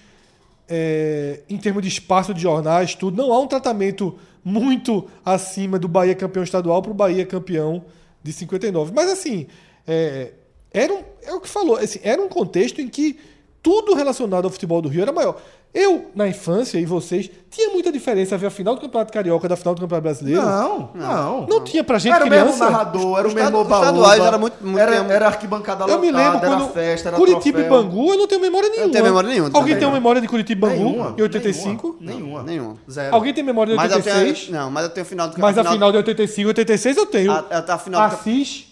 [0.68, 5.88] é, em termos de espaço de jornais, tudo, não há um tratamento muito acima do
[5.88, 7.84] Bahia campeão estadual para o Bahia campeão
[8.24, 8.94] de 59.
[8.96, 9.48] Mas assim,
[9.86, 10.32] é,
[10.74, 13.20] era um, é o que falou, assim, era um contexto em que
[13.62, 15.36] tudo relacionado ao futebol do Rio era maior.
[15.72, 19.56] Eu, na infância, e vocês, tinha muita diferença ver a final do Campeonato Carioca da
[19.56, 20.42] final do Campeonato Brasileiro.
[20.42, 21.46] Não, não.
[21.46, 22.70] Não tinha pra gente era o mesmo criança.
[22.72, 26.32] narrador, era o mesmo baúba, estaduais era muito- muito era, era arquibancada Eu me lotada,
[26.32, 27.84] lembro era quando festa, era Curitiba e troféu.
[27.84, 28.92] Bangu, eu não tenho memória nenhuma.
[28.92, 31.98] tenho memória nenhuma Alguém tem memória de Curitiba e Bangu Nenhuma, em 85?
[32.02, 32.42] Nenhuma.
[32.44, 32.76] Nenhuma.
[32.90, 33.14] Zero.
[33.16, 34.40] Alguém tem memória de Mas eu 86?
[34.48, 37.06] tenho, não, mas eu tenho final do Mas a final- de 85 e 86 eu
[37.06, 37.32] tenho.
[37.32, 38.66] A, a, a final do Assis,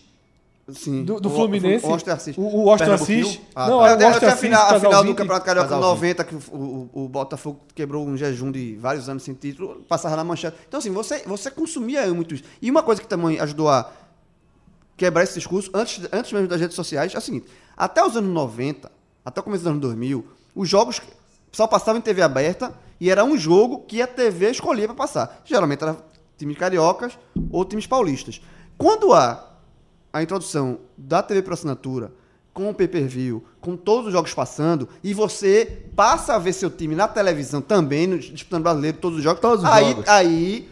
[0.70, 1.04] Sim.
[1.06, 1.86] do, do O- Fluminense.
[1.86, 2.38] O, Oster Assis.
[2.38, 2.72] O, o?
[2.74, 3.40] Assis.
[3.56, 3.90] Ah, não, tá.
[3.90, 5.16] é tenho a final, a final do.
[5.16, 5.94] Campeonato Carioca casalzinho.
[5.96, 10.16] 90, que o, o, o Botafogo quebrou um jejum de vários anos sem título, passava
[10.18, 10.58] na manchete.
[10.68, 12.44] Então, assim, você, você consumia muito isso.
[12.62, 13.90] E uma coisa que também ajudou a
[14.98, 18.32] quebrar esse discurso, antes, antes mesmo das redes sociais, é o seguinte: até os anos
[18.34, 18.92] 90,
[19.24, 21.02] até o começo dos anos 2000, os jogos
[21.52, 25.42] só passavam em TV aberta e era um jogo que a TV escolhia para passar.
[25.46, 25.96] Geralmente era
[26.38, 27.18] times cariocas
[27.52, 28.42] ou times paulistas.
[28.78, 29.44] Quando há
[30.18, 32.12] a introdução da TV por assinatura,
[32.54, 36.96] com o pay-per-view, com todos os jogos passando, e você passa a ver seu time
[36.96, 39.40] na televisão também, no, disputando brasileiro, todos os jogos.
[39.42, 40.08] Todos os aí, jogos.
[40.10, 40.70] aí,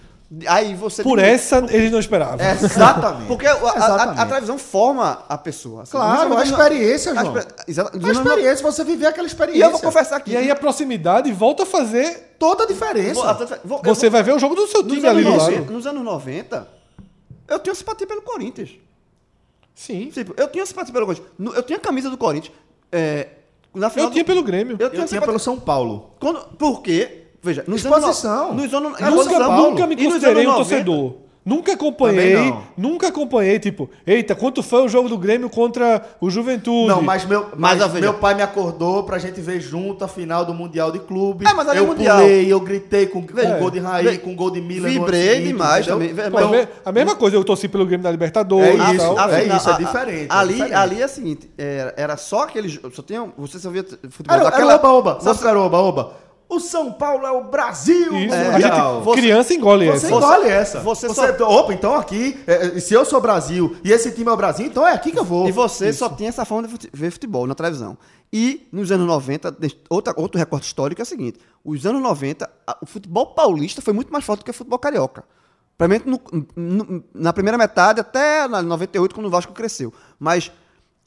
[0.47, 1.03] aí você.
[1.03, 2.43] Por essa, eles não esperavam.
[2.43, 3.27] É, Exatamente.
[3.27, 4.19] Porque a, a- a- Exatamente.
[4.19, 5.83] a televisão forma a pessoa.
[5.83, 5.91] assim.
[5.91, 7.37] Claro, a experiência, a João.
[7.37, 9.59] exper- exata- A experiência, você viver aquela experiência.
[9.59, 10.31] E eu vou confessar aqui.
[10.31, 12.35] E aí a proximidade volta a fazer.
[12.39, 13.13] Toda a diferença.
[13.63, 15.71] Vou- vou- Você vou- vai ver o jogo do seu time ali do 90, lado.
[15.71, 16.67] Nos anos 90,
[17.47, 18.71] eu tinha simpatia pelo Corinthians.
[19.75, 20.09] Sim.
[20.09, 21.29] Tipo, eu tinha simpatia pelo Corinthians.
[21.37, 22.55] No- Eu tinha a camisa do Corinthians.
[22.91, 23.27] É,
[23.73, 24.77] na final Eu tinha do- pelo Grêmio.
[24.79, 26.11] Eu Eu tinha tinha simpatia- pelo São Paulo.
[26.19, 27.23] Quando, por quê?
[27.43, 28.49] Veja, nos Exposição.
[28.51, 28.55] anos...
[28.55, 28.99] no- Nos anos...
[28.99, 29.69] Nunca, São Paulo.
[29.71, 30.85] nunca me E nos considerei um anos 90?
[30.85, 31.24] torcedor.
[31.45, 36.87] Nunca acompanhei, nunca acompanhei, tipo, eita, quanto foi o jogo do Grêmio contra o Juventude?
[36.87, 40.43] Não, mas meu, Mas, mas meu pai me acordou pra gente ver junto a final
[40.43, 41.47] do Mundial de Clubes.
[41.47, 42.17] É, mas ali é eu Mundial.
[42.17, 43.59] pulei, eu gritei com, com É.
[43.59, 46.15] gol de Raí, com gol de ano Vibrei seguinte, demais entendeu?
[46.15, 46.31] também.
[46.65, 49.29] Pô, a mesma coisa, eu torci pelo Grêmio na Libertadores É e isso, tal.
[49.29, 50.73] é isso, é diferente, é Ali, diferente.
[50.75, 52.79] ali é o seguinte, era, era só aqueles...
[52.91, 54.73] Só tinha, você só via futebol Era, daquela...
[54.73, 56.24] era oba, oba.
[56.47, 60.15] O São Paulo é o Brasil Isso, a gente, Você- criança engole Você essa.
[60.15, 60.79] engole essa.
[60.79, 64.31] você Você, Opa, então aqui, é, é, se eu sou Brasil e esse time é
[64.31, 65.47] o Brasil, então é aqui que eu vou.
[65.47, 67.97] E você só tinha essa forma de ver futebol na televisão.
[68.31, 72.49] E nos anos 90, de- outra, outro recorte histórico é o seguinte: os anos 90,
[72.67, 75.23] a- o futebol paulista foi muito mais forte do que o futebol carioca.
[76.55, 79.93] No- na primeira metade, até na 98, quando o Vasco cresceu.
[80.19, 80.51] Mas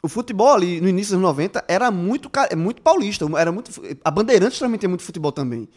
[0.02, 3.26] o futebol ali, no início dos anos 90, era muito, ca- muito paulista.
[3.36, 3.70] Era muito,
[4.04, 5.68] a Bandeirantes também tem muito futebol também.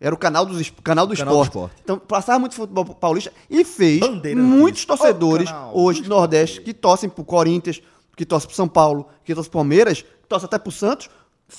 [0.00, 1.48] Era o canal, dos, canal do Canal do esporte.
[1.48, 1.74] esporte.
[1.82, 4.00] Então, passava muito futebol paulista e fez
[4.36, 5.72] muitos torcedores canal.
[5.76, 7.82] hoje do Nordeste que torcem pro Corinthians,
[8.16, 11.08] que torcem pro São Paulo, que torcem pro Palmeiras, que torcem até pro Santos,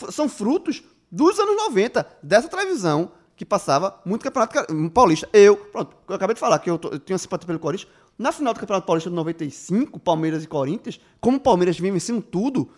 [0.09, 0.81] são frutos
[1.11, 5.27] dos anos 90, dessa televisão que passava muito Campeonato Paulista.
[5.33, 7.89] Eu, pronto, eu acabei de falar que eu, tô, eu tinha simpatia pelo Corinthians.
[8.19, 12.21] Na final do Campeonato Paulista de 95, Palmeiras e Corinthians, como o Palmeiras vinha vencendo
[12.21, 12.69] tudo,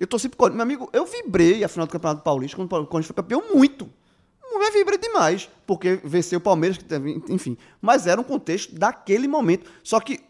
[0.00, 0.56] Eu torci pro Corinthians.
[0.56, 3.88] Meu amigo, eu vibrei a final do Campeonato Paulista quando o Corinthians foi campeão muito.
[4.42, 6.78] Eu vibrei demais, porque venceu o Palmeiras,
[7.28, 7.58] enfim.
[7.80, 9.70] Mas era um contexto daquele momento.
[9.84, 10.20] Só que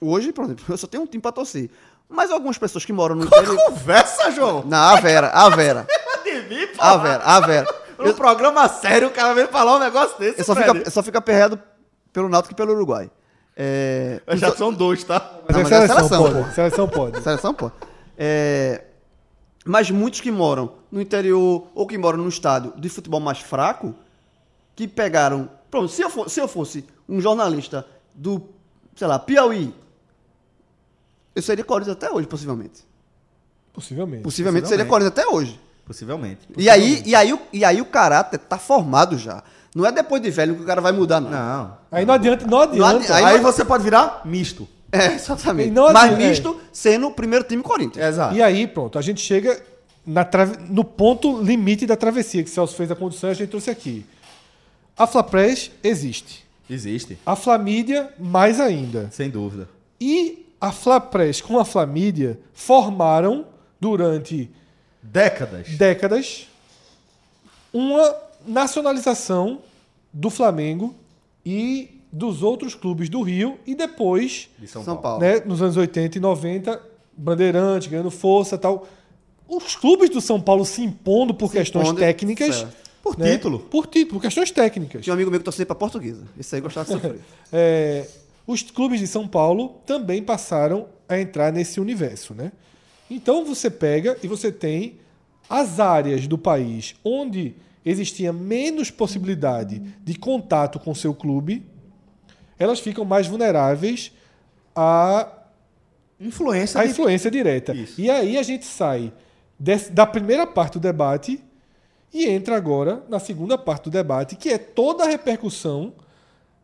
[0.00, 1.70] hoje, por exemplo, eu só tenho um time pra torcer.
[2.08, 3.56] Mas algumas pessoas que moram no interior.
[3.66, 4.64] Conversa, João.
[4.64, 5.86] Não, a Vera, a Vera.
[6.48, 6.68] Mim.
[6.78, 7.66] A Vera, a Vera.
[8.00, 11.02] Um programa sério, o cara veio falar um negócio desse, Eu só fico, eu só
[11.02, 11.60] fico aperreado
[12.12, 13.10] pelo Náutico e pelo Uruguai.
[13.60, 15.40] É, Já são dois, tá?
[15.48, 16.44] Mas Não, é mas é seleção, seleção, pode.
[16.48, 16.54] pô.
[16.54, 17.22] Seleção pode.
[17.22, 17.72] Seleção, pô.
[18.16, 18.84] É,
[19.66, 23.94] mas muitos que moram no interior ou que moram no estádio de futebol mais fraco,
[24.76, 25.50] que pegaram.
[25.70, 28.40] Pronto, se eu, for- se eu fosse um jornalista do,
[28.94, 29.74] sei lá, Piauí,
[31.34, 32.86] eu seria Corinthians até hoje, possivelmente.
[33.72, 34.22] Possivelmente.
[34.22, 35.60] Possivelmente seria Corinthians até hoje.
[35.84, 36.40] Possivelmente.
[36.56, 39.42] E aí, e, aí, o- e aí o caráter tá formado já.
[39.74, 41.30] Não é depois de velho que o cara vai mudar, não.
[41.30, 41.78] Não.
[41.92, 43.14] Aí não adianta, não adianta.
[43.14, 44.66] Aí Aí, não- você pode virar misto.
[44.90, 45.70] É, exatamente.
[45.70, 46.28] Não Mas adianta, é.
[46.30, 48.04] misto sendo o primeiro time Corinthians.
[48.04, 48.34] Exato.
[48.34, 49.60] E aí, pronto, a gente chega
[50.06, 53.50] na trave- no ponto limite da travessia, que Celso fez a condução e a gente
[53.50, 54.06] trouxe aqui.
[54.96, 56.44] A Flapress existe.
[56.68, 57.18] Existe.
[57.24, 59.08] A Flamídia, mais ainda.
[59.12, 59.68] Sem dúvida.
[60.00, 63.44] E a Flapress com a Flamídia formaram,
[63.80, 64.50] durante
[65.02, 65.68] Décadas.
[65.76, 66.48] décadas,
[67.72, 68.14] uma
[68.48, 69.60] nacionalização
[70.12, 70.94] do Flamengo
[71.44, 75.20] e dos outros clubes do Rio e depois De São, São Paulo.
[75.20, 76.80] Né, nos anos 80 e 90,
[77.16, 78.86] Bandeirante ganhando força e tal.
[79.48, 82.56] Os clubes do São Paulo se impondo por questões impondo, técnicas.
[82.56, 82.88] certo.
[83.02, 83.32] Por né?
[83.32, 83.60] título.
[83.60, 85.02] Por título, por questões técnicas.
[85.02, 86.24] Tinha um amigo meu que torcia pra portuguesa.
[86.38, 87.20] Esse aí gostava de sofrer.
[87.52, 88.06] É,
[88.46, 92.52] os clubes de São Paulo também passaram a entrar nesse universo, né?
[93.10, 94.96] Então você pega e você tem
[95.48, 97.54] as áreas do país onde
[97.88, 101.64] existia menos possibilidade de contato com seu clube,
[102.58, 104.12] elas ficam mais vulneráveis
[104.74, 105.28] à,
[106.20, 106.90] Influência à de...
[106.90, 107.72] influência direta.
[107.74, 108.00] Isso.
[108.00, 109.12] E aí a gente sai
[109.58, 111.40] desse- da primeira parte do debate
[112.12, 115.92] e entra agora na segunda parte do debate, que é toda a repercussão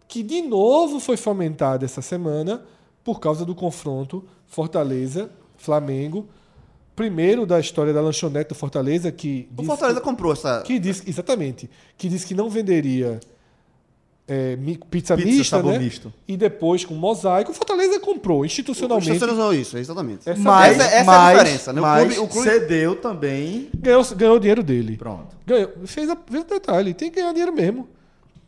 [0.09, 2.63] que de novo foi fomentada essa semana
[3.05, 6.29] por causa do confronto Fortaleza-Flamengo.
[6.97, 10.62] Primeiro da história da lanchonete do Fortaleza, que O disse, Fortaleza comprou essa.
[10.62, 11.69] que disse exatamente,
[11.99, 13.19] que disse que não venderia
[14.27, 14.57] é,
[14.91, 15.79] pizza, Pizza mista, sabor né?
[15.81, 16.12] misto.
[16.27, 19.11] E depois com mosaico, o Fortaleza comprou institucionalmente.
[19.11, 20.29] Institucionalizou isso, exatamente.
[20.29, 21.81] Essa- Mas, essa- essa é a mas, diferença, né?
[21.81, 23.69] O mas clube- o clube- cedeu também.
[23.77, 24.97] Ganhou, ganhou o dinheiro dele.
[24.97, 25.37] Pronto.
[25.45, 25.73] Ganhou.
[25.85, 26.95] Fez, a, fez o detalhe.
[26.95, 27.89] Tem que ganhar dinheiro mesmo.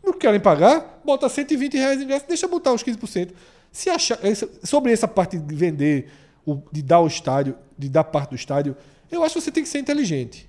[0.02, 1.00] Não querem pagar?
[1.04, 3.34] Bota 120 reais de ingresso, deixa botar os 15%.
[3.72, 4.18] Se achar,
[4.62, 6.08] sobre essa parte de vender,
[6.46, 8.76] o- de dar o estádio, de dar parte do estádio,
[9.10, 10.48] eu acho que você tem que ser inteligente.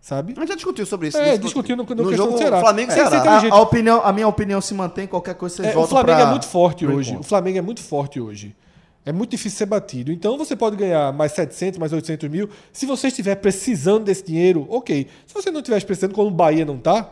[0.00, 0.32] Sabe?
[0.34, 1.18] A gente já discutiu sobre isso.
[1.18, 2.58] É, discutiu no- no no jogo do Ceará.
[2.60, 3.10] Flamengo É, Ceará.
[3.10, 3.52] você A, Inteligente.
[3.52, 6.26] a opinião, a minha opinião se mantém, qualquer coisa vocês É, o voltam Flamengo pra-
[6.26, 7.10] é muito forte hoje.
[7.10, 7.28] O encontro.
[7.28, 8.56] Flamengo é muito forte hoje.
[9.04, 10.10] É muito difícil ser batido.
[10.10, 12.48] Então você pode ganhar mais 700, mais 800 mil.
[12.72, 15.06] Se você estiver precisando desse dinheiro, ok.
[15.26, 17.10] Se você não estiver precisando, quando o Bahia não tá,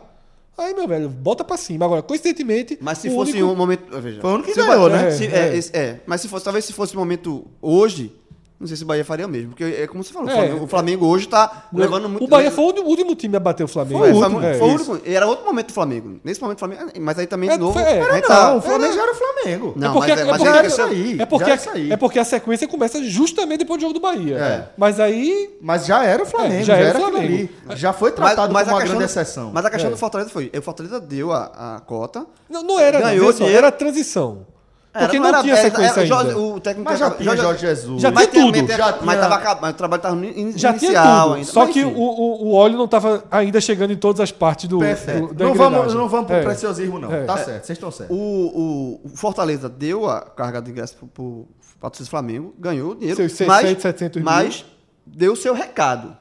[0.59, 1.85] aí, meu velho, bota pra cima.
[1.85, 2.77] Agora, coincidentemente.
[2.81, 4.01] Mas se fosse único- um momento.
[4.01, 5.11] Veja, Foi o único que ganhou, né?
[5.11, 5.79] se- É, é, é.
[5.79, 8.11] é, mas se fosse, talvez se fosse o momento hoje,
[8.59, 9.49] não sei se o Bahia faria mesmo.
[9.49, 10.35] Porque é como você falou, o É.
[10.35, 12.23] Flamengo, o Flamengo hoje tá levando muito.
[12.25, 13.99] O Bahia foi o último- o último time a bater o Flamengo.
[13.99, 14.91] Foi, É, foi, último, foi é, o isso.
[14.91, 15.09] único.
[15.09, 16.19] Era outro momento do Flamengo.
[16.23, 16.91] Nesse momento do Flamengo.
[16.99, 17.73] Mas aí também, É, de novo.
[17.73, 18.01] foi- é.
[18.01, 19.73] a gente Não, tá- o Flamengo já era o Flamengo.
[19.77, 21.45] Não, é porque, mas é- é mas porque, é já era isso aí, é, porque,
[21.45, 21.91] já era isso aí.
[21.91, 24.37] é porque a sequência começa justamente depois do jogo do Bahia.
[24.37, 24.69] É.
[24.77, 25.57] Mas aí.
[25.61, 27.25] Mas já era o Flamengo, É, já, já era o Flamengo.
[27.25, 27.49] ali.
[27.77, 29.51] Já foi tratado como uma grande exceção.
[29.53, 29.93] Mas a questão É.
[29.93, 32.25] do Fortaleza foi: o Fortaleza deu a, a cota.
[32.49, 34.45] Não, não era, Ganhou não, era a transição.
[34.91, 36.37] Porque Era- não, era- tinha era- sequência era- ainda.
[36.39, 38.01] O técnico Mas já tinha Jorge Jesus.
[38.01, 38.57] Já mas tinha tudo.
[38.57, 41.33] Já mas, tinha- tava, acab- mas o trabalho estava in, Já tinha inicial tudo.
[41.35, 41.47] ainda.
[41.51, 44.67] Só Mas, que o, o, o óleo não estava ainda chegando em todas as partes
[44.67, 45.27] do, Perfeito.
[45.27, 46.41] do- da não, vamos, não vamos pro É.
[46.43, 47.11] preciosismo, não.
[47.13, 47.23] É.
[47.23, 48.17] Tá certo, vocês estão certos.
[48.17, 51.47] O, o- o Fortaleza deu a carga de ingresso pro
[51.79, 54.25] torcida do Flamengo, ganhou o dinheiro, Seus 600, mas, 700 mil.
[54.25, 54.65] mas
[55.05, 56.17] deu o seu recado.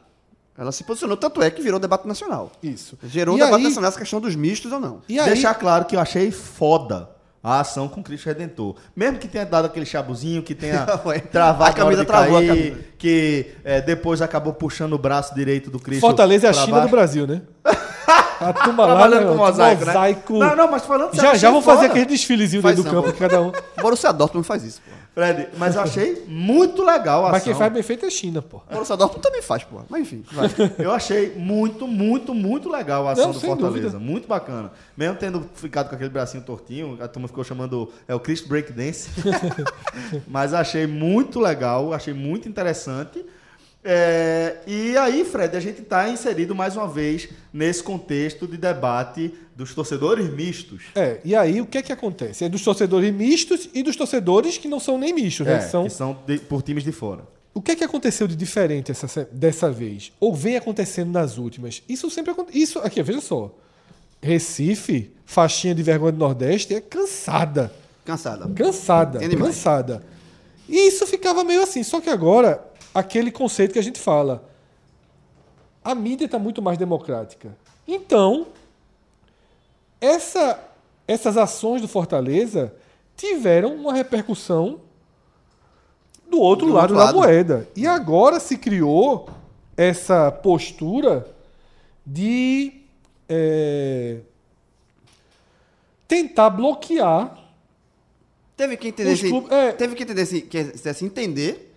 [0.59, 2.53] Ela se posicionou, tanto é que virou debate nacional.
[2.63, 2.99] Isso.
[3.05, 5.01] Gerou um E debate aí- nacional essa questão dos mistos ou não.
[5.09, 7.09] E aí, Deixar claro que eu achei foda
[7.43, 8.77] a ação com Cristo Redentor.
[8.95, 10.85] Mesmo que tenha dado aquele chabuzinho, que tenha
[11.31, 12.85] travado A camisa travou a cair, camisa.
[12.99, 16.01] que é, depois acabou puxando o braço direito do Cristo.
[16.01, 16.89] Fortaleza é a China baixo.
[16.89, 17.43] do Brasil, né?
[18.41, 19.93] A turma lá, né, com mosaico, né?
[19.93, 20.39] mosaico.
[20.39, 21.91] Não, não, mas falando sério, Já achei já vão fazer foda.
[21.91, 23.03] aquele desfilezinho Faz dentro do não.
[23.03, 23.53] campo, cada um.
[23.83, 24.99] Borussia Dortmund faz isso, pô.
[25.15, 28.63] Fred, mas eu achei muito legal a Mas quem faz bem feito é China, pô.
[28.71, 29.81] Borussia Dortmund também faz, pô.
[29.89, 30.49] Mas enfim, vai.
[30.79, 33.81] Eu achei muito, muito, muito legal a ação Não, do sem Fortaleza.
[33.81, 33.99] dúvida.
[33.99, 34.71] Muito bacana.
[34.97, 39.11] Mesmo tendo ficado com aquele bracinho tortinho, a turma ficou chamando é o Cristo Breakdance.
[40.29, 43.25] Mas achei muito legal, achei muito interessante.
[43.85, 49.33] É, e aí, Fred, a gente está inserido mais uma vez nesse contexto de debate
[49.57, 50.85] dos torcedores mistos.
[50.95, 52.45] É, e aí o que é que acontece?
[52.45, 55.55] É dos torcedores mistos e dos torcedores que não são nem mistos, né?
[55.55, 57.23] É, Que são que são de- por times de fora.
[57.55, 60.13] O que é que aconteceu de diferente essa, dessa vez?
[60.21, 61.83] Ou vem acontecendo nas últimas?
[61.89, 62.59] Isso sempre acontece.
[62.59, 63.53] Isso aqui, veja só.
[64.21, 67.73] Recife, faixinha de vergonha do Nordeste, é cansada.
[68.05, 68.49] Cansada.
[68.55, 69.19] Cansada.
[69.29, 70.03] Cansada.
[70.69, 71.83] E isso ficava meio assim.
[71.83, 72.63] Só que agora,
[72.99, 74.49] aquele conceito que a gente fala.
[75.85, 77.57] A mídia está muito mais democrática.
[77.87, 78.47] Então,
[80.01, 80.59] essa-
[81.07, 82.75] essas ações do Fortaleza
[83.17, 84.81] tiveram uma repercussão
[86.29, 87.17] do outro Do lado outro da lado.
[87.17, 87.69] moeda.
[87.75, 89.29] E agora se criou
[89.77, 91.27] essa postura
[92.07, 92.75] de
[93.31, 94.21] é,
[96.07, 97.37] tentar bloquear
[98.57, 99.73] Teve que entender se, clubes- é.
[99.73, 101.68] teve que entender se, que, se entender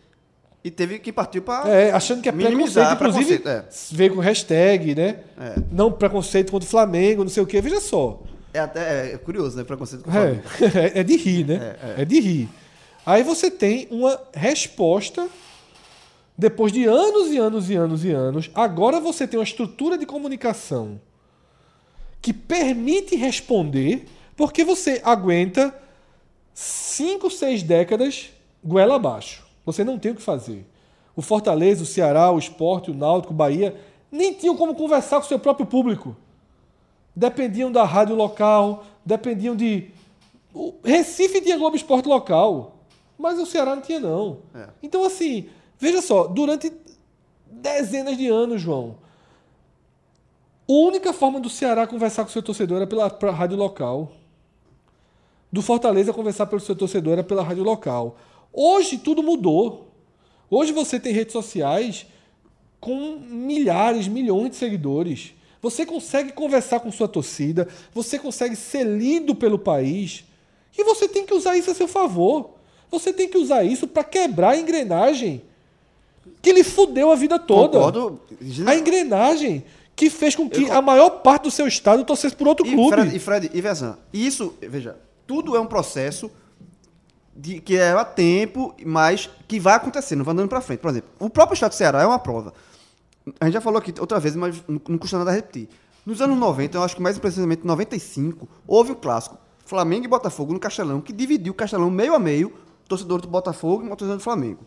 [0.63, 4.21] e teve que partir para É, achando que é preconceito, Minimizar inclusive preconceito, veio com
[4.21, 5.19] hashtag, né?
[5.39, 5.55] É.
[5.71, 7.59] Não preconceito contra o Flamengo, não sei o quê.
[7.61, 8.21] Veja só.
[8.53, 10.41] é até é curioso, né, preconceito com o Flamengo.
[10.77, 11.75] É, é de rir, né?
[11.97, 12.49] É, de rir.
[13.03, 15.27] Aí você tem uma resposta,
[16.37, 20.05] depois de anos e anos e anos e anos, agora você tem uma estrutura de
[20.05, 21.01] comunicação
[22.21, 24.05] que permite responder,
[24.37, 25.73] porque você aguenta
[26.53, 28.29] cinco, seis décadas
[28.63, 29.50] goela abaixo.
[29.65, 30.65] Você não tem o que fazer.
[31.15, 33.75] O Fortaleza, o Ceará, o Esporte, o Náutico, o Bahia,
[34.11, 36.15] nem tinham como conversar com o seu próprio público.
[37.15, 39.89] Dependiam da rádio local, dependiam de.
[40.53, 42.75] O Recife tinha Globo Esporte local,
[43.17, 44.39] mas o Ceará não tinha, não.
[44.53, 44.67] É.
[44.81, 45.47] Então, assim,
[45.77, 46.71] veja só, durante
[47.45, 48.95] dezenas de anos, João,
[50.67, 54.11] a única forma do Ceará conversar com o seu torcedor era pela, rádio local.
[55.51, 58.15] Do Fortaleza conversar pelo seu torcedor era pela rádio local.
[58.53, 59.91] Hoje tudo mudou.
[60.49, 62.05] Hoje você tem redes sociais
[62.79, 65.33] com milhares, milhões de seguidores.
[65.61, 70.25] Você consegue conversar com sua torcida, você consegue ser lido pelo país.
[70.77, 72.51] E você tem que usar isso a seu favor.
[72.89, 75.41] Você tem que usar isso para quebrar a engrenagem
[76.41, 77.77] que lhe fudeu a vida toda.
[77.77, 78.19] Concordo.
[78.65, 79.63] A engrenagem
[79.95, 82.95] que fez com que a maior parte do seu estado torcesse por outro E clube.
[82.95, 84.97] Fred, e Fred, e Vezan, isso, veja,
[85.27, 86.31] tudo é um processo
[87.41, 90.79] de, que é a tempo, mas que vai acontecendo, vai andando pra frente.
[90.79, 92.53] Por exemplo, o próprio Estado do Ceará é uma prova.
[93.39, 95.67] A gente já falou aqui outra vez, mas não, custa nada repetir.
[96.05, 100.07] Nos anos 90, eu acho que mais precisamente em 95, houve o clássico Flamengo e
[100.07, 102.53] Botafogo no Castelão, que dividiu o Castelão meio a meio,
[102.87, 104.59] torcedor do Botafogo e torcedor do Flamengo.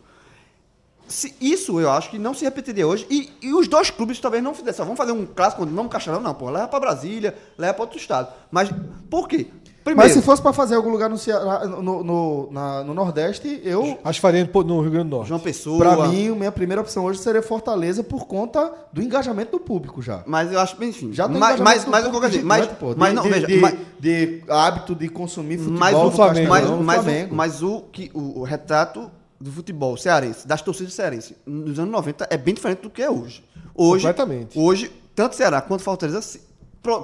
[1.07, 3.05] Se- isso eu acho que não se repetiria hoje.
[3.09, 4.83] E, e os dois clubes talvez não fizessem.
[4.83, 6.49] Vamos fazer um clássico, não um Castelão, não, pô.
[6.49, 8.33] Leva pra Brasília, leva pra outro estado.
[8.49, 8.69] Mas
[9.09, 9.47] por quê?
[9.85, 13.61] Primeiro, Mas se fosse pra fazer algum lugar no, Ceará, no, no, na- no Nordeste,
[13.63, 13.99] eu.
[14.03, 15.27] Acho que faria no Rio Grande do Norte.
[15.29, 15.77] João Pessoa.
[15.77, 20.23] Pra mim, minha primeira opção hoje seria Fortaleza por conta do engajamento do público já.
[20.25, 21.13] Mas eu acho, enfim.
[21.13, 23.45] Já tem mas, mas, do mas eu público mas, pô, de- mas não, de, veja,
[23.45, 27.35] de, mas, de hábito de consumir futebol mas o Flamengo, mas, no mas, o, Flamengo.
[27.35, 32.27] mas o que o, o retrato do futebol cearense, das torcidas cearenses, nos anos 90
[32.31, 33.43] é bem diferente do que é hoje.
[33.75, 34.57] Hoje, Completamente.
[34.57, 36.19] hoje tanto Ceará quanto Fortaleza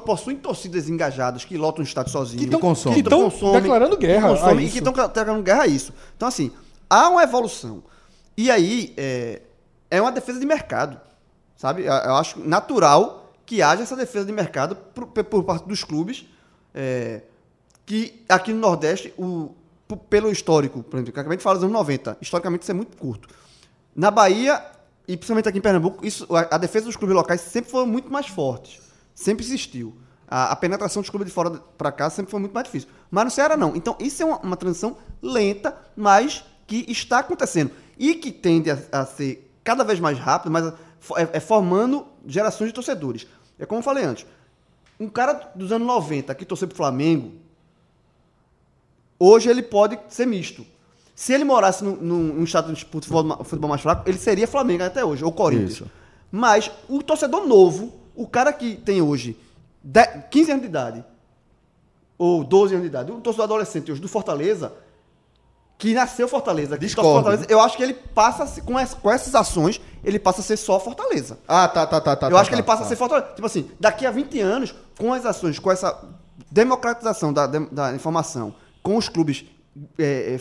[0.05, 3.01] possuem torcidas engajadas que lotam o estádio sozinho, Que tão- consomem.
[3.03, 5.93] que tão declarando guerra consomem e que estão declarando guerra a isso.
[6.15, 6.51] Então assim,
[6.89, 7.83] há uma evolução.
[8.37, 9.41] E aí é,
[9.89, 10.99] é uma defesa de mercado,
[11.57, 11.83] sabe?
[11.85, 16.25] Eu acho natural que haja essa defesa de mercado por, por parte dos clubes,
[16.73, 17.21] é,
[17.85, 19.51] que aqui no Nordeste, o,
[20.09, 22.73] pelo histórico, por exemplo, que eu acabei de falar dos anos 90, historicamente isso é
[22.73, 23.27] muito curto.
[23.93, 24.63] Na Bahia,
[25.05, 28.09] e principalmente aqui em Pernambuco, isso, a, a defesa dos clubes locais sempre foram muito
[28.09, 28.79] mais fortes.
[29.21, 29.95] Sempre existiu.
[30.27, 32.89] A, a penetração dos clubes de fora para cá sempre foi muito mais difícil.
[33.11, 33.75] Mas no Ceará não.
[33.75, 37.69] Então, isso é uma, uma transição lenta, mas que está acontecendo.
[37.99, 40.73] E que tende a, a ser cada vez mais rápido, mas
[41.17, 43.27] é, é formando gerações de torcedores.
[43.59, 44.25] É como eu falei antes.
[44.99, 47.33] Um cara dos anos 90 que torceu pro Flamengo,
[49.19, 50.65] hoje ele pode ser misto.
[51.13, 55.05] Se ele morasse num, num, estado de futebol, futebol mais fraco, ele seria Flamengo até
[55.05, 55.73] hoje, ou Corinthians.
[55.73, 55.91] Isso.
[56.31, 59.37] Mas o torcedor novo, o cara que tem hoje
[59.83, 61.03] de- 15 anos de idade,
[62.17, 64.73] ou 12 anos de idade, o torcedor adolescente hoje do Fortaleza,
[65.77, 67.11] que nasceu Fortaleza, que Discordo.
[67.13, 70.41] Fortaleza, eu acho que ele passa, a ser- com, ess- com essas ações, ele passa
[70.41, 71.39] a ser só Fortaleza.
[71.47, 72.27] Ah, tá, tá, tá, tá.
[72.27, 72.85] Eu tá, acho que tá, ele passa tá.
[72.85, 73.29] a ser Fortaleza.
[73.33, 75.99] Tipo assim, daqui a 20 anos, com as ações, com essa
[76.51, 79.45] democratização da, da informação, com os clubes
[79.97, 80.39] é, é,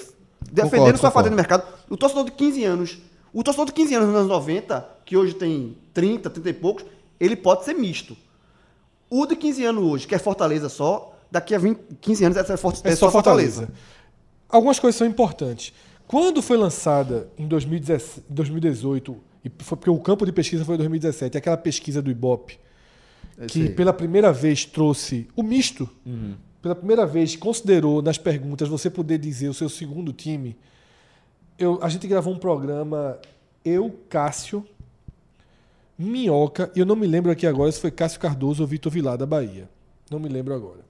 [0.52, 2.98] defendendo Concordo, sua fatia de mercado, o torcedor de 15 anos,
[3.32, 6.84] o torcedor de 15 anos nos anos 90, que hoje tem 30, 30 e poucos,
[7.20, 8.16] ele pode ser misto.
[9.10, 12.56] O de 15 anos hoje, que é Fortaleza só, daqui a 20, 15 anos é,
[12.56, 13.70] só- É só Fortaleza.
[14.48, 15.72] Algumas coisas são importantes.
[16.06, 20.78] Quando foi lançada em 2017 2018, e foi porque o campo de pesquisa foi em
[20.78, 22.59] 2017, aquela pesquisa do Ibope,
[23.47, 23.68] que sei.
[23.70, 25.88] pela primeira vez trouxe o misto,
[26.60, 30.56] pela primeira vez considerou nas perguntas você poder dizer o seu segundo time.
[31.59, 33.18] Eu, a gente gravou um programa
[33.64, 34.66] eu, Cássio,
[36.02, 39.27] Minhoca, eu não me lembro aqui agora se foi Cássio Cardoso ou Vitor Vilar da
[39.27, 39.68] Bahia.
[40.10, 40.81] Não me lembro agora.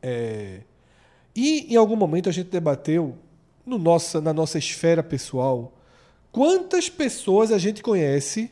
[0.00, 0.60] É,
[1.34, 3.16] E em algum momento a gente debateu
[3.66, 5.72] no nossa, na nossa esfera pessoal
[6.32, 8.50] quantas pessoas a gente conhece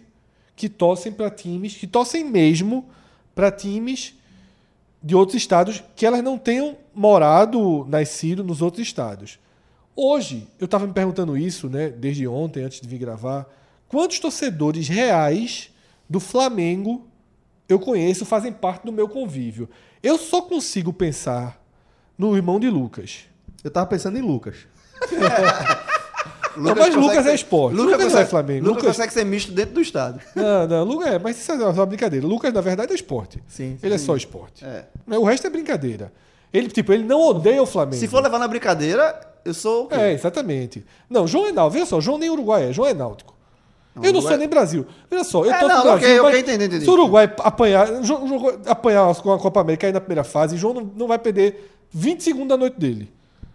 [0.57, 2.89] que torcem para times, que torcem mesmo
[3.35, 4.15] para times
[5.01, 9.39] de outros estados que elas não tenham morado, nascido nos outros estados.
[9.95, 13.49] Hoje, eu estava me perguntando isso, né, desde ontem, antes de vir gravar,
[13.89, 15.71] quantos torcedores reais
[16.09, 17.07] do Flamengo
[17.69, 19.69] eu conheço fazem parte do meu convívio.
[20.03, 21.61] Eu só consigo pensar
[22.17, 23.25] no irmão de Lucas.
[23.63, 24.57] Eu tava pensando em Lucas.
[26.57, 27.75] Não, mas Lucas consegue é ser- esporte.
[27.77, 28.65] Lucas, Lucas consegue, é Flamengo.
[28.67, 30.21] Lucas, Lucas- consegue ser misto dentro do estádio.
[30.35, 32.27] Não, não, Lucas é, mas isso é uma brincadeira.
[32.27, 33.41] Lucas, na verdade, é esporte.
[33.47, 33.79] Sim.
[33.81, 34.65] Ele é só esporte.
[34.65, 34.87] É.
[35.17, 36.13] O resto é brincadeira.
[36.53, 38.01] Ele, tipo, ele não odeia o Flamengo.
[38.01, 39.85] Se for levar na brincadeira, eu sou.
[39.85, 39.95] o quê?
[39.95, 40.85] É, exatamente.
[41.09, 41.75] Não, João é náutico.
[41.75, 43.37] Veja só, João nem Uruguai é, João é náutico.
[43.99, 44.87] Não, eu não Uruguai- sou nem Brasil.
[45.11, 45.97] Veja só, eu É, tô não, no Brasil.
[46.09, 46.85] ok, mas ok, entendi, entendi.
[46.85, 50.57] Se o Uruguai apanhar, jo- jo- apanhar com a Copa América cair na primeira fase,
[50.57, 53.13] João não, não vai perder 20 segundos da noite dele.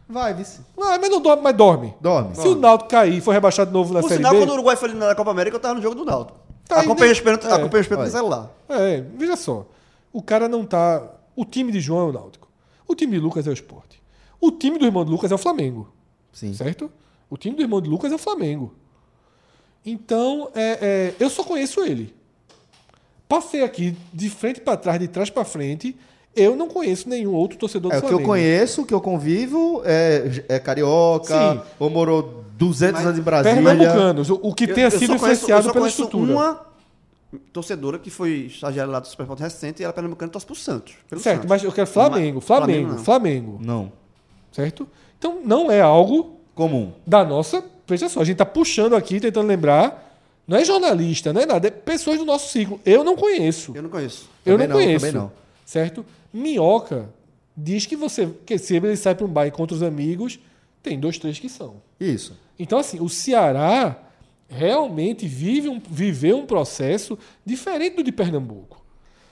[0.07, 0.59] Vai, vice.
[0.79, 1.93] Ah, mas não dorme, mas dorme.
[1.99, 2.35] Dorme.
[2.35, 4.39] Se o Náutico cair e for rebaixado de novo na Por Série sinal, B...
[4.39, 6.37] quando o Uruguai foi da Copa América, eu tava no jogo do Náutico.
[6.67, 7.13] Tá aí, acompanhei né?
[7.13, 7.53] os pênaltis É.
[7.53, 8.29] acompanhei os pênaltis no Olha.
[8.29, 8.51] celular.
[8.69, 9.65] É, veja só.
[10.11, 11.01] O cara não tá.
[11.35, 12.47] O time de João é o Náutico.
[12.87, 14.01] O time de Lucas é o esporte.
[14.39, 15.89] O time do irmão de Lucas é o Flamengo.
[16.31, 16.53] Sim.
[16.53, 16.91] Certo?
[17.29, 18.73] O time do irmão de Lucas é o Flamengo.
[19.85, 22.13] Então, é, é, eu só conheço ele.
[23.27, 25.95] Passei aqui de frente para trás, de trás para frente.
[26.35, 28.23] Eu não conheço nenhum outro torcedor do É o que Flamengo.
[28.23, 31.61] eu conheço, o que eu convivo é, é carioca, Sim.
[31.79, 33.55] ou morou 200 Mas anos em Brasília.
[33.63, 36.31] Pernambucanos, o, o que tenha Eu- eu sido conheço- influenciado só pela conheço estrutura.
[36.33, 36.65] uma
[37.51, 40.93] torcedora que foi estagiária lá do Superport recente e ela é pernambucana torce pro Santos.
[41.09, 41.49] Pelo Certo, Santos.
[41.49, 43.57] mas eu quero Flamengo, Flamengo, Flamengo, Flamengo.
[43.61, 43.83] não.
[43.83, 43.91] Não.
[44.51, 44.87] Certo?
[45.17, 46.93] Então não é algo Comum.
[47.05, 47.63] da nossa.
[47.87, 50.11] Veja só, a gente tá puxando aqui, tentando lembrar.
[50.47, 52.79] Não é jornalista, não é nada, é pessoas do nosso ciclo.
[52.85, 53.71] Eu não conheço.
[53.75, 54.29] Eu não conheço.
[54.45, 55.05] Eu Também não, não, conheço.
[55.05, 55.31] também não.
[55.65, 56.05] Certo?
[56.33, 57.09] Minhoca
[57.55, 58.27] diz que você.
[58.45, 60.39] Que se ele sai para um bar encontra os amigos,
[60.81, 61.75] tem dois, três que são.
[61.99, 62.37] Isso.
[62.59, 63.97] Então, assim, o Ceará
[64.49, 68.83] realmente vive um, viveu um processo diferente do de Pernambuco.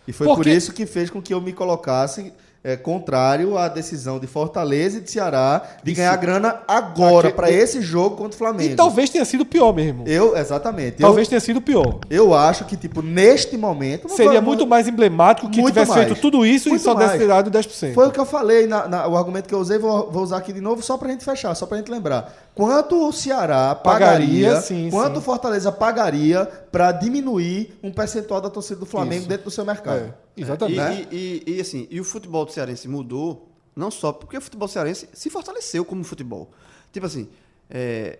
[0.07, 2.33] E foi por Porque- isso que fez com que eu me colocasse
[2.63, 7.81] é, contrário à decisão de Fortaleza e de Ceará de ganhar grana agora para esse
[7.81, 8.73] jogo contra o Flamengo.
[8.73, 10.03] E talvez tenha sido pior mesmo.
[10.07, 10.97] Eu, exatamente.
[10.97, 11.99] talvez eu, tenha sido pior.
[12.09, 14.07] eu acho que, tipo, neste momento.
[14.09, 16.05] Seria foi- muito mais emblemático que tivesse mais.
[16.05, 17.93] feito tudo isso Muito e só desse dado 10%.
[17.93, 20.37] Foi o que eu falei, na, na- o argumento que eu usei, vou, vou usar
[20.37, 22.31] aqui de novo só pra gente fechar, só pra gente lembrar.
[22.53, 25.19] Quanto o Ceará pagaria, Pagaria, sim, quanto sim.
[25.19, 29.29] o Fortaleza pagaria pra diminuir um percentual da torcida do Flamengo Isso.
[29.29, 29.97] dentro do seu mercado?
[29.99, 30.09] É,
[30.41, 31.07] exatamente.
[31.11, 34.67] E, e- e- assim, e o futebol do cearense mudou, não só porque o futebol
[34.67, 36.49] cearense se fortaleceu como futebol.
[36.91, 37.29] Tipo assim,
[37.69, 38.19] é,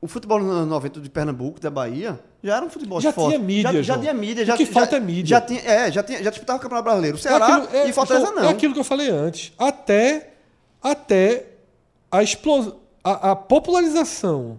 [0.00, 3.34] o futebol nos anos 90 de Pernambuco, da Bahia, já era um futebol Já forte.
[3.36, 4.42] tinha mídia, já, já tinha mídia.
[4.42, 5.26] O Já, que já- falta é mídia.
[5.36, 7.16] Já tinha, é, já, tinha, já disputava o Campeonato Brasileiro.
[7.16, 8.44] O É Ceará aquilo- é- e Fortaleza não.
[8.44, 9.52] É aquilo que eu falei antes.
[9.58, 10.32] Até,
[10.82, 11.46] até
[12.10, 12.72] a, explos,
[13.04, 14.58] a, a popularização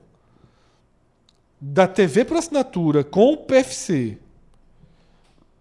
[1.60, 4.18] da TV por assinatura com o PFC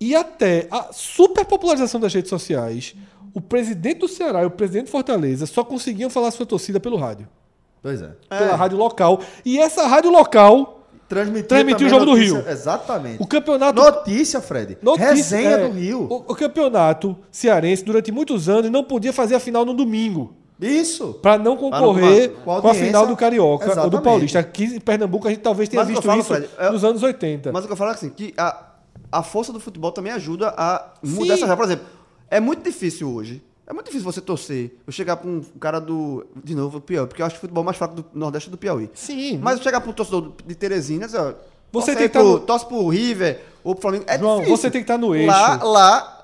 [0.05, 2.95] e até a superpopularização das redes sociais,
[3.33, 6.97] o presidente do Ceará e o presidente de Fortaleza só conseguiam falar sua torcida pelo
[6.97, 7.29] rádio.
[7.83, 8.11] Pois é.
[8.29, 9.21] Pela rádio local.
[9.45, 12.49] E essa rádio local, Transmitiu, Transmitiu o jogo do notícia- Rio.
[12.51, 13.23] Exatamente.
[13.23, 14.79] o campeonato Notícia, Fred.
[14.81, 16.07] Notícia, Resenha é, do Rio.
[16.11, 20.35] O, o campeonato cearense, durante muitos anos, não podia fazer a final no domingo.
[20.61, 21.15] Isso.
[21.23, 24.03] Para não concorrer com a com a final do Carioca ou do Exatamente.
[24.05, 24.39] Paulista.
[24.39, 26.85] Aqui em Pernambuco a gente talvez tenha Mas visto eu falo, isso Fred, é- nos
[26.85, 27.53] anos 80.
[27.53, 28.72] Mas o que eu falo é assim, que a,
[29.13, 31.33] a força do futebol também ajuda a mudar Sim.
[31.33, 31.57] essa regra.
[31.57, 31.87] Por exemplo,
[32.31, 33.43] é muito difícil hoje.
[33.65, 34.75] É muito difícil você torcer.
[34.87, 36.27] Eu chegar pra um cara do.
[36.43, 38.59] De novo, o Piauí, porque eu acho o futebol mais fraco do Nordeste é do
[38.59, 38.91] Piauí.
[38.95, 39.39] Sim.
[39.41, 41.35] Mas eu chegar pra um torcedor de Teresina ó, Você
[41.73, 44.05] torce tem que tá pro, no- torce pro River ou pro Flamengo.
[44.09, 44.57] É João, difícil.
[44.57, 45.29] você tem que estar no eixo.
[45.29, 46.19] Lá, lá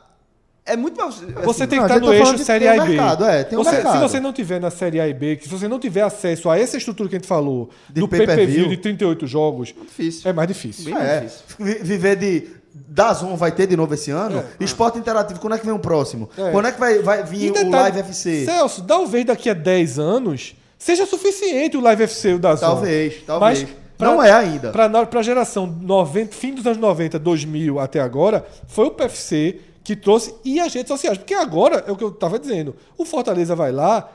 [0.66, 1.15] é muito mais.
[1.15, 2.86] Você assim, tem não, que estar gente no tá eixo Série A um e B.
[2.89, 3.93] mercado, é, tem um Você- mercado.
[3.94, 6.51] Se você não tiver na Série A e B, que se você não tiver acesso
[6.51, 10.28] a essa estrutura que a gente falou, De do pay-per-view de 38 jogos, difícil.
[10.28, 10.85] é mais difícil.
[10.86, 11.44] Bem É, difícil.
[11.60, 12.57] vi- viver de.
[12.87, 14.45] Dazon vai ter de novo esse ano?
[14.61, 16.29] Esporte Interativo, quando é que vem o próximo?
[16.37, 16.51] É.
[16.51, 18.45] Quando é que vai, vai vir o Live FC?
[18.45, 22.67] Celso, talvez daqui a 10 anos seja suficiente o Live FC e o da Zon.
[22.67, 23.63] Talvez, talvez.
[23.63, 24.71] Mas pra- não é ainda.
[24.71, 24.87] Para
[25.19, 30.35] a geração 90, fim dos anos 90, 2000 até agora, foi o PFC que trouxe
[30.45, 31.17] e as redes sociais.
[31.19, 34.09] Porque agora, é o que eu estava dizendo, o Fortaleza vai lá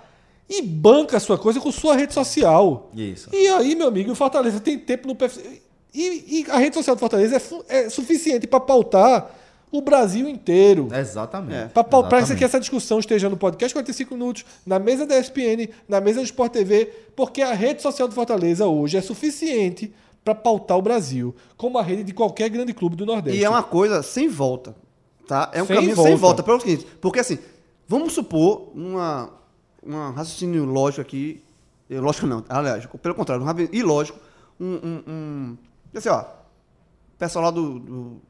[0.49, 2.91] e banca a sua coisa com sua rede social.
[2.93, 3.29] Isso.
[3.33, 5.61] E aí, meu amigo, o Fortaleza tem tempo no PFC.
[5.93, 9.29] E, e a rede social do Fortaleza é, é suficiente para pautar
[9.71, 10.87] o Brasil inteiro.
[10.93, 11.55] Exatamente.
[11.55, 11.83] É.
[11.83, 16.19] Para que essa discussão esteja no podcast 45 minutos, na mesa da ESPN, na mesa
[16.19, 19.93] do Sport TV, porque a rede social do Fortaleza hoje é suficiente
[20.23, 23.39] para pautar o Brasil, como a rede de qualquer grande clube do Nordeste.
[23.39, 24.75] E é uma coisa sem volta.
[25.27, 25.49] Tá?
[25.53, 26.09] É um Sem caminho volta.
[26.09, 26.43] sem volta.
[26.43, 27.39] Pelo seguinte, porque assim,
[27.87, 29.29] vamos supor uma,
[29.81, 31.41] uma raciocínio lógico aqui.
[31.89, 34.19] eh, Lógico não, aliás, pelo contrário, um ilógico.
[34.59, 34.65] Um.
[34.83, 35.57] um, um
[35.97, 36.21] assim, ó.
[36.21, 38.21] O pessoal lá do, do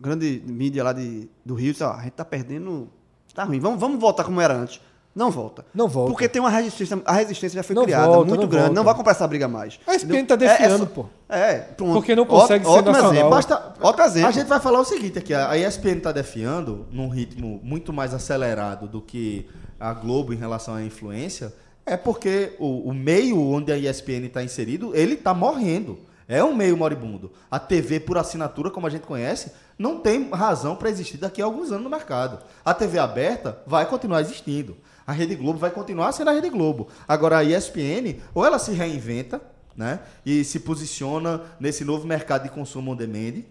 [0.00, 2.88] grande mídia lá de, do Rio disse, ó, a gente tá perdendo.
[3.34, 3.60] Tá ruim.
[3.60, 4.80] Vamos, vamos voltar como era antes.
[5.14, 5.64] Não volta.
[5.74, 6.10] Não volta.
[6.10, 7.00] Porque tem uma resistência.
[7.04, 8.64] A resistência já foi Não criada, volta, muito não grande.
[8.66, 8.74] volta.
[8.74, 9.78] Não vai comprar essa briga mais.
[9.86, 10.26] A ESPN Entendeu?
[10.26, 11.06] tá defiando, só- pô.
[11.28, 11.92] É, pronto.
[11.94, 13.12] Porque não consegue Ótimo- ser ótimo nacional.
[13.12, 13.30] exemplo.
[13.30, 14.28] Basta, Outro exemplo.
[14.28, 18.14] A gente vai falar o seguinte aqui, a ESPN está defiando num ritmo muito mais
[18.14, 19.46] acelerado do que
[19.78, 21.52] a Globo em relação à influência,
[21.84, 25.98] é porque o, o meio onde a ESPN está inserido, ele está morrendo.
[26.32, 27.30] É um meio moribundo.
[27.50, 31.44] A TV por assinatura, como a gente conhece, não tem razão para existir daqui a
[31.44, 32.38] alguns anos no mercado.
[32.64, 34.76] A TV aberta vai continuar existindo.
[35.06, 36.88] A Rede Globo vai continuar sendo a Rede Globo.
[37.06, 39.40] Agora a ESPN, ou ela se reinventa,
[39.76, 40.00] né?
[40.24, 43.42] E se posiciona nesse novo mercado de consumo on demand,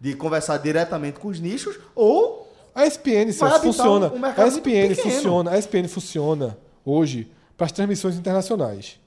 [0.00, 4.06] de conversar diretamente com os nichos, ou A ESPN funciona.
[4.12, 5.50] um- um a ESPN funciona.
[5.52, 8.98] A ESPN funciona hoje para as transmissões internacionais.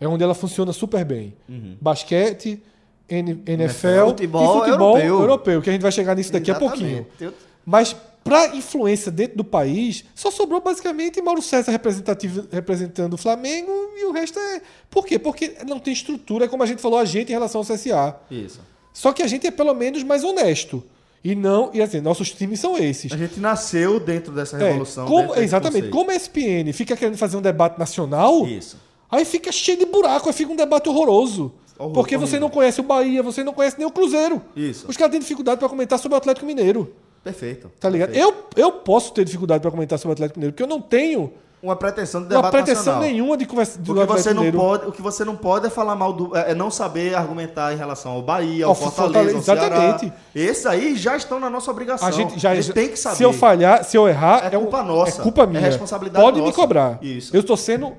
[0.00, 1.34] É onde ela funciona super bem.
[1.48, 1.76] Uhum.
[1.80, 2.62] Basquete,
[3.08, 5.20] N- NFL Futebol e futebol europeu.
[5.20, 5.62] europeu.
[5.62, 6.80] que a gente vai chegar nisso daqui a Exatamente.
[6.80, 7.06] pouquinho.
[7.18, 7.30] Tem-
[7.66, 7.94] Mas
[8.24, 14.04] para influência dentro do país, só sobrou basicamente Mauro César representativo, representando o Flamengo e
[14.06, 14.60] o resto é.
[14.88, 15.18] Por quê?
[15.18, 18.16] Porque não tem estrutura, como a gente falou, a gente em relação ao CSA.
[18.30, 18.60] Isso.
[18.92, 20.82] Só que a gente é pelo menos mais honesto.
[21.22, 21.70] E não.
[21.74, 23.12] E assim, nossos times são esses.
[23.12, 25.06] A gente nasceu dentro dessa É, revolução.
[25.06, 25.88] como- dentro exatamente.
[25.88, 28.78] Como a ESPN fica querendo fazer um debate nacional, Isso.
[29.10, 31.52] Aí fica cheio de buraco, aí fica um debate horroroso.
[31.78, 32.40] Horror- porque você horrível.
[32.40, 34.42] não conhece o Bahia, você não conhece nem o Cruzeiro.
[34.54, 34.86] Isso.
[34.88, 36.92] Os caras têm dificuldade para comentar sobre o Atlético Mineiro.
[37.24, 37.70] Perfeito.
[37.80, 38.10] Tá ligado?
[38.12, 38.34] Perfeito.
[38.56, 41.32] Eu, eu posso ter dificuldade para comentar sobre o Atlético Mineiro, porque eu não tenho
[41.62, 43.02] Uma pretensão de uma debate pretensão nacional.
[43.02, 44.58] nenhuma de conversa do O que, Atlético você não Mineiro.
[44.58, 46.36] pode, o que você não pode é falar mal do.
[46.36, 49.84] É é não saber argumentar em relação ao Bahia, ao Ao Fortaleza, ao Fortaleza, Ceará.
[49.86, 50.12] exatamente.
[50.34, 52.06] Esses aí já estão na nossa obrigação.
[52.06, 53.16] A gente já tem que saber.
[53.16, 55.20] Se eu falhar, se eu errar, É um- culpa nossa.
[55.20, 55.60] É culpa É minha.
[55.60, 56.56] responsabilidade Pode me nossa.
[56.56, 56.98] cobrar.
[57.02, 57.34] Isso.
[57.36, 57.94] Eu estou sendo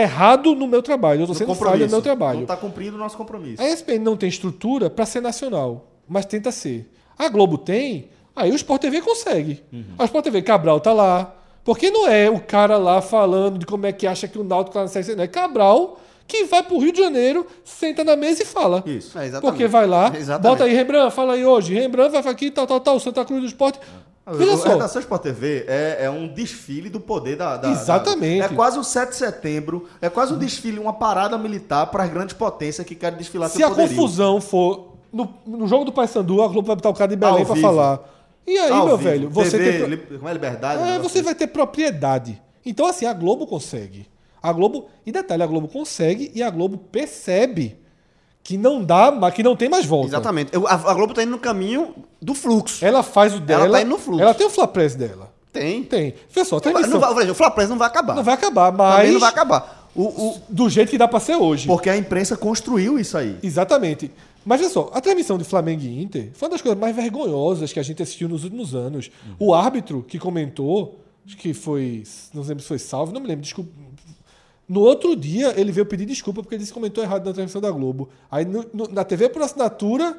[0.00, 1.20] errado no meu trabalho.
[1.20, 1.84] Eu estou sendo compromisso.
[1.86, 2.36] no meu trabalho.
[2.36, 3.62] Não está cumprindo o nosso compromisso.
[3.62, 6.90] A ESPN não tem estrutura para ser nacional, mas tenta ser.
[7.18, 9.62] A Globo tem, aí o Sport TV consegue.
[9.72, 9.84] Uhum.
[9.98, 11.36] A Sport TV Cabral tá lá.
[11.64, 14.74] Porque não é o cara lá falando de como é que acha que o Náutico
[14.74, 15.22] tá na Série C, não.
[15.22, 18.82] É Cabral que vai pro Rio de Janeiro, senta na mesa e fala.
[18.86, 19.18] Isso.
[19.18, 19.52] É, exatamente.
[19.52, 20.50] Porque vai lá, Exatamente.
[20.50, 21.74] bota aí, Rembrandt, fala aí hoje.
[21.74, 23.78] Rembrandt vai aqui, tal, tal, tal, Santa Cruz do Esporte.
[24.26, 24.68] Veja a só.
[24.68, 28.38] Redação Sport TV é, é um desfile do poder da, da- Exatamente.
[28.38, 32.04] da- é quase o 7 de setembro, é quase um desfile, uma parada militar para
[32.04, 33.96] as grandes potências que querem desfilar Se seu a poderio.
[33.96, 37.44] confusão for no, no jogo do Paysandu, a Globo vai botar o cara de Belém
[37.44, 37.56] vivo.
[37.56, 38.00] falar.
[38.46, 39.10] E aí, Ao meu vivo.
[39.10, 40.18] velho, você TV, tem.
[40.18, 40.82] como é liberdade?
[40.88, 42.40] É, você vai ter propriedade.
[42.64, 44.06] Então, assim, a Globo consegue.
[44.42, 44.86] A Globo.
[45.04, 47.76] E detalhe, a Globo consegue e a Globo percebe
[48.42, 50.08] que não dá, mas que não tem mais volta.
[50.08, 50.52] Exatamente.
[50.52, 52.84] Eu- A, a Globo tá indo no caminho do fluxo.
[52.84, 53.70] Ela faz o dela.
[53.70, 54.22] tá indo no fluxo.
[54.22, 55.32] Ela tem o Flapress dela.
[55.52, 55.84] Tem.
[55.84, 56.14] Tem.
[56.30, 58.14] Vê só, a Não vai, não o Flapress não vai acabar.
[58.16, 58.96] Não vai acabar, mas.
[58.96, 59.90] Também não vai acabar.
[59.94, 61.66] O, o, Do jeito que dá pra ser hoje.
[61.66, 63.36] Porque a imprensa construiu isso aí.
[63.42, 64.10] Exatamente.
[64.44, 67.72] Mas olha só, a transmissão de Flamengo e Inter foi uma das coisas mais vergonhosas
[67.72, 69.10] que a gente assistiu nos últimos anos.
[69.38, 72.02] O árbitro que comentou, acho que foi.
[72.34, 73.70] Não lembro se foi salvo, não me lembro, desculpa.
[74.68, 77.60] No outro dia, ele veio pedir desculpa porque ele disse que comentou errado na transmissão
[77.60, 78.08] da Globo.
[78.30, 80.16] Aí no- no- na TV por assinatura,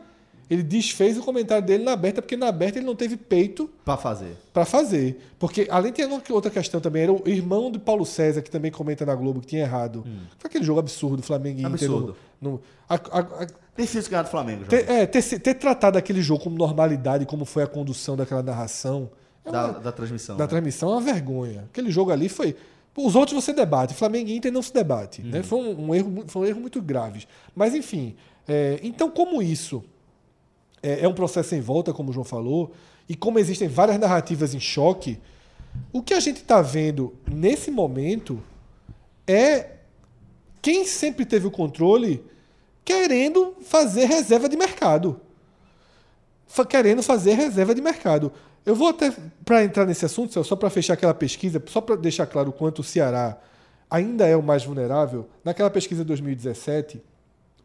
[0.50, 3.96] ele desfez o comentário dele na aberta, porque na aberta ele não teve peito Pra
[3.98, 4.36] fazer.
[4.52, 5.20] para fazer.
[5.40, 8.52] Porque, além de ter uma outra questão também, era o irmão de Paulo César, que
[8.52, 10.04] também comenta na Globo, que tinha errado.
[10.38, 11.70] Foi aquele jogo absurdo, Flamengo e Inter.
[11.90, 12.16] no- Absurdo.
[12.42, 16.44] no- a- a- a- Difícil ganhar do Flamengo, ter, é, ter, ter tratado aquele jogo
[16.44, 19.10] como normalidade, como foi a condução daquela narração,
[19.44, 20.38] é Da, uma- da transmissão.
[20.38, 20.48] da né?
[20.48, 21.64] transmissão, é uma vergonha.
[21.72, 22.56] Aquele jogo ali foi.
[22.96, 25.22] Os outros você debate, Flamengo e Inter não se debate.
[25.22, 25.42] Né?
[25.42, 27.26] Foi, um, um erro, foi um erro muito grave.
[27.56, 28.16] Mas, enfim.
[28.48, 29.84] é, então, como isso
[30.82, 32.72] é, é um processo sem volta, como o João falou,
[33.08, 35.20] e como existem várias narrativas em choque,
[35.92, 38.42] o que a gente está vendo nesse momento
[39.26, 39.72] é
[40.62, 42.24] quem sempre teve o controle
[42.86, 45.20] querendo fazer reserva de mercado.
[46.70, 48.32] Querendo fazer reserva de mercado.
[48.66, 49.14] Eu vou até,
[49.44, 52.80] para entrar nesse assunto, só para fechar aquela pesquisa, só para deixar claro o quanto
[52.80, 53.38] o Ceará
[53.94, 57.00] ainda é o mais vulnerável, naquela pesquisa de 2017,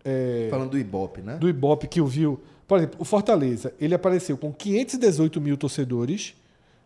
[0.04, 1.36] é, Falando do Ibope, né?
[1.36, 2.38] do Ibope que o viu.
[2.66, 6.34] Por exemplo, o Fortaleza, ele apareceu com 518 mil torcedores,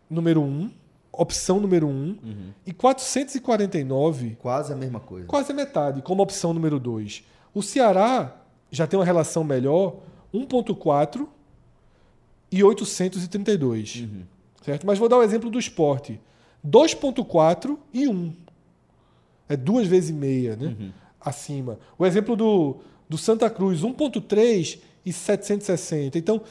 [0.09, 0.71] número 1,
[1.11, 2.17] opção número 1,
[2.65, 5.27] e 449, Quase a mesma coisa.
[5.27, 7.23] quase a metade, como opção número 2.
[7.53, 8.37] O Ceará
[8.71, 9.97] já tem uma relação melhor,
[10.33, 11.27] 1.4
[12.53, 14.07] e 832.
[14.63, 14.85] Certo?
[14.85, 16.21] Mas vou dar o exemplo do esporte.
[16.65, 18.33] 2.4 e 1.
[19.49, 20.75] É duas vezes e meia, né?
[21.19, 21.79] Acima.
[21.97, 22.77] O exemplo do,
[23.09, 26.17] Do Santa Cruz, 1,3 e 760.
[26.17, 26.41] Então,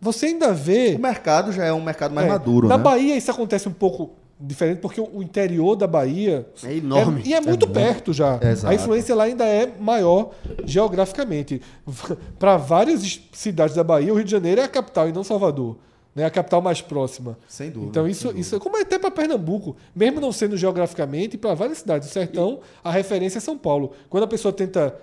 [0.00, 0.96] você ainda vê.
[0.96, 2.82] O mercado já é um mercado mais É, maduro, Na né?
[2.82, 4.10] Bahia isso acontece um pouco
[4.46, 7.22] diferente, porque o interior da Bahia É enorme.
[7.24, 8.38] e é muito É perto já.
[8.42, 8.72] É, exato.
[8.72, 10.30] a influência lá ainda é maior
[10.64, 11.60] geograficamente.
[12.38, 15.24] Para várias es- cidades da Bahia, o Rio de Janeiro é a capital e não
[15.24, 15.76] Salvador.
[16.14, 16.24] Né?
[16.24, 17.36] A capital mais próxima.
[17.48, 21.36] Sem dúvida, Então, isso, sem isso como é até para Pernambuco, mesmo não sendo geograficamente,
[21.36, 23.92] para várias cidades do sertão, a referência é São Paulo.
[24.08, 24.94] Quando a pessoa tenta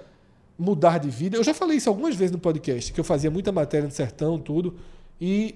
[0.57, 3.51] mudar de vida, eu já falei isso algumas vezes no podcast, que eu fazia muita
[3.51, 4.75] matéria no sertão, tudo,
[5.19, 5.55] e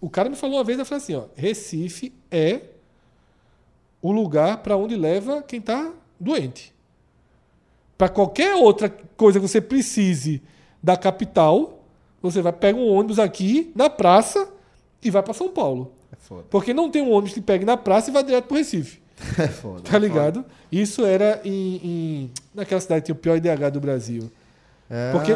[0.00, 2.60] o cara me falou uma vez, eu falei assim, ó, Recife é
[4.02, 6.72] o lugar para onde leva quem está doente.
[7.98, 10.42] Para qualquer outra coisa que você precise
[10.82, 11.82] da capital,
[12.20, 14.48] você vai pega um ônibus aqui na praça
[15.02, 15.92] e vai para São Paulo.
[16.12, 16.44] É foda.
[16.50, 19.00] Porque não tem um ônibus que pegue na praça e vai direto para Recife.
[19.38, 19.80] É foda.
[19.82, 20.44] Tá ligado?
[20.70, 24.30] Isso era em, em- naquela cidade que tinha o pior IDH do Brasil.
[24.90, 25.32] É, Porque-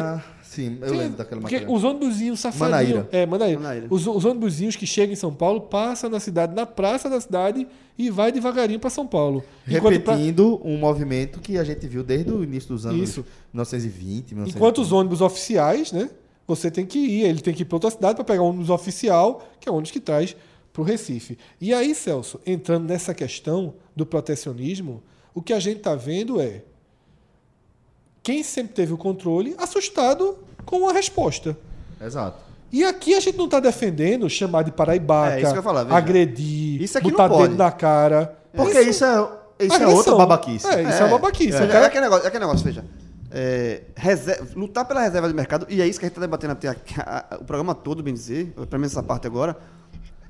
[0.51, 1.73] Sim, eu Sim, lembro daquela Porque matéria.
[1.73, 2.71] os ônibusinhos safadinhos.
[2.93, 3.09] Manaíra.
[3.13, 3.57] É, Manaíra.
[3.59, 3.87] Manaíra.
[3.89, 7.65] Os, os ônibusinhos que chegam em São Paulo passam na cidade, na praça da cidade
[7.97, 9.41] e vai devagarinho para São Paulo.
[9.65, 13.25] Enquanto pra- Repetindo um movimento que a gente viu desde o início dos anos Isso.
[13.53, 14.57] 1920, 1930.
[14.57, 16.09] Enquanto os ônibus oficiais, né?
[16.45, 18.69] Você tem que ir, ele tem que ir para outra cidade para pegar o ônibus
[18.69, 20.35] oficial, que é o ônibus que traz
[20.73, 21.37] para o Recife.
[21.61, 25.01] E aí, Celso, entrando nessa questão do protecionismo,
[25.33, 26.63] o que a gente está vendo é
[28.23, 31.57] quem sempre teve o controle assustado com a resposta.
[31.99, 32.37] Exato.
[32.71, 37.01] E aqui a gente não está defendendo chamar de paraibaca, É, isso falar, agredir, Isso
[37.01, 38.37] botar dedo na cara.
[38.55, 39.27] Porque isso, é,
[39.59, 40.67] isso é outra babaquice.
[40.67, 41.57] É, isso é, uma babaquice.
[41.57, 42.85] É, cara- é aquele negócio, é aquele negócio, veja.
[43.33, 46.53] É, reser- lutar pela reserva de mercado, e é isso que a gente está debatendo
[46.53, 49.57] até aqui, a- a- o programa todo, bem dizer, pelo menos essa parte agora,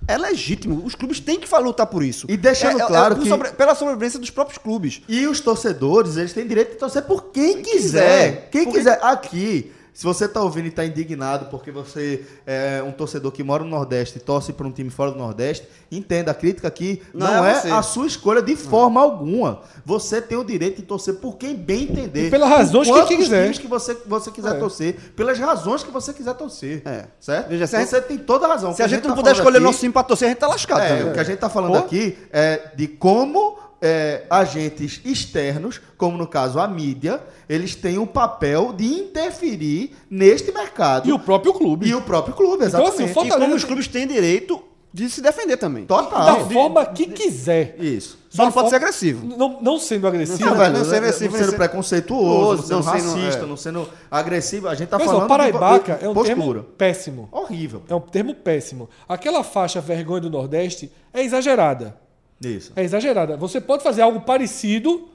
[0.08, 0.84] é legítimo.
[0.86, 2.26] Os clubes têm que lutar por isso.
[2.30, 5.02] E deixando É- é- claro é por que- sobre- pela sobrevivência dos próprios clubes.
[5.08, 7.72] E os torcedores, eles têm direito de torcer por quem quiser.
[7.72, 8.50] quiser.
[8.52, 9.00] Quem Porque- quiser.
[9.02, 13.64] Aqui, se você tá ouvindo e tá indignado porque você é um torcedor que mora
[13.64, 17.28] no Nordeste e torce para um time fora do Nordeste, entenda, a crítica aqui Não
[17.28, 19.62] não, é é, a sua escolha de forma alguma.
[19.86, 22.28] Você tem o direito de torcer por quem bem entender.
[22.28, 23.42] E pelas razões que quantos quiser.
[23.44, 24.60] times que você, você quiser É.
[24.60, 26.82] torcer, pelas razões que você quiser torcer.
[26.86, 27.06] É.
[27.20, 27.50] Certo?
[27.50, 28.72] Veja, se a você tem toda a razão.
[28.72, 30.40] Se que a gente não tá puder escolher aqui- nosso time pra torcer, a gente
[30.40, 30.82] tá lascado.
[30.82, 31.10] é, também.
[31.10, 31.78] o que a gente está falando Pô.
[31.80, 38.06] aqui é de como é, agentes externos, como no caso a mídia, eles têm o
[38.06, 41.08] papel de interferir neste mercado.
[41.10, 41.88] E o próprio clube.
[41.88, 42.94] E o próprio clube, Então, exatamente.
[42.94, 44.62] assim, o E Fortaleza como os clubes têm direito
[44.94, 45.86] de se defender também.
[45.86, 46.26] Total.
[46.26, 47.76] da forma que quiser.
[47.80, 48.20] Isso.
[48.30, 49.26] Só não Da pode ser forma- agressivo.
[49.38, 50.40] Não, não sendo agressivo.
[50.42, 53.46] Não, Não, velho, não, sendo, agressivo, não sendo ser- preconceituoso, não sendo sendo- racista, é.
[53.48, 54.68] não sendo agressivo.
[54.68, 56.36] A gente tá Mas, ó, falando paraibaca de é um postura.
[56.36, 57.30] termo péssimo.
[57.32, 57.84] Horrível.
[57.90, 58.90] É um termo péssimo.
[59.08, 61.96] Aquela faixa vergonha do Nordeste é exagerada.
[62.44, 62.72] Isso.
[62.76, 63.38] É exagerada.
[63.38, 65.08] Você pode fazer algo parecido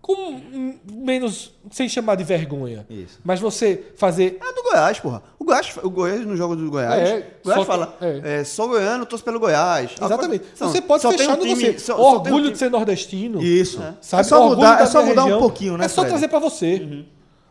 [0.00, 0.40] com
[0.92, 1.52] menos.
[1.70, 2.84] sem chamar de vergonha.
[2.90, 3.20] Isso.
[3.24, 4.36] Mas você fazer.
[4.42, 5.22] É do Goiás, porra.
[5.38, 8.40] O Goiás, o Goiás no jogo do Goiás, É, o Goiás só- fala, é.
[8.40, 8.44] é.
[8.44, 9.92] sou goiano, torço pelo Goiás.
[10.00, 10.44] Exatamente.
[10.60, 11.78] Não, você pode só tem fechar um no time- você.
[11.78, 13.40] só- só tem um orgulho time- de ser nordestino.
[13.42, 13.80] Isso.
[14.00, 14.20] Sabe?
[14.20, 15.38] É só Orgulho mudar, da é só mudar região.
[15.38, 16.08] um pouquinho, né, É só Fred?
[16.10, 17.04] trazer pra você.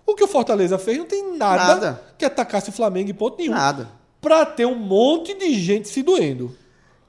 [0.05, 2.03] O que o Fortaleza fez não tem nada, Nada.
[2.17, 3.53] que atacasse o Flamengo em ponto nenhum.
[3.53, 3.87] Nada.
[4.19, 6.53] Pra ter um monte de gente se doendo.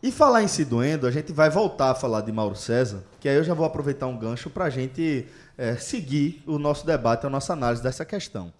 [0.02, 3.28] E falar em se doendo, a gente vai voltar a falar de Mauro César, que
[3.28, 5.26] aí eu já vou aproveitar um gancho para a gente
[5.56, 8.52] é, seguir o nosso debate, a nossa análise dessa questão.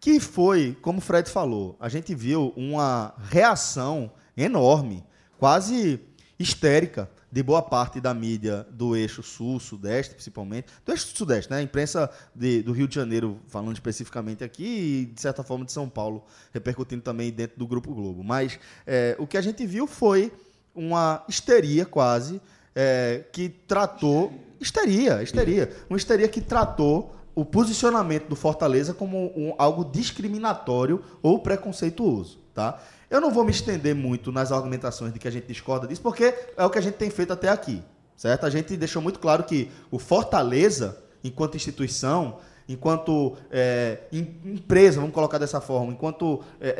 [0.00, 5.04] Que foi, como o Fred falou, a gente viu uma reação enorme,
[5.38, 6.00] quase
[6.38, 11.58] histérica, de boa parte da mídia do eixo sul, sudeste, principalmente, do eixo sudeste, né?
[11.58, 15.72] A imprensa de- do Rio de Janeiro, falando especificamente aqui, e de certa forma de
[15.72, 16.24] São Paulo,
[16.54, 18.24] repercutindo também dentro do Grupo Globo.
[18.24, 20.32] Mas é, o que a gente viu foi
[20.78, 22.40] uma histeria quase,
[22.74, 24.32] é, que tratou.
[24.60, 25.70] Histeria, histeria.
[25.90, 32.38] Uma histeria que tratou o posicionamento do Fortaleza como um- algo discriminatório ou preconceituoso.
[32.54, 32.80] Tá?
[33.08, 36.34] Eu não vou me estender muito nas argumentações de que a gente discorda disso, porque
[36.56, 37.82] é o que a gente tem feito até aqui.
[38.16, 38.44] Certo?
[38.46, 42.38] A gente deixou muito claro que o Fortaleza, enquanto instituição,
[42.68, 46.76] enquanto é, em- empresa, vamos colocar dessa forma, enquanto é, é, é,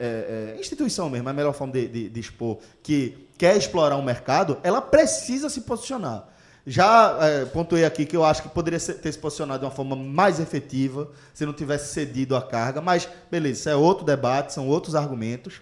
[0.00, 3.96] é, é, instituição mesmo, é a melhor forma de, de- de expor, que quer explorar
[3.96, 6.26] um mercado, ela precisa se posicionar.
[6.66, 9.70] Já é, pontuei aqui que eu acho que poderia ser- ter se posicionado de uma
[9.70, 14.52] forma mais efetiva, se não tivesse cedido a carga, mas beleza, isso é outro debate,
[14.52, 15.60] são outros argumentos.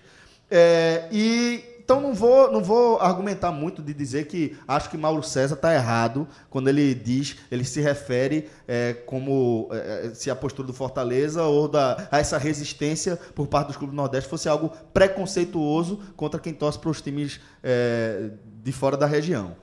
[0.51, 5.22] É, e então não vou, não vou argumentar muito de dizer que acho que Mauro
[5.22, 10.66] César está errado quando ele diz, ele se refere é, como é, se a postura
[10.66, 14.72] do Fortaleza ou da, a essa resistência por parte dos clubes do Nordeste fosse algo
[14.92, 18.30] preconceituoso contra quem torce para os times é,
[18.64, 19.54] de fora da região.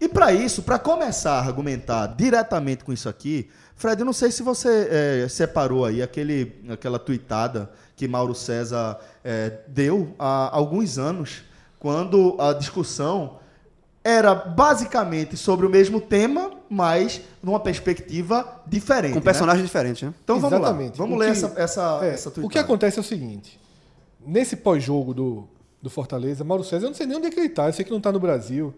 [0.00, 4.32] E para isso, para começar a argumentar diretamente com isso aqui, Fred, eu não sei
[4.32, 10.98] se você é, separou aí aquele, aquela tuitada que Mauro César é, deu há alguns
[10.98, 11.44] anos,
[11.80, 13.38] quando a discussão
[14.04, 19.12] era basicamente sobre o mesmo tema, mas numa perspectiva diferente.
[19.14, 19.24] Com né?
[19.24, 20.14] personagens diferentes, né?
[20.22, 20.92] Então vamos Exatamente.
[20.92, 20.96] lá.
[21.04, 23.58] Vamos O ler que- essa, essa, É, essa o que acontece é o seguinte:
[24.24, 25.48] nesse pós-jogo do,
[25.82, 27.66] do Fortaleza, Mauro César, eu não sei nem onde é que ele tá.
[27.66, 28.72] Eu sei que não tá no Brasil.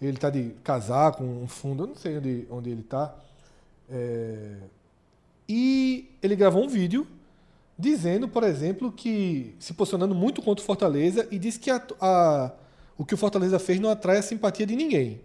[0.00, 3.14] Ele tá de casaco, um fundo, eu não sei onde, onde ele tá.
[3.88, 4.56] É,
[5.48, 7.06] E ele gravou um vídeo
[7.78, 12.50] dizendo, por exemplo, que se posicionando muito contra o Fortaleza e disse que a- a-
[12.96, 15.20] o que o Fortaleza fez não atrai a simpatia de ninguém.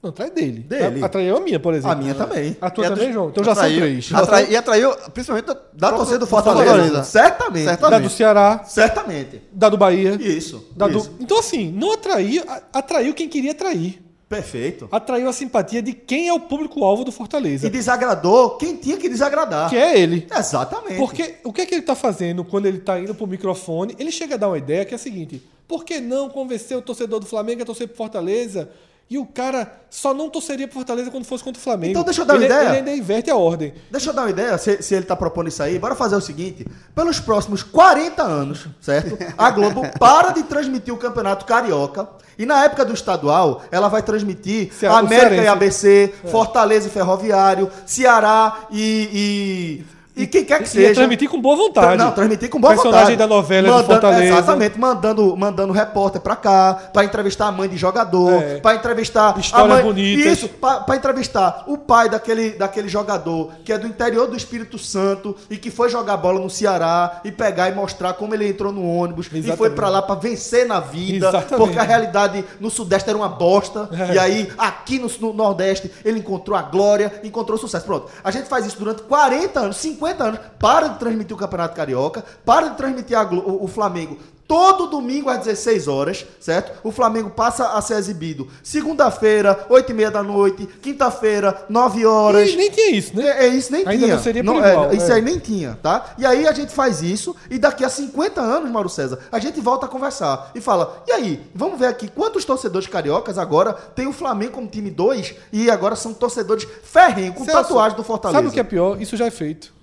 [0.00, 0.60] Não, atrai dele.
[0.60, 1.02] Dele.
[1.02, 1.90] Atraiu a minha, por exemplo.
[1.90, 2.56] A minha também.
[2.60, 3.30] A tua também, João?
[3.30, 4.14] Então já são atraiu- três.
[4.14, 7.02] atrai- e atraiu, principalmente da, Da torcida do do Fortaleza.
[7.02, 7.64] Certamente.
[7.64, 8.02] Da Certamente.
[8.04, 9.42] do Ceará, Certamente.
[9.52, 10.14] da do Bahia.
[10.14, 10.68] Isso.
[10.76, 11.10] Da do- isso.
[11.18, 14.00] Então, assim, não atraiu, atraiu quem queria atrair.
[14.28, 14.88] Perfeito.
[14.92, 17.66] Atraiu a simpatia de quem é o público-alvo do Fortaleza.
[17.66, 19.70] E desagradou quem tinha que desagradar.
[19.70, 20.26] Que é ele.
[20.30, 20.98] Exatamente.
[20.98, 23.96] Porque o que é que ele está fazendo quando ele está indo pro microfone?
[23.98, 26.82] Ele chega a dar uma ideia que é a seguinte: por que não convencer o
[26.82, 28.70] torcedor do Flamengo a torcer pro Fortaleza?
[29.10, 31.92] E o cara só não torceria pro Fortaleza quando fosse contra o Flamengo.
[31.92, 32.68] Então deixa eu dar uma ele, ideia.
[32.68, 33.72] Ele ainda inverte a ordem.
[33.90, 36.20] Deixa eu dar uma ideia, se, se ele tá propondo isso aí, bora fazer o
[36.20, 39.16] seguinte: pelos próximos 40 anos, certo?
[39.36, 42.08] A Globo para de transmitir o Campeonato Carioca.
[42.38, 48.66] E na época do estadual, ela vai transmitir América e ABC, Fortaleza e Ferroviário, Ceará
[48.70, 49.84] e.
[49.92, 50.94] e e quem quer que Ia seja.
[50.94, 51.96] transmitir com boa vontade.
[51.96, 53.16] Não, transmitir com boa Personagem vontade.
[53.16, 54.24] da novela do Mandando- Fortaleza.
[54.34, 58.58] Exatamente, mandando, mandando repórter pra cá, pra entrevistar a mãe de jogador, É.
[58.60, 60.32] pra entrevistar Histórias a mãe, bonitas.
[60.32, 64.78] Isso, pra, pra entrevistar o pai daquele, daquele jogador que é do interior do Espírito
[64.78, 68.72] Santo e que foi jogar bola no Ceará e pegar e mostrar como ele entrou
[68.72, 69.74] no ônibus e foi Exatamente.
[69.74, 71.56] pra lá pra vencer na vida, Exatamente.
[71.66, 74.14] porque a realidade no Sudeste era uma bosta É.
[74.14, 77.84] e aí aqui no, no Nordeste ele encontrou a glória, encontrou sucesso.
[77.86, 81.74] Pronto, a gente faz isso durante 40 anos, 50 anos, para de transmitir o Campeonato
[81.74, 84.18] Carioca, para de transmitir a o, o Flamengo
[84.48, 86.72] todo domingo às 16 horas, certo?
[86.82, 92.48] O Flamengo passa a ser exibido segunda-feira, 8 e meia da noite, quinta-feira, 9 horas.
[92.48, 93.28] E nem tinha isso, né?
[93.28, 94.16] É, é isso nem Ainda tinha.
[94.16, 95.16] não seria por é, igual, isso é.
[95.16, 96.14] aí nem tinha, tá?
[96.16, 99.60] E aí a gente faz isso e daqui a 50 anos, Mauro César, a gente
[99.60, 104.06] volta a conversar e fala: "E aí, vamos ver aqui quantos torcedores cariocas agora tem
[104.06, 108.38] o Flamengo como time 2 e agora são torcedores ferrenhos com Celso, tatuagem do Fortaleza".
[108.38, 109.00] Sabe o que é pior?
[109.00, 109.77] Isso já é feito.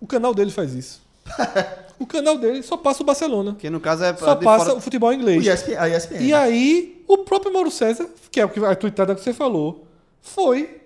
[0.00, 1.00] O canal dele faz isso.
[1.98, 3.54] o canal dele só passa o Barcelona.
[3.58, 5.46] Que no caso é Só passa fora- o futebol O inglês.
[5.46, 6.20] ESPN, a ESPN.
[6.22, 9.86] E aí, o próprio Mauro César, que é o que a tuitada que você falou,
[10.22, 10.80] foi.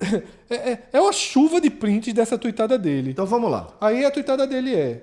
[0.50, 3.10] é, é- é uma chuva de prints dessa tuitada dele.
[3.10, 3.68] Então vamos lá.
[3.80, 5.02] Aí a tuitada dele é: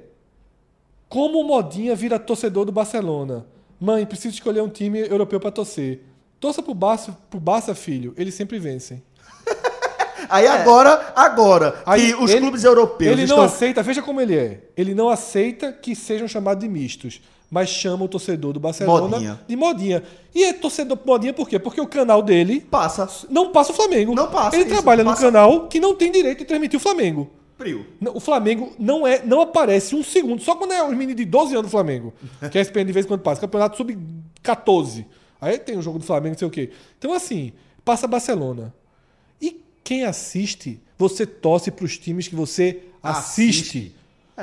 [1.09, 3.45] Como o Modinha vira torcedor do Barcelona?
[3.79, 6.01] Mãe, preciso escolher um time europeu pra torcer.
[6.39, 8.13] Torça pro Barça, pro Barça, filho.
[8.17, 9.01] Eles sempre vencem.
[10.31, 11.83] Aí agora, agora É.
[11.85, 14.59] Aí que os ele- clubes europeus Ele estão não aceita, veja como ele é.
[14.77, 19.39] Ele não aceita que sejam chamados de mistos, mas chama o torcedor do Barcelona Modinha.
[19.47, 20.03] de modinha.
[20.33, 21.59] E é torcedor modinha por quê?
[21.59, 24.15] Porque o canal dele passa não passa o Flamengo.
[24.15, 26.81] Não passa, Ele isso, trabalha passa- num canal que não tem direito de transmitir o
[26.81, 27.29] Flamengo.
[27.99, 31.25] Não, O Flamengo não é, não aparece um segundo, só quando é os meninos de
[31.25, 32.11] 12 anos do Flamengo.
[32.51, 33.39] Que a ESPN de vez em quando passa.
[33.39, 35.05] Campeonato sub-14.
[35.39, 36.71] Aí tem o jogo do Flamengo, não sei o quê.
[36.97, 37.51] Então, assim,
[37.85, 38.73] passa Barcelona.
[39.83, 43.93] Quem assiste, você torce para os times que você assiste.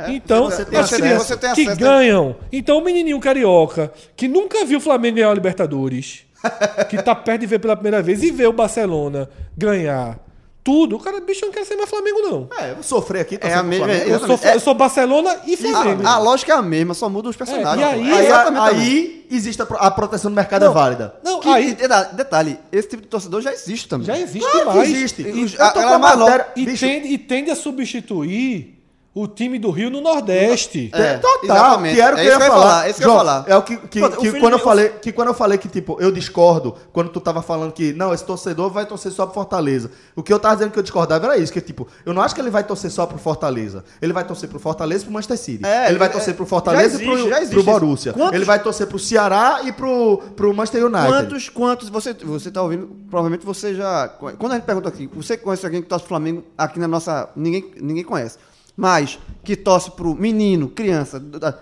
[0.08, 2.36] então, você as acesso- crianças que acesso- ganham.
[2.52, 6.24] Então, o menininho carioca, que nunca viu o Flamengo ganhar o Libertadores,
[6.90, 10.18] que tá perto de ver pela primeira vez e vê o Barcelona ganhar
[10.68, 12.46] tudo, o cara, bicho, não quer ser mais Flamengo, não.
[12.60, 13.90] É, eu vou sofrer aqui, É a mesma-.
[13.90, 14.54] Eu sou, Exatamente.
[14.54, 16.06] eu sou Barcelona e Flamengo.
[16.06, 17.86] A, a lógica é a mesma, só muda os personagens.
[17.88, 21.14] É, e aí- Aí, a aí existe a, a proteção do mercado Não, é válida.
[21.24, 24.06] Não, Que- aí e detalhe, esse tipo de torcedor já existe também.
[24.06, 24.90] já existe Claro que demais.
[24.90, 25.22] existe.
[25.22, 28.77] E- Eu os- tô a- a é mais matéria- E, tende, e tende a substituir
[29.22, 30.90] o time do Rio no Nordeste.
[30.92, 31.94] É, Total, exatamente.
[31.94, 32.62] que era o É que isso eu ia que eu ia falar.
[32.70, 33.44] falar, é isso que eu ia João, falar.
[33.48, 35.58] É o que, que, Pronto, o que Felipe- quando eu falei, que quando eu falei
[35.58, 39.24] que, tipo, eu discordo, quando tu tava falando que, não, esse torcedor vai torcer só
[39.26, 39.90] pro Fortaleza.
[40.14, 42.34] O que eu tava dizendo que eu discordava era isso, que, tipo, eu não acho
[42.34, 43.84] que ele vai torcer só pro Fortaleza.
[44.00, 45.66] Ele vai torcer pro Fortaleza e pro Manchester City.
[45.66, 47.72] É, ele vai é, torcer pro Fortaleza existe, e pro, pro.
[47.72, 48.12] Borussia.
[48.12, 51.06] Quantos- Ele vai torcer pro Ceará e pro, pro Manchester United.
[51.08, 55.36] Quantos, quantos, você, você tá ouvindo, provavelmente você já, quando a gente pergunta aqui, você
[55.36, 58.36] conhece alguém que torce pro Flamengo, aqui na nossa, ninguém, ninguém conhece,
[58.80, 61.18] mas que torce pro menino, criança,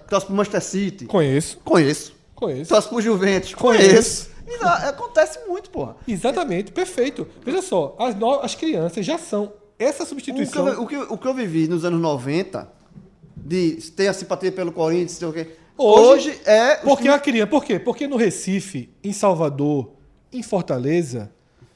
[0.09, 2.69] torce pro Manchester City, Conheço, conheço, conheço.
[2.69, 4.29] torce pro Juventus, Conheço.
[4.45, 5.97] conheço, acontece muito, porra.
[6.07, 7.27] Exatamente, perfeito.
[7.43, 9.51] Veja só, as, no- as crianças já são.
[9.79, 10.69] Essa O que, substituição.
[10.69, 12.71] eu, o, que, eu- o que eu vivi nos anos 90,
[13.35, 15.49] de ter a simpatia pelo Corinthians, sei o quê,
[15.79, 16.77] Hoje- hoje, é...
[16.77, 17.47] Porque a criança.
[17.49, 17.79] Por quê?
[17.79, 19.91] Porque no Recife, em Salvador,
[20.33, 21.31] em Fortaleza,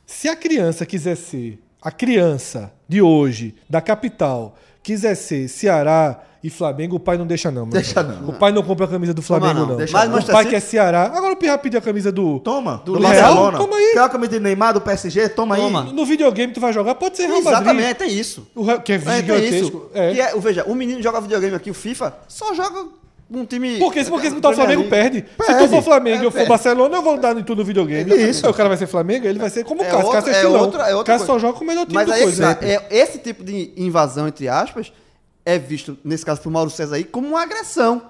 [0.07, 6.49] se a criança quiser ser, a criança de hoje, da capital, quiser ser Ceará e
[6.49, 7.69] Flamengo, o pai não deixa não.
[7.69, 8.31] Deixa não.
[8.31, 9.77] O pai não compra a camisa do Flamengo, não, não.
[9.77, 10.11] deixa Mas não.
[10.11, 11.03] o Manchester pai City- quer Ceará.
[11.15, 12.41] Agora o Pirra pediu a camisa do...
[12.41, 13.59] Toma, do, Real, Barcelona.
[13.59, 13.91] toma aí.
[13.93, 15.29] Quer a camisa de Neymar, do PSG?
[15.29, 15.85] Toma, Toma.
[15.85, 15.93] aí.
[15.93, 17.61] No videogame tu vai jogar, pode ser Real Madrid.
[17.61, 18.47] Exatamente, tem isso.
[18.55, 19.55] O que é É, tem gigantesco.
[19.67, 19.91] isso.
[19.93, 20.13] É.
[20.15, 22.87] Que é, o- veja, o menino joga videogame aqui, o FIFA, só joga
[23.33, 23.79] um time.
[23.79, 24.91] Porque, se- porque se botar o Flamengo, League.
[24.91, 25.25] perde.
[25.47, 26.49] Se tu for Flamengo e eu for perde.
[26.49, 28.13] Barcelona, eu vou dar em tudo no videogame.
[28.15, 28.45] Isso.
[28.47, 30.11] Aí o cara vai ser Flamengo, ele vai ser como o É Cássio.
[30.11, 30.61] Cássio é é estilão.
[30.61, 32.55] outra- é outra Cássio só joga com o melhor time Mas do aí é, coisa.
[32.55, 34.93] tá, é, esse tipo de invasão, entre aspas,
[35.45, 38.03] é visto, nesse caso pro Mauro César aí, como uma agressão.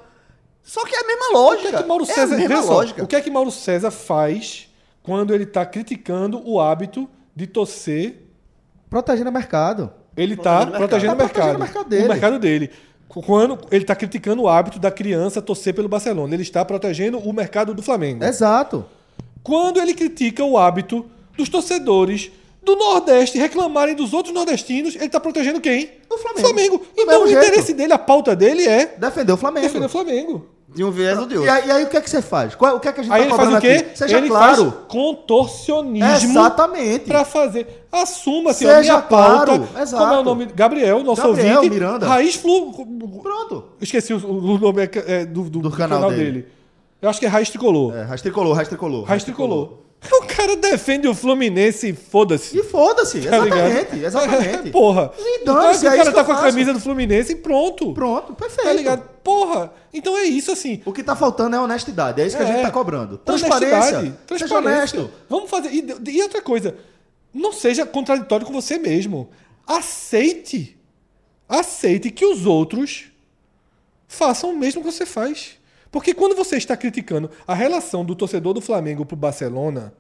[0.63, 1.69] Só que é a mesma O que lógica.
[1.79, 3.03] é que Mauro é César, a mesma veja só, lógica.
[3.03, 4.69] o que é que Mauro César faz
[5.03, 8.27] quando ele tá criticando o hábito de torcer?
[8.89, 9.91] Protegendo o mercado.
[10.17, 11.53] Ele tá Protegendo o protegendo o mercado.
[11.53, 11.59] Tá mercado.
[11.59, 12.05] protegendo o mercado dele.
[12.05, 12.71] O mercado dele.
[13.27, 17.33] Quando ele tá criticando o hábito da criança torcer pelo Barcelona, ele está protegendo o
[17.33, 18.25] mercado do Flamengo.
[18.25, 18.85] Exato.
[19.43, 21.05] Quando ele critica o hábito
[21.37, 22.31] dos torcedores
[22.63, 25.91] do Nordeste reclamarem dos outros nordestinos, ele tá protegendo quem?
[26.09, 26.47] O Flamengo.
[26.47, 26.83] Flamengo.
[26.97, 29.67] Então o interesse dele, a pauta dele é Defender o Flamengo.
[29.67, 30.47] defender o Flamengo.
[30.75, 31.53] De um viés ou de E outro.
[31.53, 32.55] aí, e aí o que é que você faz?
[32.55, 33.69] Qual- o que é que a gente Aí tá ele faz o quê?
[33.69, 33.99] aqui?
[33.99, 34.71] Seja ele claro.
[34.71, 37.05] faz contorcionismo Exatamente.
[37.07, 37.87] pra fazer.
[37.91, 39.47] Assuma assim, Seja a minha pauta.
[39.59, 40.03] claro, exato.
[40.03, 40.47] Como é o nome?
[40.55, 41.75] Gabriel, nosso Gabriel ouvinte.
[41.75, 42.07] Miranda.
[42.07, 42.73] Raiz Flu.
[43.23, 43.65] Pronto.
[43.81, 46.25] Esqueci o, o nome é, do, do- do canal canal, dele.
[46.25, 46.49] dele.
[47.03, 47.97] Eu acho que é Raiz Tricolor.
[47.97, 49.05] É, raiz tricolor, raiz tricolor.
[49.05, 49.79] Raiz Tricolor.
[50.13, 52.59] O cara defende o Fluminense e foda-se.
[52.59, 53.67] E foda-se, Tá ligado?
[53.71, 54.71] exatamente, exatamente.
[54.73, 55.13] Porra.
[55.19, 56.47] E Então, dane-se, o é cara tá com a faço.
[56.49, 57.93] camisa do Fluminense e pronto.
[57.93, 58.63] Pronto, perfeito.
[58.67, 59.03] Tá ligado?
[59.23, 59.73] Porra.
[59.93, 60.81] Então é isso assim.
[60.87, 62.53] O que tá faltando é honestidade, é isso que a É.
[62.53, 63.21] gente tá cobrando.
[63.27, 63.99] Honestidade, Transparência.
[64.01, 64.17] Seja
[64.49, 64.57] transparência.
[65.01, 65.11] honesto.
[65.29, 65.69] Vamos fazer.
[65.71, 66.77] E, e outra coisa,
[67.35, 69.29] não seja contraditório com você mesmo.
[69.67, 70.77] Aceite.
[71.49, 73.05] Aceite que os outros
[74.09, 75.59] façam o mesmo que você faz.
[75.91, 79.93] Porque quando você está criticando a relação do torcedor do Flamengo pro Barcelona,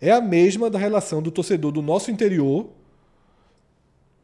[0.00, 2.68] é a mesma da relação do torcedor do nosso interior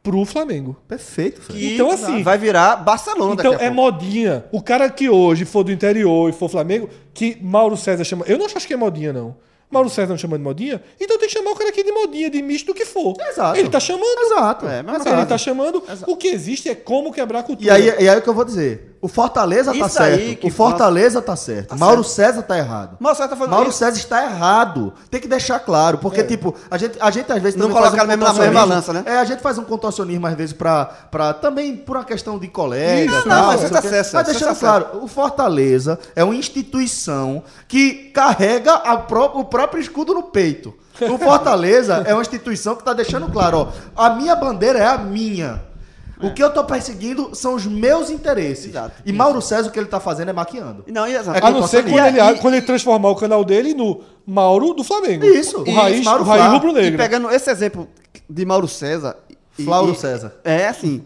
[0.03, 0.77] pro Flamengo.
[0.87, 1.41] Perfeito.
[1.51, 3.83] Que Então, assim, Vai virar Barcelona Então daqui a é pouco.
[3.83, 4.45] modinha.
[4.53, 8.25] O cara que hoje for do interior e for Flamengo, que Mauro César chama.
[8.29, 9.35] Eu não acho que é modinha, não.
[9.71, 12.31] Mauro César não chama de modinha, então tem que chamar o cara aqui de modinha,
[12.31, 13.15] de misto do que for.
[13.19, 13.59] Exato.
[13.59, 14.21] Ele tá chamando.
[14.21, 14.67] Exato.
[14.69, 15.17] É, mas exato.
[15.17, 15.83] Ele tá chamando.
[16.07, 17.77] O que existe é como quebrar a cultura.
[17.77, 18.94] E aí, e aí é o que eu vou dizer.
[19.05, 20.47] O Fortaleza tá Isso aí certo.
[20.47, 21.79] O Fortaleza tá certo.
[21.79, 22.97] Mauro César tá errado.
[22.99, 23.79] Mauro César tá falando Mauro isso.
[23.79, 24.95] César está errado.
[25.11, 25.99] Tem que deixar claro.
[25.99, 28.95] Porque, tipo, a gente, a gente às vezes Não faz um mesmo na mesma balança,
[28.95, 29.03] né?
[29.05, 32.49] É, a gente faz um contorcionismo às vezes pra, pra também por uma questão de
[32.49, 33.13] colega.
[33.19, 33.89] Isso, tal, não, mas tá quê.
[33.91, 39.45] certo, Mas deixando tá claro, o Fortaleza é uma instituição que carrega a pró- o
[39.45, 40.73] próprio escudo no peito.
[41.03, 44.97] O Fortaleza é uma instituição que está deixando claro, ó, a minha bandeira é a
[44.97, 45.63] minha.
[46.27, 48.67] O que eu tô perseguindo são os meus interesses.
[48.67, 48.95] Exato.
[49.05, 50.85] E Mauro César o que ele tá fazendo é maquiando.
[50.87, 51.39] Não, e exato.
[51.39, 54.75] É A não ser quando ele, E- quando ele transformar o canal dele no Mauro
[54.75, 55.25] do Flamengo.
[55.25, 56.45] Isso, O isso, Raiz, Mauro o Raiz.
[56.45, 56.99] E rubro-negro.
[56.99, 57.89] pegando esse exemplo
[58.29, 59.17] de Mauro César.
[59.65, 60.35] Flauro e- César.
[60.43, 61.05] É assim.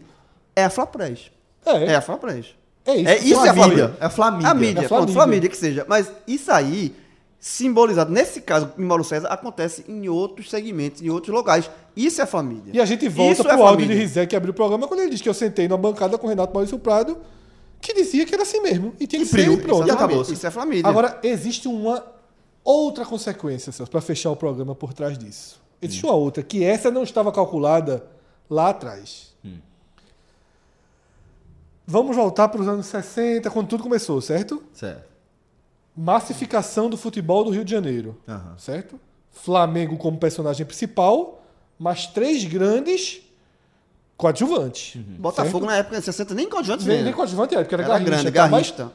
[0.56, 1.30] É a Flapres.
[1.66, 2.46] É, É a Flapres.
[2.86, 3.08] é isso.
[3.08, 3.96] É isso é a Flamídia.
[4.00, 4.48] É a Flamídia.
[4.50, 5.14] A mídia, É a pronto, Flamídia.
[5.14, 5.84] Flamídia que seja.
[5.88, 6.94] Mas isso aí,
[7.40, 11.70] simbolizado, nesse caso, em Mauro César, acontece em outros segmentos, em outros locais.
[11.96, 12.72] Isso é a Flamídia.
[12.74, 13.96] E a gente volta Isso pro é áudio de família.
[13.96, 16.28] Rizé que abriu o programa quando ele disse que eu sentei numa bancada com o
[16.28, 17.16] Renato Maurício Prado,
[17.80, 18.92] que dizia que era assim mesmo.
[18.98, 19.86] E tinha que ser e frio, pronto.
[19.86, 20.22] e acabou.
[20.22, 20.88] Isso é Flamídia.
[20.88, 22.04] Agora, existe uma
[22.64, 25.60] outra consequência, Celso, para fechar o programa por trás disso.
[25.80, 28.04] Existe uma outra, que essa não estava calculada
[28.50, 29.28] lá atrás.
[31.90, 34.62] Vamos voltar para os anos 60, quando tudo começou, certo?
[34.74, 35.07] Certo.
[35.98, 38.54] Massificação do futebol do Rio de Janeiro, Aham.
[38.56, 39.00] certo?
[39.32, 41.42] Flamengo como personagem principal,
[41.78, 43.20] mas três grandes
[44.16, 45.00] coadjuvantes.
[45.18, 48.10] Botafogo na época de 60 nem coadjuvante Nem, nem coadjuvante era, porque era, Era Garrincha,
[48.10, 48.48] grande, tá?
[48.48, 48.92] Garrista.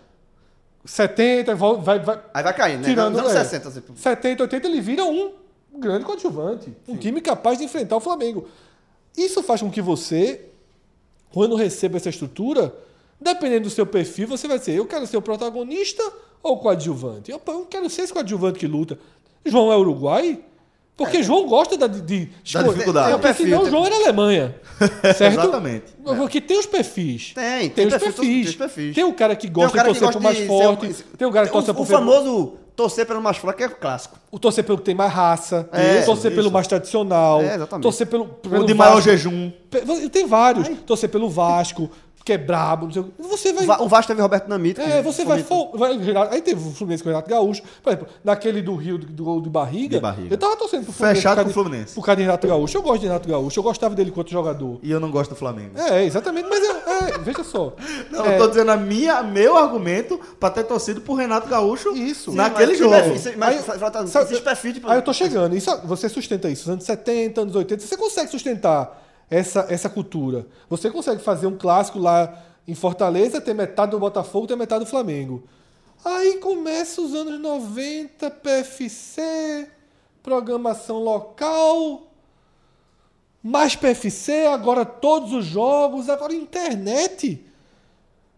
[0.86, 2.90] 70, vol- vai, vai, Aí vai caindo, né?
[2.90, 3.82] tirando Nos anos é, 60, assim.
[3.96, 5.32] 70, 80, ele vira um
[5.78, 6.74] grande coadjuvante.
[6.88, 8.48] Um time capaz de enfrentar o Flamengo.
[9.18, 10.46] Isso faz com que você,
[11.32, 12.74] quando receba essa estrutura,
[13.20, 16.02] dependendo do seu perfil, você vai dizer, eu quero ser o protagonista
[16.44, 17.32] ou coadjuvante?
[17.32, 19.00] Eu, eu quero ser esse coadjuvante que luta.
[19.46, 20.40] João é uruguai?
[20.96, 23.10] Porque João gosta da, de, de escolher- dificuldade.
[23.14, 24.56] Porque o perfil, senão tem- João era Alemanha.
[25.18, 25.40] Certo?
[25.40, 25.86] Exatamente.
[26.04, 27.34] Porque tem os perfis.
[27.34, 28.28] Tem, tem, tem os perfil, perfis.
[28.28, 28.96] tem os perfis.
[28.96, 30.94] Tem o cara que gosta cara de torcer pro mais forte.
[31.18, 34.18] Tem o cara que torce o, pro o famoso torcer pelo mais fraco é clássico.
[34.32, 36.42] o torcer pelo que tem mais raça, É, torcer isso.
[36.42, 37.84] pelo mais tradicional, É, exatamente.
[37.84, 39.10] torcer pelo, pelo O de maior Vasco.
[39.10, 39.52] jejum.
[40.12, 40.68] Tem vários.
[40.86, 41.90] Torcer pelo Vasco,
[42.26, 43.12] que é brabo, não sei o quê.
[43.20, 43.66] Você vai.
[43.66, 44.80] Va- O Vasco teve Roberto Namito.
[44.82, 45.92] É, que você vai, fo- vai
[46.32, 47.62] Aí teve o Fluminense com o Renato Gaúcho.
[47.82, 50.34] Por exemplo, naquele do Rio do, do gol de barriga, De barriga.
[50.34, 51.22] Eu tava torcendo pro Fluminense.
[51.22, 51.96] Fechado com o Fluminense.
[51.96, 52.78] Por causa de Renato Gaúcho.
[52.78, 53.60] Eu gosto de Renato Gaúcho.
[53.60, 54.80] Eu gostava dele enquanto jogador.
[54.82, 55.72] E eu não gosto do Flamengo.
[55.78, 56.48] É, exatamente.
[56.48, 57.74] Mas é, é, veja só.
[58.10, 61.92] Não, É, eu tô dizendo a minha, meu argumento pra ter torcido pro Renato Gaúcho
[61.96, 62.32] Isso.
[62.32, 62.92] naquele Mas- jogo.
[62.92, 65.56] Mas, mas, Aí- mas, sabe- perfil de- Aí eu tô chegando.
[65.56, 66.62] Isso, você sustenta isso.
[66.70, 70.48] Nos anos 70, anos 80, você consegue sustentar essa, essa cultura.
[70.70, 74.90] Você consegue fazer um clássico lá em Fortaleza, ter metade do Botafogo, ter metade do
[74.90, 75.44] Flamengo.
[76.04, 79.70] Aí começa os anos 90, PFC,
[80.22, 82.12] programação local,
[83.42, 87.46] mais PFC, agora todos os jogos, agora internet,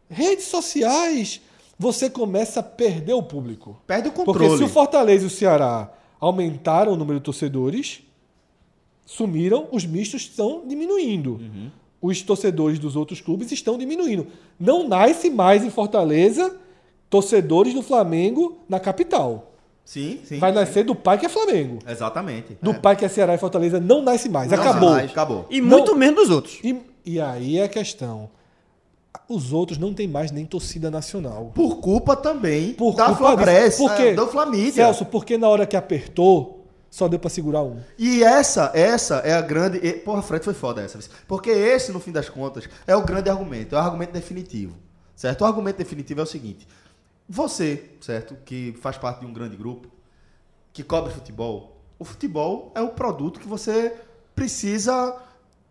[0.10, 1.42] redes sociais.
[1.78, 3.78] Você começa a perder o público.
[3.86, 4.58] Perde o Porque controle.
[4.58, 8.02] se o Fortaleza e o Ceará aumentaram o número de torcedores,
[9.06, 11.34] sumiram, os mistos estão diminuindo.
[11.34, 11.70] Uhum.
[12.02, 14.28] Os torcedores dos outros clubes estão diminuindo.
[14.60, 16.56] Não nasce mais em Fortaleza
[17.10, 19.52] torcedores do Flamengo na capital.
[19.84, 20.40] Sim, sim.
[20.40, 21.80] Vai nascer do pai que é Flamengo.
[21.88, 22.58] Exatamente.
[22.62, 22.74] Do É.
[22.74, 24.50] pai que é Ceará e Fortaleza não nasce mais.
[24.52, 24.90] Não Acabou.
[24.92, 25.46] mais, Acabou.
[25.50, 26.60] E Não- muito menos dos outros.
[26.64, 26.76] E,
[27.06, 28.30] e aí é a questão.
[29.30, 31.52] Os outros não tem mais nem torcida nacional.
[31.56, 33.88] Por culpa também Por da culpa Flapress, disso.
[33.88, 34.74] Porque, é, do Flamídia.
[34.74, 36.65] Celso, porque na hora que apertou,
[36.96, 37.82] só deu pra segurar um.
[37.98, 39.80] E essa, essa é a grande.
[39.86, 40.98] e- Porra, Fred foi foda essa.
[41.28, 44.78] Porque esse, no fim das contas, é o grande argumento, é o argumento definitivo.
[45.14, 45.42] Certo?
[45.42, 46.66] O argumento definitivo é o seguinte:
[47.28, 49.90] você, certo, que faz parte de um grande grupo,
[50.72, 53.94] que cobre futebol, o futebol é um produto que você
[54.34, 55.18] precisa,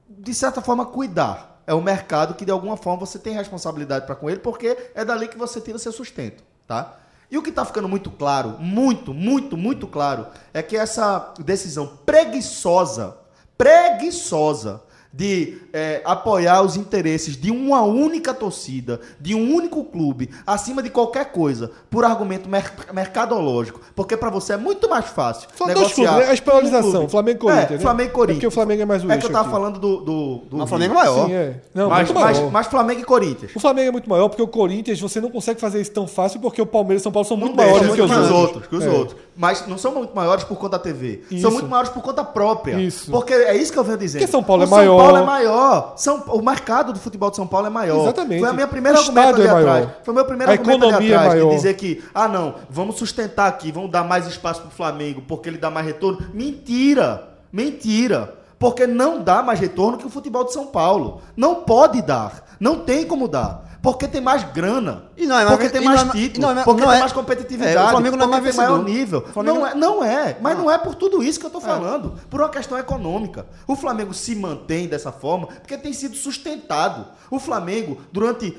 [0.07, 1.63] de certa forma, cuidar.
[1.67, 5.03] É um mercado que, de alguma forma, você tem responsabilidade para com ele, porque é
[5.07, 6.99] dali que você tira seu sustento, tá?
[7.35, 11.98] E o que está ficando muito claro, muito, muito, muito claro, é que essa decisão
[12.06, 13.16] preguiçosa,
[13.59, 14.81] preguiçosa,
[15.16, 20.91] de eh, apoiar os interesses de uma única torcida, de um único clube, acima de
[20.91, 23.81] qualquer coisa, por argumento mer- mercadológico.
[23.95, 26.09] Porque para você é muito mais fácil dois negociar.
[26.09, 26.31] clubes, né?
[26.31, 27.09] A espanholização, um.
[27.09, 27.78] Flamengo e Corinthians, É, né?
[27.81, 28.36] Flamengo e É Corinthians.
[28.39, 29.51] porque o Flamengo é mais o É que eu tava aqui.
[29.53, 29.97] falando do.
[30.01, 30.66] do, do O.
[30.66, 31.27] Flamengo é maior.
[31.27, 31.61] Sim, é.
[31.73, 32.51] Não, mas, muito mas, maior.
[32.53, 33.53] mas Flamengo e Corinthians.
[33.55, 36.41] O Flamengo é muito maior porque o Corinthians você não consegue fazer isso tão fácil
[36.41, 38.31] porque o Palmeiras e o São Paulo são muito Não maiores deixa, do que os
[38.31, 38.41] outros.
[38.41, 38.66] outros.
[38.66, 38.89] que os É.
[38.91, 39.20] outros.
[39.36, 41.23] Mas não são muito maiores por conta da TV.
[41.31, 41.43] Isso.
[41.43, 42.81] São muito maiores por conta própria.
[42.81, 43.11] Isso.
[43.11, 44.20] Porque é isso que eu venho dizendo.
[44.20, 44.97] Porque São Paulo o é maior.
[44.97, 45.93] São Paulo é maior.
[45.97, 48.02] São, o mercado do futebol de São Paulo é maior.
[48.02, 48.40] Exatamente.
[48.40, 49.89] Foi a minha primeira argumento ali é atrás.
[50.05, 51.35] Foi o meu primeiro A argumento ali é atrás.
[51.35, 51.48] maior.
[51.51, 55.48] De dizer que, ah não, vamos sustentar aqui, vamos dar mais espaço pro Flamengo porque
[55.48, 56.24] ele dá mais retorno.
[56.32, 57.28] Mentira.
[57.52, 58.35] Mentira.
[58.59, 61.20] Porque não dá mais retorno que o futebol de São Paulo.
[61.36, 62.44] Não pode dar.
[62.61, 63.74] Não tem como dar.
[63.85, 65.05] Porque tem mais grana.
[65.15, 66.47] E não é mais- porque tem mais é- título.
[66.47, 67.77] não é- porque não tem é- mais competitividade.
[67.77, 69.20] É, o Flamengo não é mais maior nível.
[69.32, 72.15] Flamengo- Não, é, não é, mas não é por tudo isso que eu tô falando.
[72.31, 73.47] Por uma questão econômica.
[73.66, 77.06] O Flamengo se mantém dessa forma porque tem sido sustentado.
[77.31, 78.56] O Flamengo, durante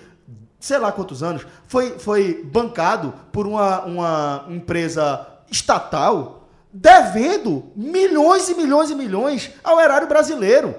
[0.60, 8.54] sei lá quantos anos, foi, foi bancado por uma, uma empresa estatal devendo milhões e
[8.54, 10.76] milhões e milhões ao erário brasileiro.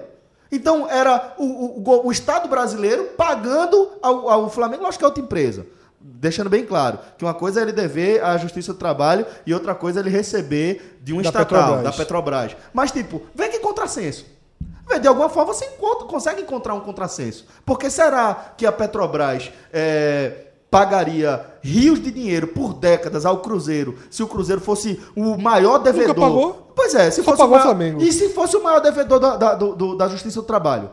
[0.51, 1.43] Então era o,
[1.91, 5.65] o- o Estado brasileiro pagando ao, ao Flamengo, lógico que é outra empresa.
[5.99, 9.75] Deixando bem claro que uma coisa é ele dever à Justiça do Trabalho e outra
[9.75, 11.83] coisa é ele receber de um Da estatal, Petrobras.
[11.83, 12.55] da Petrobras.
[12.73, 14.25] Mas, tipo, vê que contrassenso.
[14.87, 17.45] Vê, de alguma forma você encontra- consegue encontrar um contrassenso.
[17.65, 24.21] Porque será que a Petrobras é, pagaria rios de dinheiro por décadas ao Cruzeiro se
[24.21, 26.15] o Cruzeiro fosse o maior devedor?
[26.15, 26.71] pagou.
[26.75, 28.01] Pois é, se Só fosse o pagou o maior, Flamengo.
[28.01, 30.89] E se fosse o maior devedor da, da, do- do- da Justiça do Trabalho?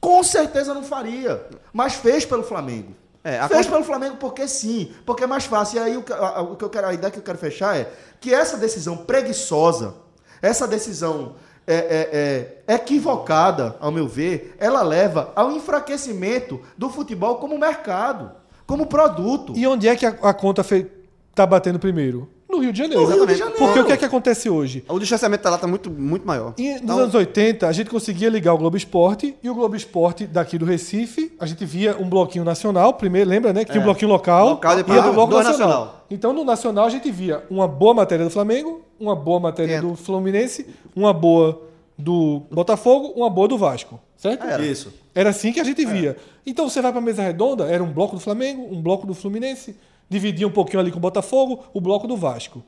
[0.00, 1.44] Com certeza não faria.
[1.72, 2.92] Mas fez pelo Flamengo.
[3.24, 5.78] É, a fez conta- pelo Flamengo porque sim, porque é mais fácil.
[5.78, 7.76] E aí o que, a, o que eu quero, a ideia que eu quero fechar
[7.76, 7.90] é
[8.20, 9.94] que essa decisão preguiçosa,
[10.40, 11.34] essa decisão
[11.66, 18.30] é, é, é, equivocada, ao meu ver, ela leva ao enfraquecimento do futebol como mercado,
[18.66, 19.52] como produto.
[19.56, 20.86] E onde é que a, a conta fe...
[21.34, 22.28] tá batendo primeiro?
[22.48, 23.02] No Rio de Janeiro.
[23.02, 23.38] No Rio de Exatamente.
[23.56, 23.58] Janeiro.
[23.58, 24.84] Porque o que é que acontece hoje?
[24.88, 26.54] O distanciamento da lá tá muito, muito maior.
[26.56, 29.74] E nos Então, anos 80, a gente conseguia ligar o Globo Esporte e o Globo
[29.74, 33.64] Esporte daqui do Recife, a gente via um bloquinho nacional, primeiro, lembra, né?
[33.64, 35.58] Que tinha um bloquinho local, Local, e ia do bloco nacional.
[35.68, 36.04] nacional.
[36.08, 39.80] Então no nacional a gente via uma boa matéria do Flamengo, uma boa matéria É.
[39.80, 41.60] do Fluminense, uma boa
[41.98, 44.44] do Botafogo, uma boa do Vasco, certo?
[44.62, 44.92] Isso.
[45.14, 46.16] Era assim que a gente via.
[46.44, 49.14] Então você vai para a mesa redonda, era um bloco do Flamengo, um bloco do
[49.14, 49.76] Fluminense,
[50.08, 52.62] dividia um pouquinho ali com o Botafogo, o bloco do Vasco.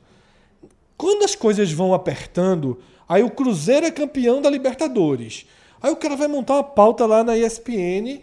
[0.97, 5.45] Quando as coisas vão apertando, aí o Cruzeiro é campeão da Libertadores.
[5.81, 8.21] Aí o cara vai montar uma pauta lá na ESPN.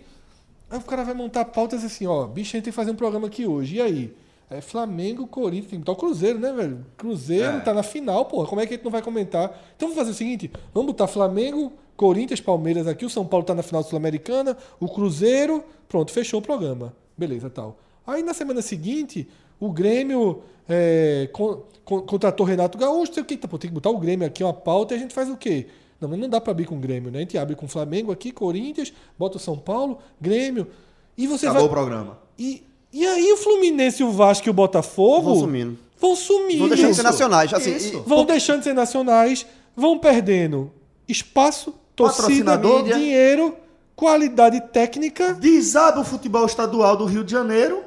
[0.69, 2.97] Aí o cara vai montar pautas assim, ó, bicho, a gente tem que fazer um
[2.97, 3.77] programa aqui hoje.
[3.77, 4.15] E aí?
[4.49, 6.87] É Flamengo, Corinthians, tem que botar o Cruzeiro, né, velho?
[6.97, 7.61] Cruzeiro É.
[7.61, 8.47] tá na final, porra.
[8.47, 9.47] Como é que a gente não vai comentar?
[9.75, 13.55] Então vamos fazer o seguinte: vamos botar Flamengo, Corinthians, Palmeiras aqui, o São Paulo tá
[13.55, 16.95] na final sul-americana, o Cruzeiro, pronto, fechou o programa.
[17.19, 17.77] Beleza, tal.
[18.07, 19.29] Aí na semana seguinte,
[19.59, 23.91] o Grêmio é, con- con- contratou Renato Gaúcho, sei o que, pô, tem que botar
[23.91, 25.67] o Grêmio aqui, uma pauta, e a gente faz o quê?
[26.01, 27.19] Não, mas não dá pra abrir com o Grêmio, né?
[27.19, 30.69] A gente abre com o Flamengo aqui, Corinthians, bota o São Paulo, Grêmio,
[31.19, 31.75] e você Acabou o vai...
[31.77, 32.19] programa.
[32.39, 35.79] E, e aí o Fluminense, o Vasco e o Botafogo Vão sumindo.
[36.01, 36.59] Vão sumindo.
[36.61, 37.53] Vão deixando de ser nacionais.
[37.55, 37.97] Assim, Isso.
[37.97, 40.71] e- Vão deixando de ser nacionais, vão perdendo
[41.09, 42.83] espaço, torcida, Patrocinador.
[42.85, 43.55] dinheiro,
[43.95, 45.33] qualidade técnica.
[45.35, 47.83] Desaba o futebol estadual do Rio de Janeiro,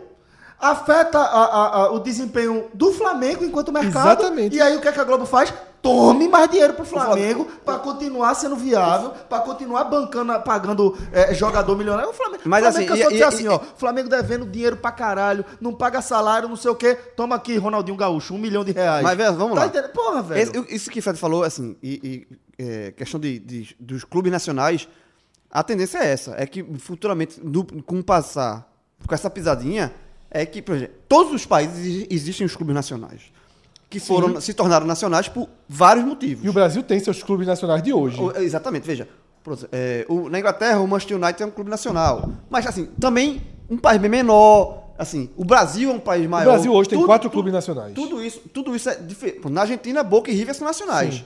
[0.59, 4.19] afeta a- a- a- o desempenho do Flamengo enquanto mercado.
[4.21, 4.55] Exatamente.
[4.55, 5.53] E aí o que, é que a Globo faz?
[5.81, 11.77] Tome mais dinheiro pro Flamengo para continuar sendo viável, para continuar bancando, pagando é, jogador
[11.77, 12.09] milionário.
[12.09, 13.59] O Flamengo, Mas, Flamengo assim, cansou e- e- assim, e- ó.
[13.77, 16.95] Flamengo devendo dinheiro pra caralho, não paga salário, não sei o quê.
[17.15, 19.03] Toma aqui, Ronaldinho Gaúcho, um milhão de reais.
[19.03, 19.67] Mas, velho, vamos tá lá.
[19.67, 19.91] Entendendo?
[19.93, 20.41] Porra, velho.
[20.65, 22.27] Esse- isso que o Fred falou, assim, e,
[22.57, 24.85] é, questão de, de- dos clubes nacionais,
[25.49, 28.69] a tendência é essa, é que futuramente, no- com passar,
[29.07, 29.93] com essa pisadinha,
[30.31, 33.21] é que, por exemplo, todos os países exi- existem os clubes nacionais,
[33.89, 36.45] que foram, se tornaram nacionais por vários motivos.
[36.45, 38.19] E o Brasil tem seus clubes nacionais de hoje.
[38.21, 39.07] O- Exatamente, veja.
[39.71, 42.29] é, o- na Inglaterra, o Manchester United é um clube nacional.
[42.49, 44.83] Mas, assim, também um país bem menor.
[44.97, 46.51] Assim, o Brasil é um país O maior.
[46.51, 47.93] Brasil hoje tem Tudo- quatro tudo- clubes nacionais.
[47.95, 49.49] Tudo isso, tudo isso é diferente.
[49.49, 51.15] Na Argentina, Boca e River são nacionais.
[51.15, 51.25] Sim.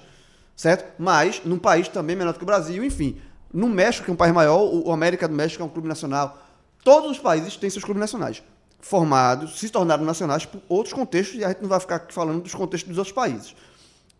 [0.55, 0.85] Certo?
[0.99, 3.17] Mas, num país também menor do que o Brasil, enfim.
[3.51, 5.87] No México, que é um país maior, o, o América do México é um clube
[5.87, 6.37] nacional.
[6.83, 8.43] Todos os países têm seus clubes nacionais.
[8.85, 12.41] Formados, se tornaram nacionais por outros contextos, e a gente não vai ficar aqui falando
[12.41, 13.55] dos contextos dos outros países.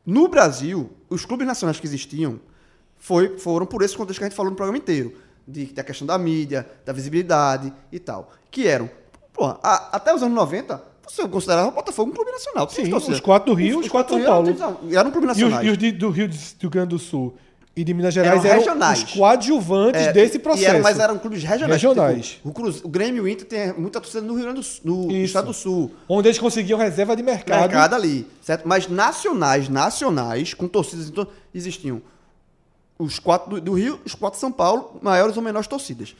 [0.06, 2.40] No Brasil, os clubes nacionais que existiam
[2.98, 5.14] foi, foram por esse contexto que a gente falou no programa inteiro.
[5.46, 8.32] De, da questão da mídia, da visibilidade e tal.
[8.50, 8.90] Que eram,
[9.34, 12.70] porra, a- até os anos 90, você considerava o Botafogo um clube nacional.
[12.70, 14.80] Sim, os quatro do Rio, os quatro de São do Rio Paulo.
[14.96, 17.36] eram- um clube E os, e os de- do Rio, do Rio Grande do Sul
[17.76, 20.82] e de Minas Gerais Eram eram, os coadjuvantes É, desse processo.
[20.84, 21.82] mas eram clubes regionais.
[21.82, 22.28] Regionais.
[22.28, 24.64] Tipo, o, Cruz, o Grêmio e o Inter tem muita torcida no Rio Grande do
[24.64, 25.26] Sul, no Isso.
[25.26, 25.92] Estado do Sul.
[26.08, 27.62] Onde eles conseguiam reserva de mercado.
[27.62, 28.68] mercado ali, certo?
[28.68, 32.00] Mas nacionais, nacionais, com torcidas, então, existiam
[33.00, 36.16] os quatro do, do Rio, os quatro de São Paulo, maiores ou menores torcidas.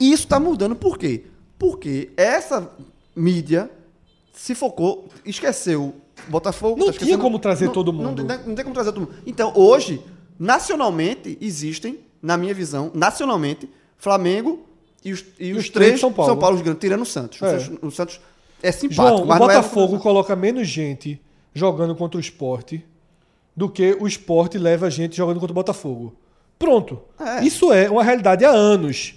[0.00, 1.26] E isso está mudando por quê?
[1.58, 2.70] Porque essa
[3.14, 3.70] mídia
[4.32, 5.94] se focou, esqueceu
[6.28, 6.78] Botafogo.
[6.78, 8.24] Não tá tinha como trazer não- todo Não, mundo.
[8.24, 9.14] tem- não tem como trazer todo mundo.
[9.26, 10.02] Então, hoje,
[10.40, 13.68] nacionalmente, existem, na minha visão, nacionalmente,
[13.98, 14.66] Flamengo
[15.04, 16.54] e os, e os, três de São Paulo.
[16.54, 17.40] os grandes, tirando o Santos.
[17.42, 17.60] O É.
[17.60, 17.78] Santos.
[17.82, 18.20] O Santos
[18.62, 21.20] é simpático, João, o é- Botafogo coloca menos gente
[21.52, 22.82] jogando contra o esporte
[23.54, 26.14] do que o esporte leva gente jogando contra o Botafogo.
[26.58, 27.00] Pronto.
[27.18, 27.44] É.
[27.44, 29.14] Isso é uma realidade há anos.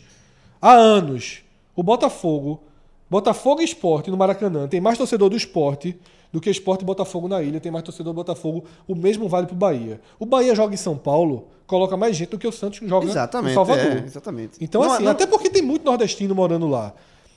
[0.62, 1.41] Há anos.
[1.76, 2.62] O Botafogo,
[3.10, 5.98] Botafogo e Esporte no Maracanã tem mais torcedor do esporte
[6.34, 8.65] do que Esporte e Botafogo na ilha, tem mais torcedor do Botafogo.
[8.88, 10.01] O mesmo vale pro Bahia.
[10.19, 13.51] O Bahia joga em São Paulo, coloca mais gente do que o Santos joga Exatamente,
[13.51, 13.85] em Salvador.
[13.97, 14.57] é, exatamente.
[14.60, 16.91] Então, Não, assim, não- até porque tem muito nordestino morando lá.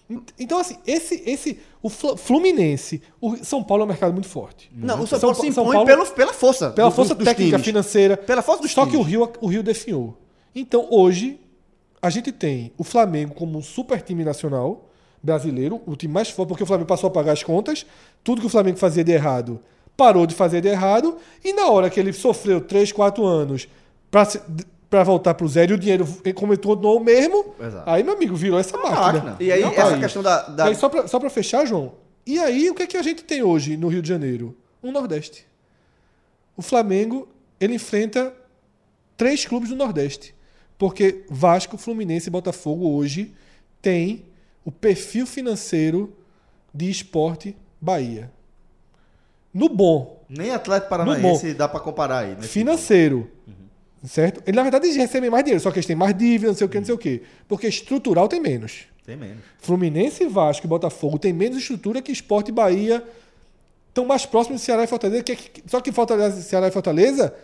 [0.08, 4.70] Ent- Então, assim, esse, esse, o Fluminense, o São Paulo é um mercado muito forte.
[4.74, 6.70] Não, o São, São Paulo se São impõe Paulo- pelo, pela força.
[6.70, 7.64] Pela força dos técnica, times.
[7.66, 8.16] financeira.
[8.16, 9.06] Pela força dos Só que o times.
[9.08, 10.16] Rio, o Rio definhou.
[10.54, 11.38] Então, hoje,
[12.00, 14.88] a gente tem o Flamengo como um super time nacional
[15.22, 17.84] brasileiro, o time mais forte, porque o Flamengo passou a pagar as contas,
[18.26, 19.60] tudo que o Flamengo fazia de errado,
[19.96, 23.68] parou de fazer de errado, e na hora que ele sofreu 3, 4 anos
[24.90, 26.04] para voltar pro zero e o dinheiro
[26.34, 27.88] continuou o mesmo, Exato.
[27.88, 29.00] aí, meu amigo, virou essa máquina.
[29.12, 29.36] máquina.
[29.38, 30.00] E aí, Não, essa aí.
[30.00, 30.42] questão da.
[30.48, 30.88] da- aí, só
[31.20, 31.92] pra fechar, João,
[32.26, 34.56] e aí o que é que a gente tem hoje no Rio de Janeiro?
[34.82, 35.46] Um Nordeste.
[36.56, 37.28] O Flamengo,
[37.60, 38.34] ele enfrenta
[39.16, 40.34] três clubes do Nordeste.
[40.76, 43.32] Porque Vasco, Fluminense e Botafogo hoje
[43.80, 44.24] têm
[44.64, 46.12] o perfil financeiro
[46.74, 48.30] de esporte Bahia.
[49.52, 52.34] No bom, Nem Atlético Paranaense dá pra comparar aí.
[52.34, 53.30] Nesse financeiro.
[54.04, 54.42] Certo?
[54.46, 56.66] Ele, na verdade, eles recebem mais dinheiro, só que eles têm mais dívida, não sei
[56.66, 57.22] o que, não sei o que.
[57.48, 58.84] Porque estrutural tem menos.
[59.04, 59.38] Tem menos.
[59.58, 63.02] Fluminense, Vasco e Botafogo têm menos estrutura que Sport e Bahia
[63.88, 65.22] estão mais próximos de Ceará e Fortaleza.
[65.24, 67.34] Que, que- só que Fortaleza, Ceará e Fortaleza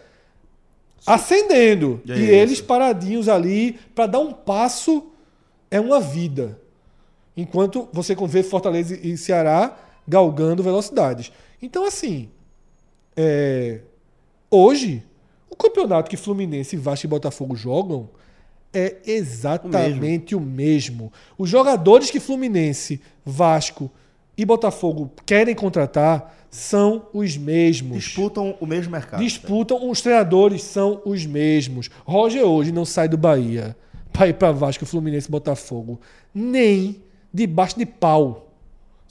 [1.06, 2.00] ascendendo.
[2.08, 2.32] É e isso.
[2.32, 5.10] eles paradinhos ali para dar um passo
[5.70, 6.58] é uma vida.
[7.36, 9.76] Enquanto você vê Fortaleza e Ceará
[10.06, 11.32] galgando velocidades.
[11.60, 12.28] Então, assim,
[13.16, 13.80] é,
[14.50, 15.02] hoje,
[15.48, 18.08] o campeonato que Fluminense, Vasco e Botafogo jogam
[18.72, 21.12] é exatamente o mesmo.
[21.36, 23.90] Os jogadores que Fluminense, Vasco
[24.36, 28.04] e Botafogo querem contratar são os mesmos.
[28.04, 29.22] Disputam o mesmo mercado.
[29.22, 31.90] Disputam, os treinadores são os mesmos.
[32.04, 33.76] Roger hoje não sai do Bahia
[34.12, 36.00] para ir para Vasco, Fluminense e Botafogo.
[36.34, 37.02] Nem
[37.32, 38.51] debaixo de pau.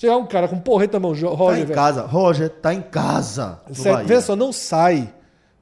[0.01, 1.75] Chegar um cara com porreta na mão, Jo- Tá Roger, em velho.
[1.75, 2.01] casa.
[2.01, 3.59] Roger tá em casa.
[3.71, 3.93] Certo?
[3.93, 4.07] Bahia.
[4.07, 5.13] Veja só, não sai.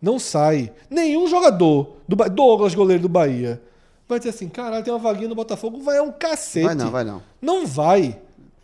[0.01, 3.61] não sai nenhum jogador do Ba- Douglas, goleiro do Bahia,
[4.07, 6.65] vai dizer assim, caralho, tem uma vaguinha no Botafogo, vai é um cacete.
[6.65, 7.21] Vai não, vai não.
[7.41, 8.17] Não vai.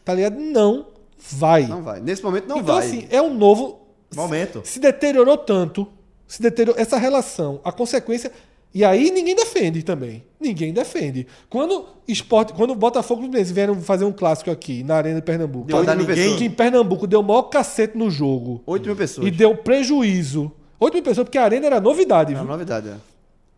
[0.05, 0.39] Tá ligado?
[0.39, 0.85] Não
[1.29, 1.67] vai.
[1.67, 1.99] Não vai.
[1.99, 2.85] Nesse momento não então, vai.
[2.87, 3.81] assim, é um novo.
[4.15, 4.61] Momento.
[4.63, 5.85] Se deteriorou tanto,
[6.25, 8.31] se deteriorou essa relação, a consequência.
[8.75, 10.21] E aí ninguém defende também.
[10.39, 11.25] Ninguém defende.
[11.49, 15.15] Quando esporte, quando o Botafogo e o Fluminense vieram fazer um clássico aqui na Arena
[15.15, 16.37] de Pernambuco, Deu oito mil ninguém- pessoas.
[16.37, 19.25] que em Pernambuco deu o maior cacete no jogo 8 mil pessoas.
[19.25, 20.51] e deu prejuízo.
[20.77, 22.33] 8 mil pessoas, porque a Arena era novidade.
[22.33, 22.51] É uma viu?
[22.51, 22.93] novidade, é.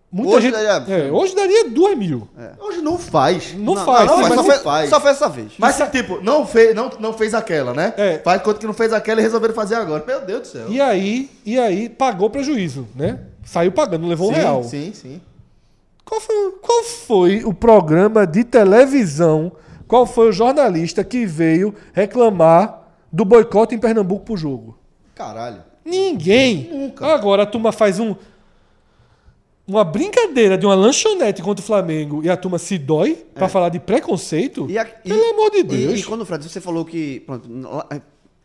[0.09, 0.53] Muita Hoje gente.
[0.53, 2.29] daria- é, hoje daria 2 mil.
[2.61, 3.53] Hoje não faz.
[3.57, 4.07] Não, faz.
[4.09, 4.89] Não, mas mas só, não fez, faz.
[4.89, 5.51] só fez essa vez.
[5.57, 7.93] Mas, tipo, não fez, não, não fez aquela, né?
[7.97, 8.19] É.
[8.19, 10.05] Faz conta que não fez aquela e resolveram fazer agora.
[10.07, 10.67] Meu Deus do céu.
[10.69, 13.19] E aí, e aí pagou prejuízo, né?
[13.47, 14.63] Saiu pagando, levou um sim, real.
[14.63, 15.21] sim, sim.
[16.03, 19.51] Qual foi, qual foi o programa de televisão?
[19.87, 24.77] Qual foi o jornalista que veio reclamar do boicote em Pernambuco pro jogo?
[25.15, 25.63] Caralho.
[25.85, 26.69] Ninguém.
[26.71, 27.05] Nunca.
[27.07, 28.15] Agora a turma faz um
[29.67, 33.67] uma brincadeira de uma lanchonete contra o Flamengo e a turma se dói pra falar
[33.69, 34.65] de preconceito.
[34.69, 34.71] É.
[34.73, 35.99] E a- e- Pelo amor de E, Deus.
[35.99, 37.19] e quando, Fred, você falou que.
[37.21, 37.85] Pronto, lá,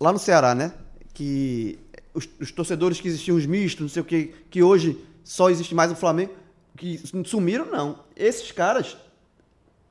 [0.00, 0.72] lá no Ceará, né?
[1.14, 1.78] Que
[2.14, 5.74] os, os torcedores que existiam, os mistos, não sei o que, que hoje só existe
[5.74, 6.32] mais o Flamengo,
[6.76, 7.98] que sumiram, não.
[8.16, 8.96] Esses caras,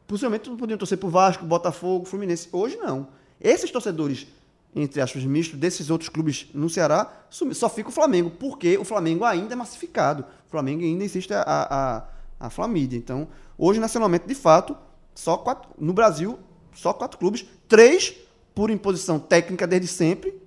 [0.08, 2.50] possivelmente, não podiam torcer pro Vasco, Botafogo, Fluminense.
[2.52, 3.08] Hoje, não.
[3.40, 4.28] Esses torcedores,
[4.76, 8.84] entre aspas, mistos, desses outros clubes no Ceará, sumi- só fica o Flamengo, porque o
[8.84, 10.24] Flamengo ainda é massificado.
[10.48, 12.08] O Flamengo ainda existe a, a,
[12.48, 12.98] a Flamídia.
[12.98, 13.28] Então,
[13.58, 14.76] hoje, nacionalmente, de fato,
[15.16, 15.70] só quatro.
[15.78, 16.38] No Brasil,
[16.74, 17.46] só quatro clubes.
[17.68, 18.14] Três
[18.54, 20.41] por imposição técnica desde sempre,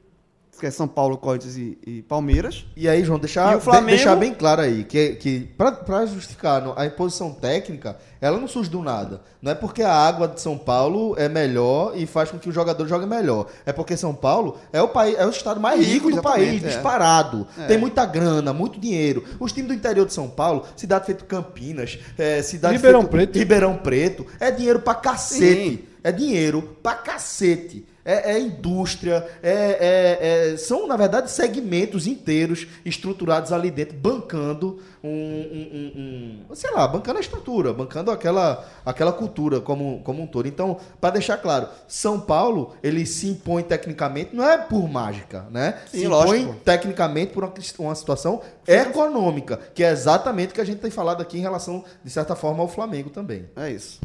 [0.58, 2.64] que é São Paulo, Corinthians e, e Palmeiras.
[2.76, 6.62] E aí, João, deixar, E Flamengo- de- deixar bem claro aí que, que para justificar
[6.76, 9.20] a imposição técnica, ela não surge do nada.
[9.42, 12.52] Não é porque a água de São Paulo é melhor e faz com que o
[12.52, 13.46] jogador jogue melhor.
[13.66, 16.62] É porque São Paulo é o país, é o estado mais Rico, rico do país,
[16.62, 16.66] é.
[16.68, 17.46] disparado.
[17.58, 17.66] É.
[17.66, 19.24] Tem muita grana, muito dinheiro.
[19.38, 23.38] Os times do interior de São Paulo, cidade feito Campinas, é, cidade Ribeirão feito Preto.
[23.38, 25.42] Ribeirão Preto, é dinheiro pra cacete.
[25.70, 25.78] Sim.
[26.02, 27.86] É dinheiro pra cacete.
[28.04, 34.78] É, é indústria, é- é- é- são, na verdade, segmentos inteiros estruturados ali dentro, bancando
[35.02, 40.22] um, um- um- um- sei lá, bancando a estrutura, bancando aquela, aquela cultura como, como
[40.22, 40.46] um todo.
[40.46, 45.78] Então, para deixar claro, São Paulo, ele se impõe tecnicamente, não é por mágica, né?
[45.90, 46.54] Sim, se impõe lógico.
[46.64, 51.20] tecnicamente por uma, uma situação econômica, que é exatamente o que a gente tem falado
[51.22, 53.46] aqui em relação, de certa forma, ao Flamengo também.
[53.56, 54.00] É isso.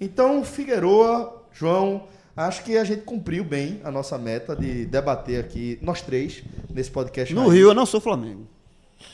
[0.00, 2.04] Então, Figueroa, João,
[2.36, 6.90] acho que a gente cumpriu bem a nossa meta de debater aqui, nós três, nesse
[6.90, 7.34] podcast.
[7.34, 7.54] No raiz.
[7.54, 8.46] Rio, eu não sou Flamengo.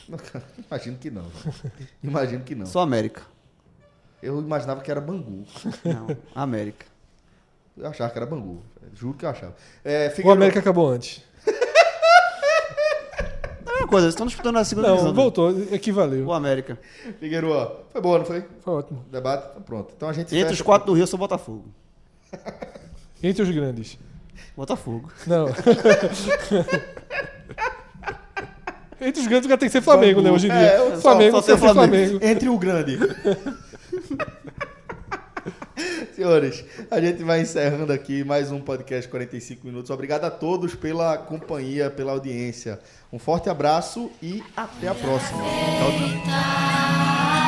[0.69, 1.25] Imagino que não.
[2.03, 2.65] Imagino que não.
[2.65, 3.21] Sou América.
[4.21, 5.45] Eu imaginava que era Bangu.
[5.85, 6.85] Não, América.
[7.77, 8.61] Eu achava que era Bangu.
[8.95, 9.55] Juro que eu achava.
[9.85, 11.21] É, O América acabou antes.
[13.67, 15.13] É uma coisa, eles estão disputando a segunda Não, divisão.
[15.13, 15.21] né?
[15.21, 16.25] voltou, equivaleu.
[16.25, 16.79] O América.
[17.19, 18.43] Figueroa, foi boa, não foi?
[18.61, 19.05] Foi ótimo.
[19.07, 19.49] O debate?
[19.51, 19.93] Então, pronto.
[19.95, 21.65] Então a gente Entre os quatro do Rio, eu sou Botafogo.
[23.23, 23.97] Entre os grandes.
[24.55, 25.11] Botafogo.
[25.25, 25.47] Não.
[28.99, 30.31] Entre os grandes já tem que ser Flamengo, né?
[30.31, 30.59] Hoje em dia.
[30.59, 32.19] É, só- Flamengo, só só tem tem Flamengo.
[32.21, 32.97] Entre o grande.
[36.15, 39.91] Senhores, a gente vai encerrando aqui mais um podcast 45 minutos.
[39.91, 42.79] Obrigado a todos pela companhia, pela audiência.
[43.13, 45.43] Um forte abraço e até a próxima.
[45.43, 47.46] Tchau, tchau.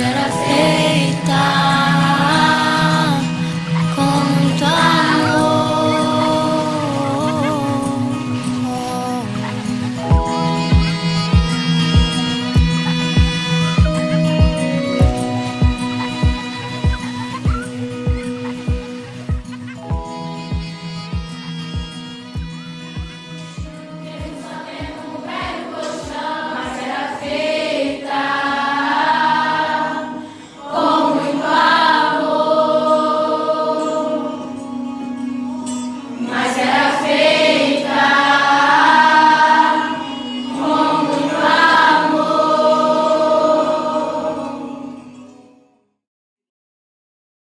[0.00, 2.05] era feita.